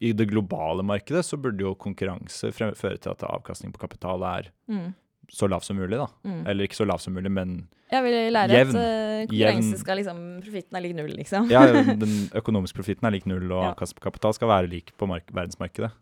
i 0.00 0.12
det 0.12 0.26
globale 0.28 0.82
markedet 0.84 1.24
så 1.24 1.38
burde 1.40 1.60
jo 1.64 1.74
konkurranse 1.74 2.50
føre 2.52 2.98
til 2.98 3.10
at 3.14 3.22
avkastning 3.24 3.72
på 3.72 3.80
kapital 3.86 4.22
er 4.22 4.50
Mm. 4.68 4.94
så 5.32 5.48
lav 5.48 5.62
som 5.64 5.76
mulig, 5.76 5.96
da. 5.98 6.06
Mm. 6.24 6.46
Eller 6.46 6.64
ikke 6.68 6.76
så 6.78 6.86
lav 6.86 6.98
som 7.00 7.14
mulig, 7.14 7.30
men 7.32 7.68
Jeg 7.90 8.02
vil 8.02 8.32
lære 8.32 8.50
Jevn. 8.50 8.76
at 8.76 9.28
konkurranse 9.30 9.70
Jevn. 9.72 9.78
skal 9.78 9.96
liksom 9.98 10.20
Profitten 10.42 10.76
er 10.76 10.80
lik 10.82 10.94
null, 10.96 11.10
liksom. 11.16 11.48
ja, 11.50 11.64
den 12.04 12.30
økonomiske 12.34 12.74
profitten 12.74 13.06
er 13.06 13.10
lik 13.16 13.26
null, 13.26 13.50
og 13.52 13.62
Ja. 13.62 13.72
avkastning 13.74 14.00
på 14.00 14.06
kapital 14.10 14.34
skal 14.34 14.48
være 14.48 14.68
lik 14.70 14.92
på 14.98 15.08
mark 15.08 15.26
verdensmarkedet. 15.32 15.92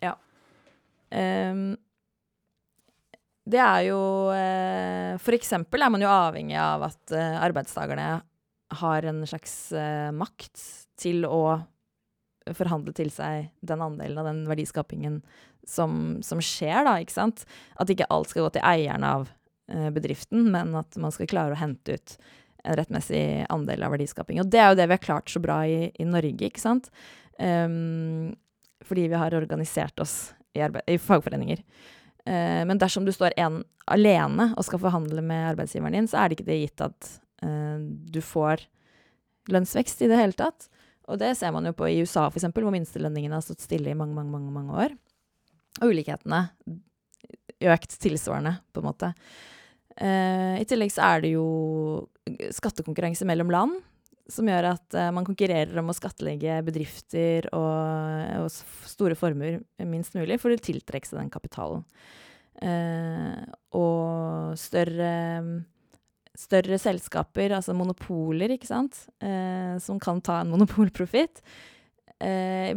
Um, 1.14 1.76
det 3.46 3.61
er 3.61 3.83
jo 3.90 3.98
eh, 4.33 5.16
For 5.20 5.37
eksempel 5.37 5.83
er 5.85 5.90
man 5.92 6.00
jo 6.00 6.09
avhengig 6.09 6.57
av 6.59 6.83
at 6.88 7.12
eh, 7.12 7.37
arbeidstakerne 7.44 8.22
har 8.80 9.04
en 9.07 9.20
slags 9.28 9.70
eh, 9.76 10.09
makt 10.16 10.62
til 10.98 11.26
å 11.28 11.42
forhandle 12.52 12.92
til 12.96 13.09
seg 13.12 13.48
den 13.64 13.83
andelen 13.85 14.20
av 14.20 14.28
den 14.28 14.44
verdiskapingen 14.48 15.20
som, 15.68 16.20
som 16.24 16.42
skjer, 16.44 16.85
da, 16.85 16.98
ikke 17.00 17.16
sant? 17.16 17.44
At 17.80 17.90
ikke 17.92 18.09
alt 18.12 18.33
skal 18.33 18.46
gå 18.46 18.54
til 18.57 18.66
eieren 18.68 19.07
av 19.09 19.30
eh, 19.72 19.88
bedriften, 19.94 20.50
men 20.52 20.74
at 20.76 20.98
man 21.00 21.14
skal 21.14 21.30
klare 21.30 21.57
å 21.57 21.61
hente 21.61 21.96
ut 21.96 22.16
en 22.64 22.78
rettmessig 22.78 23.24
andel 23.52 23.85
av 23.85 23.92
verdiskaping. 23.94 24.40
Og 24.40 24.48
det 24.52 24.61
er 24.61 24.70
jo 24.72 24.78
det 24.78 24.88
vi 24.88 24.96
har 24.96 25.04
klart 25.04 25.33
så 25.33 25.40
bra 25.42 25.61
i, 25.68 25.90
i 26.00 26.09
Norge, 26.09 26.48
ikke 26.48 26.62
sant? 26.62 26.88
Um, 27.37 28.33
fordi 28.85 29.09
vi 29.11 29.18
har 29.20 29.37
organisert 29.37 30.00
oss 30.00 30.33
i, 30.57 30.62
i 30.62 30.96
fagforeninger. 31.00 31.61
Uh, 32.24 32.62
men 32.68 32.80
dersom 32.80 33.04
du 33.04 33.12
står 33.12 33.37
en 33.40 33.61
alene 33.92 34.50
og 34.54 34.64
skal 34.64 34.80
forhandle 34.80 35.24
med 35.24 35.50
arbeidsgiveren 35.52 35.98
din, 35.98 36.09
så 36.09 36.22
er 36.22 36.30
det 36.30 36.38
ikke 36.38 36.48
det 36.48 36.61
gitt 36.62 36.87
at 36.87 37.11
uh, 37.44 37.85
du 37.85 38.20
får 38.24 38.64
lønnsvekst 39.52 40.00
i 40.04 40.09
det 40.09 40.20
hele 40.22 40.37
tatt. 40.38 40.70
Og 41.11 41.21
det 41.21 41.35
ser 41.37 41.53
man 41.55 41.67
jo 41.69 41.75
på 41.77 41.88
i 41.90 41.99
USA, 42.01 42.29
for 42.31 42.40
eksempel, 42.40 42.64
hvor 42.64 42.75
minstelønningene 42.75 43.37
har 43.37 43.45
stått 43.45 43.64
stille 43.64 43.93
i 43.93 43.99
mange, 43.99 44.17
mange, 44.17 44.33
mange, 44.33 44.53
mange 44.55 44.85
år. 44.87 44.95
Og 45.83 45.93
ulikhetene 45.93 46.47
økt 47.75 47.97
tilsvarende, 48.01 48.57
på 48.73 48.83
en 48.83 48.88
måte. 48.88 49.11
Eh, 49.97 50.61
I 50.61 50.69
tillegg 50.69 50.93
så 50.93 51.05
er 51.07 51.25
det 51.25 51.35
jo 51.37 51.47
skattekonkurranse 52.55 53.27
mellom 53.29 53.53
land, 53.53 53.77
som 54.31 54.49
gjør 54.49 54.71
at 54.73 54.97
eh, 54.97 55.12
man 55.14 55.27
konkurrerer 55.27 55.77
om 55.81 55.93
å 55.93 55.97
skattlegge 55.97 56.62
bedrifter 56.67 57.51
og, 57.53 58.45
og 58.47 58.51
store 58.88 59.19
formuer 59.19 59.61
minst 59.85 60.17
mulig, 60.17 60.40
for 60.43 60.55
å 60.55 60.61
tiltrekke 60.61 61.09
seg 61.09 61.21
den 61.21 61.33
kapitalen. 61.33 61.85
Eh, 62.64 63.45
og 63.77 64.55
større, 64.61 65.12
større 66.38 66.79
selskaper, 66.83 67.55
altså 67.55 67.77
monopoler, 67.77 68.57
ikke 68.57 68.70
sant, 68.70 69.05
eh, 69.23 69.77
som 69.83 70.01
kan 70.03 70.23
ta 70.25 70.40
en 70.42 70.53
monopolprofitt, 70.55 71.42
eh, 72.23 72.75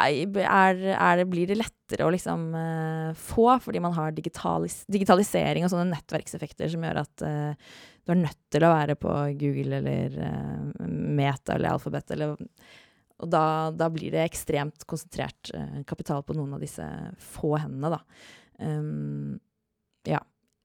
blir 0.00 1.50
det 1.50 1.58
lettere 1.58 2.06
å 2.06 2.12
liksom 2.14 2.50
eh, 2.54 3.14
få, 3.18 3.46
fordi 3.62 3.82
man 3.82 3.94
har 3.96 4.14
digitalis 4.14 4.84
digitalisering 4.90 5.66
og 5.66 5.72
sånne 5.72 5.90
nettverkseffekter 5.90 6.70
som 6.70 6.84
gjør 6.86 7.00
at 7.02 7.24
eh, 7.26 7.72
du 8.04 8.14
er 8.14 8.22
nødt 8.22 8.38
til 8.52 8.64
å 8.64 8.72
være 8.72 8.96
på 8.98 9.14
Google 9.40 9.80
eller 9.80 10.14
eh, 10.26 10.86
Meta 10.88 11.56
eller 11.56 11.74
Alphabet. 11.74 12.14
Eller, 12.14 12.36
og 13.20 13.30
da, 13.30 13.44
da 13.76 13.90
blir 13.92 14.14
det 14.14 14.24
ekstremt 14.24 14.86
konsentrert 14.88 15.52
eh, 15.54 15.80
kapital 15.88 16.24
på 16.26 16.36
noen 16.38 16.56
av 16.56 16.64
disse 16.64 16.86
få 17.32 17.56
hendene, 17.60 17.98
da. 17.98 18.00
Um, 18.60 19.38
ja. 20.08 20.20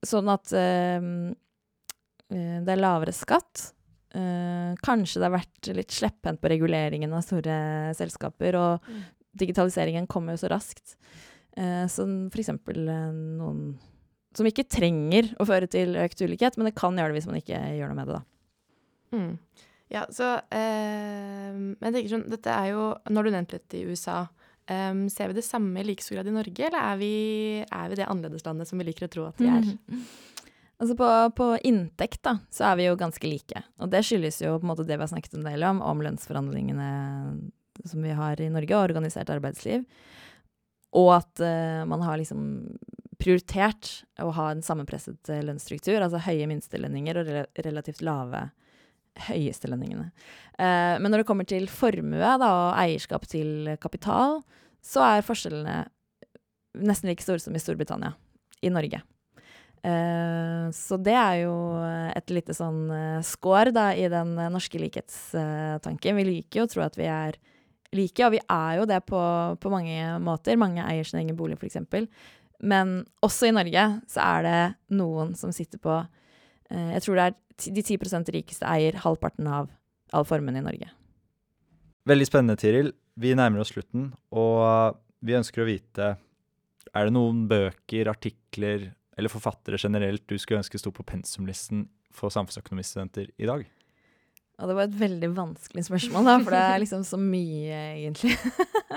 Sånn 0.05 0.29
at 0.31 0.51
um, 0.53 1.34
det 2.29 2.71
er 2.73 2.79
lavere 2.81 3.13
skatt. 3.13 3.71
Eh, 4.15 4.73
kanskje 4.85 5.19
det 5.21 5.27
har 5.27 5.35
vært 5.38 5.69
litt 5.75 5.91
slepphendt 5.93 6.39
på 6.41 6.49
reguleringen 6.49 7.13
av 7.13 7.21
store 7.25 7.93
selskaper, 7.97 8.55
og 8.55 8.88
Mm. 8.89 9.03
digitaliseringen 9.38 10.07
kommer 10.07 10.33
jo 10.33 10.45
så 10.45 10.49
raskt. 10.49 10.95
Så 11.55 12.03
for 12.31 12.39
eksempel 12.41 12.88
eh, 12.89 13.11
noen 13.39 13.77
som 14.35 14.45
ikke 14.45 14.65
trenger 14.67 15.29
å 15.39 15.45
føre 15.47 15.67
til 15.71 15.95
økt 15.95 16.19
ulikhet, 16.19 16.57
men 16.57 16.65
det 16.67 16.75
kan 16.75 16.95
gjøre 16.97 17.13
det 17.13 17.21
hvis 17.21 17.27
man 17.29 17.38
ikke 17.39 17.59
gjør 17.77 17.88
noe 17.93 17.95
med 17.95 18.07
det, 18.07 18.15
da. 18.17 18.23
Mm. 19.15 19.38
Ja, 19.93 20.01
så 20.11 20.41
eh, 20.51 21.53
Men 21.53 21.77
jeg 21.88 21.93
tenker 21.93 22.11
sånn, 22.15 22.29
dette 22.29 22.49
er 22.51 22.71
jo 22.73 22.97
Når 23.07 23.23
du 23.23 23.29
nevnte 23.35 23.53
litt 23.59 23.75
i 23.77 23.83
USA, 23.85 24.27
eh, 24.67 24.93
ser 25.13 25.29
vi 25.29 25.38
det 25.38 25.45
samme 25.45 25.79
i 25.79 25.85
like 25.85 26.01
stor 26.03 26.17
grad 26.17 26.27
i 26.27 26.35
Norge, 26.35 26.65
eller 26.67 26.81
er 26.81 26.97
vi, 26.99 27.11
er 27.69 27.89
vi 27.91 27.95
det 28.01 28.07
annerledeslandet 28.09 28.67
som 28.67 28.79
vi 28.81 28.88
liker 28.89 29.05
å 29.07 29.11
tro 29.13 29.27
at 29.29 29.38
vi 29.39 29.47
er? 29.51 29.69
Altså 30.75 30.95
på, 30.99 31.09
på 31.38 31.45
inntekt 31.63 32.19
da, 32.27 32.38
så 32.51 32.69
er 32.69 32.79
vi 32.79 32.88
jo 32.89 32.97
ganske 32.99 33.29
like. 33.29 33.61
Og 33.79 33.91
det 33.93 34.01
skyldes 34.03 34.41
jo 34.43 34.57
på 34.57 34.65
en 34.65 34.71
måte 34.73 34.83
det 34.88 34.97
vi 34.97 35.05
har 35.05 35.11
snakket 35.11 35.38
en 35.38 35.47
del 35.47 35.63
om, 35.63 35.79
om 35.85 36.03
lønnsforhandlingene 36.03 36.89
som 37.83 38.03
vi 38.03 38.11
har 38.15 38.41
i 38.41 38.49
Norge, 38.51 38.75
og 38.75 38.89
organisert 38.89 39.31
arbeidsliv. 39.31 39.85
Og 40.95 41.09
at 41.17 41.43
uh, 41.43 41.83
man 41.88 42.03
har 42.03 42.19
liksom 42.19 42.43
prioritert 43.19 44.01
å 44.19 44.29
ha 44.35 44.49
en 44.51 44.63
sammenpresset 44.63 45.31
eh, 45.31 45.43
lønnsstruktur, 45.47 46.01
altså 46.03 46.19
høye 46.25 46.49
minstelønninger 46.51 47.19
og 47.21 47.29
re 47.31 47.43
relativt 47.63 48.01
lave 48.03 48.41
høyestelønningene. 49.29 50.09
Uh, 50.59 50.99
men 50.99 51.07
når 51.07 51.23
det 51.23 51.29
kommer 51.29 51.47
til 51.47 51.69
formue 51.71 52.19
da, 52.19 52.35
og 52.43 52.79
eierskap 52.81 53.27
til 53.31 53.71
kapital, 53.79 54.41
så 54.83 55.03
er 55.07 55.25
forskjellene 55.25 55.77
nesten 56.83 57.07
like 57.07 57.23
store 57.23 57.39
som 57.39 57.55
i 57.55 57.63
Storbritannia 57.63 58.11
i 58.61 58.71
Norge. 58.73 58.99
Eh, 59.85 60.69
så 60.73 60.97
det 61.01 61.15
er 61.17 61.41
jo 61.43 61.55
et 62.15 62.31
lite 62.33 62.55
sånn 62.57 62.88
skår 63.21 63.25
score 63.27 63.73
da, 63.75 63.89
i 63.93 64.07
den 64.11 64.38
eh, 64.39 64.51
norske 64.53 64.79
likhetstanken. 64.81 66.15
vi 66.17 66.25
liker 66.29 66.61
jo 66.61 66.65
å 66.65 66.71
tro 66.71 66.85
at 66.85 66.97
vi 66.97 67.09
er 67.09 67.38
like, 67.95 68.25
og 68.25 68.33
vi 68.35 68.41
er 68.41 68.79
jo 68.79 68.88
det 68.89 69.01
på, 69.07 69.21
på 69.61 69.71
mange 69.73 70.17
måter. 70.23 70.57
Mange 70.59 70.83
eier 70.85 71.07
sin 71.07 71.21
egen 71.21 71.38
bolig, 71.38 71.57
f.eks. 71.59 71.83
Men 72.63 73.02
også 73.25 73.50
i 73.50 73.56
Norge 73.56 73.85
så 74.12 74.23
er 74.23 74.45
det 74.45 74.60
noen 74.95 75.33
som 75.37 75.52
sitter 75.56 75.81
på 75.81 75.95
eh, 76.00 76.91
Jeg 76.95 77.06
tror 77.06 77.19
det 77.19 77.25
er 77.29 77.39
de 77.71 77.83
10% 77.83 78.35
rikeste 78.35 78.67
eier 78.67 79.00
halvparten 79.04 79.47
av 79.47 79.71
all 80.15 80.27
formuen 80.27 80.58
i 80.60 80.63
Norge. 80.63 80.91
Veldig 82.06 82.27
spennende, 82.27 82.58
Tiril. 82.60 82.91
Vi 83.15 83.31
nærmer 83.37 83.63
oss 83.63 83.71
slutten, 83.71 84.10
og 84.35 85.00
vi 85.25 85.37
ønsker 85.37 85.63
å 85.63 85.69
vite 85.69 86.15
Er 86.91 87.08
det 87.08 87.15
noen 87.15 87.45
bøker, 87.50 88.12
artikler 88.12 88.91
eller 89.15 89.31
forfattere 89.31 89.79
generelt 89.81 90.25
du 90.27 90.37
skulle 90.41 90.61
ønske 90.61 90.79
sto 90.81 90.91
på 90.95 91.05
pensumlisten 91.07 91.87
for 92.15 92.33
samfunnsøkonomistudenter 92.33 93.31
i 93.37 93.49
dag? 93.49 93.65
Ja, 94.55 94.67
det 94.69 94.75
var 94.77 94.87
et 94.87 94.99
veldig 94.99 95.29
vanskelig 95.35 95.83
spørsmål, 95.89 96.29
da, 96.29 96.37
for 96.43 96.55
det 96.55 96.63
er 96.63 96.81
liksom 96.83 97.03
så 97.07 97.19
mye, 97.19 97.79
egentlig. 97.97 98.37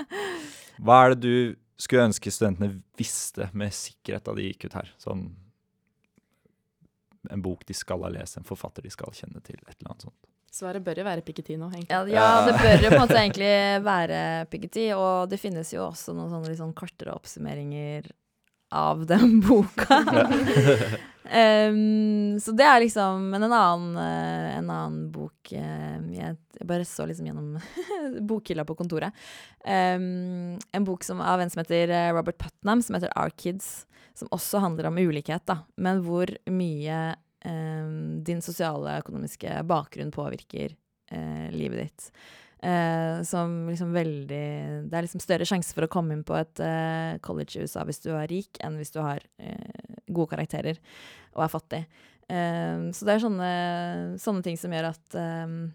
Hva 0.83 1.01
er 1.03 1.15
det 1.15 1.19
du 1.25 1.59
skulle 1.79 2.07
ønske 2.07 2.31
studentene 2.31 2.77
visste 2.99 3.49
med 3.55 3.75
sikkerhet 3.75 4.27
da 4.27 4.35
de 4.37 4.47
gikk 4.47 4.69
ut 4.69 4.77
her? 4.79 4.91
Sånn 5.01 5.27
en 7.29 7.41
bok 7.43 7.65
de 7.67 7.75
skal 7.75 8.03
ha 8.05 8.11
lest, 8.13 8.37
en 8.39 8.47
forfatter 8.47 8.85
de 8.85 8.91
skal 8.93 9.11
kjenne 9.15 9.41
til, 9.43 9.59
et 9.67 9.75
eller 9.75 9.91
annet 9.91 10.07
sånt. 10.07 10.19
Svaret 10.49 10.81
bør 10.81 11.01
jo 11.01 11.05
være 11.05 11.21
Piketty 11.21 11.59
nå, 11.59 11.67
egentlig. 11.69 11.93
Ja, 11.93 11.99
ja, 12.09 12.45
det 12.47 12.55
bør 12.57 12.85
jo 12.85 12.89
på 12.89 12.95
en 12.95 13.03
måte 13.03 13.19
egentlig 13.23 13.51
være 13.85 14.21
Piketty, 14.49 14.85
og 14.95 15.29
det 15.29 15.37
finnes 15.41 15.73
jo 15.75 15.83
også 15.85 16.15
noen 16.17 16.31
sånne 16.31 16.49
litt 16.49 16.61
sånn 16.61 16.73
kortere 16.77 17.13
oppsummeringer 17.13 18.09
av 18.69 19.05
den 19.05 19.39
boka. 19.47 19.97
um, 21.69 22.39
så 22.43 22.51
det 22.51 22.65
er 22.65 22.79
liksom 22.83 23.29
Men 23.29 23.43
en 23.43 23.53
annen, 23.53 23.97
uh, 23.97 24.57
en 24.57 24.69
annen 24.69 25.11
bok 25.13 25.53
uh, 25.53 25.97
jeg, 26.13 26.35
jeg, 26.59 26.67
bare 26.67 26.87
så 26.87 27.07
liksom 27.09 27.29
gjennom 27.29 27.59
bokhylla 28.31 28.65
på 28.65 28.77
kontoret. 28.79 29.15
Um, 29.65 30.57
en 30.71 30.87
bok 30.87 31.03
som, 31.03 31.21
av 31.21 31.41
en 31.41 31.49
som 31.49 31.63
heter 31.63 31.93
eh, 31.93 32.11
Robert 32.13 32.37
Putnam, 32.37 32.83
som 32.83 32.97
heter 32.97 33.13
Our 33.15 33.33
Kids. 33.35 33.85
Som 34.17 34.27
også 34.35 34.59
handler 34.59 34.89
om 34.89 34.97
ulikhet, 34.99 35.45
da, 35.47 35.61
men 35.79 36.01
hvor 36.03 36.27
mye 36.51 36.97
um, 37.45 38.19
din 38.27 38.41
sosiale 38.43 38.97
og 38.97 39.05
økonomiske 39.05 39.61
bakgrunn 39.69 40.11
påvirker 40.11 40.75
livet 41.55 41.79
ditt. 41.79 42.09
Uh, 42.59 43.21
som 43.23 43.69
liksom 43.69 43.93
veldig 43.95 44.39
Det 44.91 44.97
er 44.97 45.05
liksom 45.05 45.21
større 45.23 45.45
sjanse 45.47 45.71
for 45.71 45.85
å 45.85 45.91
komme 45.91 46.11
inn 46.11 46.25
på 46.27 46.35
et 46.35 46.59
eh, 46.59 47.15
college 47.23 47.55
i 47.55 47.63
USA 47.63 47.85
hvis 47.87 48.01
du 48.03 48.09
er 48.11 48.27
rik, 48.27 48.59
enn 48.59 48.75
hvis 48.75 48.91
du 48.91 48.99
har 48.99 49.23
eh, 49.39 49.93
gode 50.11 50.33
karakterer 50.33 50.81
og 51.37 51.45
er 51.45 51.53
fattig. 51.53 51.79
så 52.27 53.05
det 53.05 53.13
er 53.13 53.21
sånne, 53.23 53.51
sånne, 54.21 54.43
ting 54.45 54.57
som 54.59 54.73
gjør 54.73 54.89
at 54.89 55.15
um, 55.17 55.69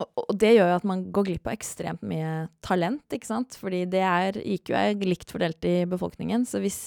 og, 0.00 0.08
og, 0.24 0.32
det 0.40 0.54
gjør 0.56 0.72
jo 0.72 0.78
at 0.80 0.88
man 0.88 1.04
går 1.12 1.28
glipp 1.28 1.46
av 1.48 1.54
ekstremt 1.54 2.02
mye 2.06 2.48
talent, 2.64 3.04
ikke 3.12 3.28
sant. 3.28 3.56
Fordi 3.60 3.84
det 3.92 4.02
er 4.04 4.40
IQ 4.40 4.72
er 4.76 5.04
likt 5.04 5.32
fordelt 5.32 5.64
i 5.68 5.84
befolkningen. 5.88 6.46
Så 6.48 6.62
hvis 6.64 6.86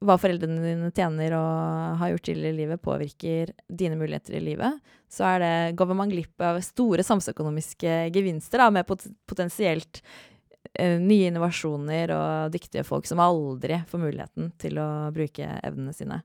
hva 0.00 0.16
foreldrene 0.16 0.62
dine 0.64 0.88
tjener 0.96 1.34
og 1.36 1.98
har 2.00 2.12
gjort 2.14 2.24
tidligere 2.30 2.54
i 2.54 2.58
livet, 2.62 2.80
påvirker 2.80 3.52
dine 3.68 3.98
muligheter 4.00 4.38
i 4.38 4.42
livet, 4.44 4.92
så 5.12 5.26
er 5.34 5.42
det, 5.42 5.54
går 5.76 5.92
man 5.92 6.12
glipp 6.12 6.40
av 6.44 6.60
store 6.64 7.04
samfunnsøkonomiske 7.04 7.96
gevinster 8.14 8.62
da, 8.62 8.70
med 8.72 8.88
pot 8.88 9.04
potensielt 9.28 10.00
uh, 10.00 10.96
nye 10.96 11.28
innovasjoner 11.28 12.14
og 12.16 12.54
dyktige 12.54 12.86
folk 12.88 13.08
som 13.10 13.20
aldri 13.20 13.82
får 13.90 14.04
muligheten 14.06 14.54
til 14.60 14.80
å 14.80 14.88
bruke 15.12 15.50
evnene 15.60 15.92
sine. 15.96 16.22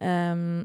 Um, 0.00 0.64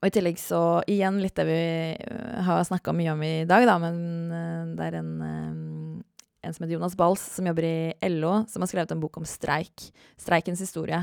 og 0.00 0.08
i 0.08 0.14
tillegg 0.16 0.42
så 0.42 0.80
igjen 0.90 1.20
litt 1.22 1.36
det 1.38 1.44
vi 1.46 1.60
eh, 1.94 2.38
har 2.42 2.64
snakka 2.66 2.90
mye 2.90 3.12
om 3.12 3.22
i 3.22 3.34
dag, 3.46 3.62
da, 3.70 3.76
men 3.78 4.00
uh, 4.34 4.74
det 4.74 4.88
er 4.90 4.98
en 4.98 5.12
um, 5.22 6.02
en 6.46 6.54
som 6.54 6.64
heter 6.64 6.76
Jonas 6.76 6.96
Bals, 6.96 7.22
som 7.34 7.46
jobber 7.46 7.64
i 7.66 8.08
LO, 8.08 8.44
som 8.48 8.62
har 8.62 8.70
skrevet 8.70 8.92
en 8.94 9.00
bok 9.02 9.16
om 9.18 9.26
streik. 9.26 9.88
Streikens 10.20 10.62
historie 10.62 11.00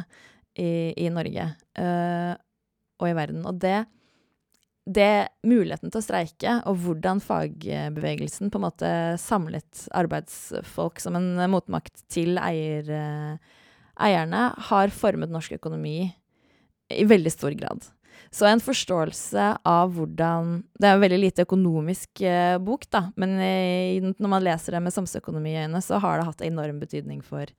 i, 0.60 0.94
i 1.06 1.10
Norge 1.14 1.50
uh, 1.80 2.34
og 3.02 3.10
i 3.10 3.16
verden. 3.18 3.44
Og 3.50 3.58
det, 3.62 3.84
det 4.86 5.30
Muligheten 5.48 5.92
til 5.92 6.02
å 6.02 6.06
streike, 6.06 6.60
og 6.70 6.80
hvordan 6.84 7.24
fagbevegelsen 7.24 8.52
på 8.54 8.62
en 8.62 8.68
måte 8.68 8.92
samlet 9.22 9.88
arbeidsfolk 9.96 11.02
som 11.04 11.18
en 11.20 11.34
motmakt 11.52 12.06
til 12.14 12.38
eier, 12.42 12.88
uh, 12.90 13.58
eierne, 14.04 14.48
har 14.70 14.94
formet 14.94 15.34
norsk 15.34 15.58
økonomi 15.60 15.98
i 16.94 17.06
veldig 17.10 17.32
stor 17.34 17.54
grad. 17.58 17.86
Så 18.34 18.46
en 18.46 18.62
forståelse 18.62 19.46
av 19.68 19.94
hvordan 19.94 20.56
Det 20.80 20.88
er 20.88 20.96
en 20.96 21.02
veldig 21.02 21.20
lite 21.20 21.46
økonomisk 21.46 22.22
eh, 22.26 22.58
bok, 22.62 22.86
da, 22.94 23.08
men 23.18 23.36
i, 23.42 24.00
når 24.02 24.30
man 24.30 24.46
leser 24.46 24.76
det 24.76 24.82
med 24.86 24.94
samfunnsøkonomi 24.94 25.54
i 25.54 25.60
øynene, 25.64 25.82
så 25.86 26.00
har 26.02 26.20
det 26.20 26.28
hatt 26.28 26.44
enorm 26.46 26.80
betydning 26.82 27.22
for 27.26 27.50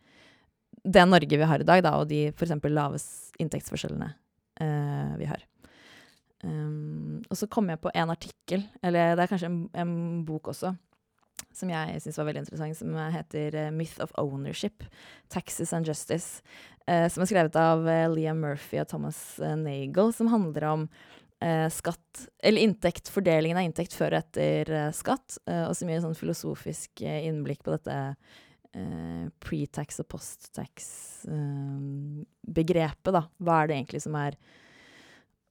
det 0.85 1.05
Norge 1.09 1.39
vi 1.41 1.49
har 1.49 1.61
i 1.61 1.67
dag, 1.67 1.83
da, 1.85 1.97
og 2.01 2.09
de 2.11 2.29
f.eks. 2.31 2.55
laveste 2.69 3.41
inntektsforskjellene 3.41 4.11
uh, 4.61 5.15
vi 5.21 5.29
har. 5.31 5.45
Um, 6.45 7.23
og 7.31 7.39
så 7.41 7.49
kom 7.49 7.71
jeg 7.73 7.81
på 7.81 7.93
en 7.97 8.13
artikkel, 8.13 8.67
eller 8.85 9.15
det 9.17 9.25
er 9.25 9.31
kanskje 9.31 9.49
en, 9.49 9.63
en 9.81 9.95
bok 10.29 10.53
også, 10.53 10.75
som 11.55 11.71
jeg 11.73 12.03
syns 12.03 12.21
var 12.21 12.29
veldig 12.29 12.45
interessant, 12.45 12.77
som 12.77 12.95
heter 13.17 13.57
uh, 13.57 13.73
'Myth 13.73 13.97
of 14.05 14.13
Ownership 14.21 14.85
Taxes 15.33 15.73
and 15.73 15.89
Justice'. 15.89 16.45
Uh, 16.85 17.09
som 17.09 17.25
er 17.25 17.31
skrevet 17.31 17.57
av 17.57 17.87
Liam 18.13 18.43
Murphy 18.45 18.83
og 18.83 18.89
Thomas 18.91 19.41
Nagel, 19.41 20.13
som 20.13 20.33
handler 20.33 20.73
om 20.75 20.89
skatt, 21.45 22.23
eller 22.41 22.63
inntekt, 22.63 23.11
fordelingen 23.13 23.59
av 23.59 23.67
inntekt 23.67 23.93
før 23.93 24.15
og 24.15 24.23
etter 24.23 24.71
skatt, 24.97 25.35
og 25.45 25.75
gir 25.77 25.91
en 25.99 26.05
sånn 26.07 26.17
filosofisk 26.17 27.03
innblikk 27.05 27.61
på 27.67 27.75
dette 27.75 27.93
eh, 27.93 28.39
pre-tax 29.45 30.01
og 30.03 30.07
post-tax-begrepet, 30.11 33.09
eh, 33.09 33.15
da. 33.15 33.23
Hva 33.39 33.55
er 33.63 33.67
det 33.69 33.77
egentlig 33.79 34.03
som 34.05 34.15
er 34.21 34.33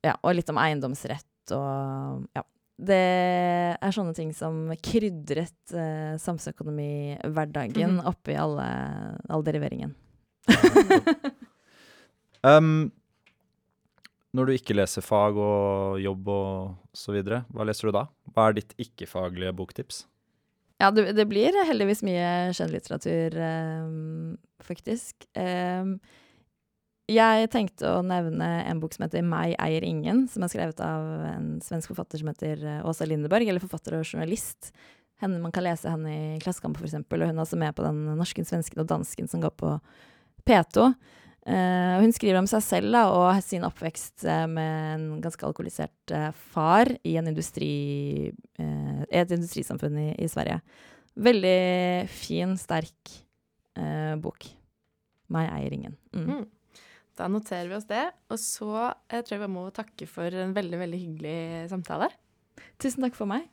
Ja, 0.03 0.13
og 0.19 0.35
litt 0.35 0.51
om 0.51 0.59
eiendomsrett 0.59 1.45
og 1.55 2.27
Ja. 2.35 2.43
Det 2.83 3.05
er 3.77 3.91
sånne 3.93 4.17
ting 4.17 4.33
som 4.33 4.73
krydret 4.81 5.71
eh, 5.71 6.17
samfunnsøkonomihverdagen 6.17 7.91
mm 7.91 7.99
-hmm. 7.99 8.07
oppi 8.09 8.35
alle, 8.35 8.65
all 9.29 9.43
deriveringen. 9.43 9.95
um, 12.43 12.91
når 14.33 14.45
du 14.45 14.53
ikke 14.53 14.73
leser 14.73 15.01
fag 15.01 15.37
og 15.37 16.01
jobb 16.01 16.27
og 16.27 16.75
så 16.91 17.11
videre, 17.13 17.45
hva 17.53 17.63
leser 17.63 17.87
du 17.87 17.91
da? 17.91 18.07
Hva 18.33 18.49
er 18.49 18.53
ditt 18.53 18.73
ikke-faglige 18.81 19.53
boktips? 19.53 20.07
Ja, 20.83 20.89
det, 20.91 21.13
det, 21.15 21.23
blir 21.31 21.55
heldigvis 21.63 22.01
mye 22.03 22.51
skjønnlitteratur, 22.57 23.37
um, 23.39 24.33
faktisk. 24.67 25.23
Um, 25.31 25.95
jeg 27.07 27.47
tenkte 27.51 27.87
å 27.87 28.01
nevne 28.03 28.49
en 28.67 28.81
bok 28.81 28.95
som 28.95 29.05
heter 29.05 29.23
'Meg 29.23 29.55
eier 29.63 29.83
ingen', 29.83 30.25
som 30.27 30.43
er 30.43 30.51
skrevet 30.51 30.79
av 30.83 31.07
en 31.29 31.47
svensk 31.63 31.91
forfatter 31.91 32.19
som 32.19 32.31
heter 32.31 32.63
eh, 32.63 32.83
Åsa 32.87 33.07
Lindeborg, 33.07 33.47
eller 33.47 33.63
forfatter 33.63 33.95
og 33.95 34.07
journalist. 34.07 34.73
Henne, 35.19 35.39
man 35.39 35.51
kan 35.55 35.63
lese 35.63 35.91
henne 35.91 36.11
i 36.11 36.39
Klassekampen, 36.43 36.83
f.eks., 36.83 36.99
og 36.99 37.27
hun 37.27 37.37
er 37.37 37.43
også 37.43 37.59
med 37.59 37.75
på 37.75 37.83
den 37.83 38.03
norsken, 38.19 38.47
svensken 38.47 38.83
og 38.83 38.87
dansken 38.91 39.27
som 39.27 39.43
går 39.43 39.55
på 39.55 39.79
P2. 40.47 40.93
Uh, 41.43 41.99
hun 41.99 42.13
skriver 42.15 42.39
om 42.39 42.47
seg 42.47 42.61
selv 42.63 42.93
da, 42.95 43.03
og 43.11 43.41
sin 43.43 43.65
oppvekst 43.67 44.23
uh, 44.23 44.45
med 44.47 44.93
en 44.93 45.05
ganske 45.23 45.43
alkoholisert 45.43 46.13
uh, 46.15 46.29
far 46.53 46.87
i 47.03 47.17
industri, 47.19 48.31
et 49.13 49.33
industrisamfunn 49.35 49.97
i, 49.99 50.09
i, 50.23 50.29
Sverige. 50.31 50.61
Veldig 51.19 51.59
fin, 52.09 52.55
sterk 52.57 53.19
bok. 54.21 54.45
Meg 55.33 55.49
eier 55.49 55.73
ingen. 55.75 55.95
Mm. 56.13 56.25
Mm. 56.29 56.81
Da 57.17 57.27
noterer 57.29 57.69
vi 57.69 57.77
oss 57.77 57.87
det. 57.89 58.05
Og 58.33 58.39
så 58.41 58.69
jeg 59.11 59.25
tror 59.25 59.35
jeg 59.35 59.43
vi 59.43 59.53
må 59.53 59.65
takke 59.73 60.07
for 60.09 60.43
en 60.43 60.53
veldig, 60.55 60.79
veldig 60.81 60.99
hyggelig 61.01 61.37
samtale. 61.73 62.09
Tusen 62.81 63.05
takk 63.05 63.17
for 63.17 63.29
meg. 63.29 63.49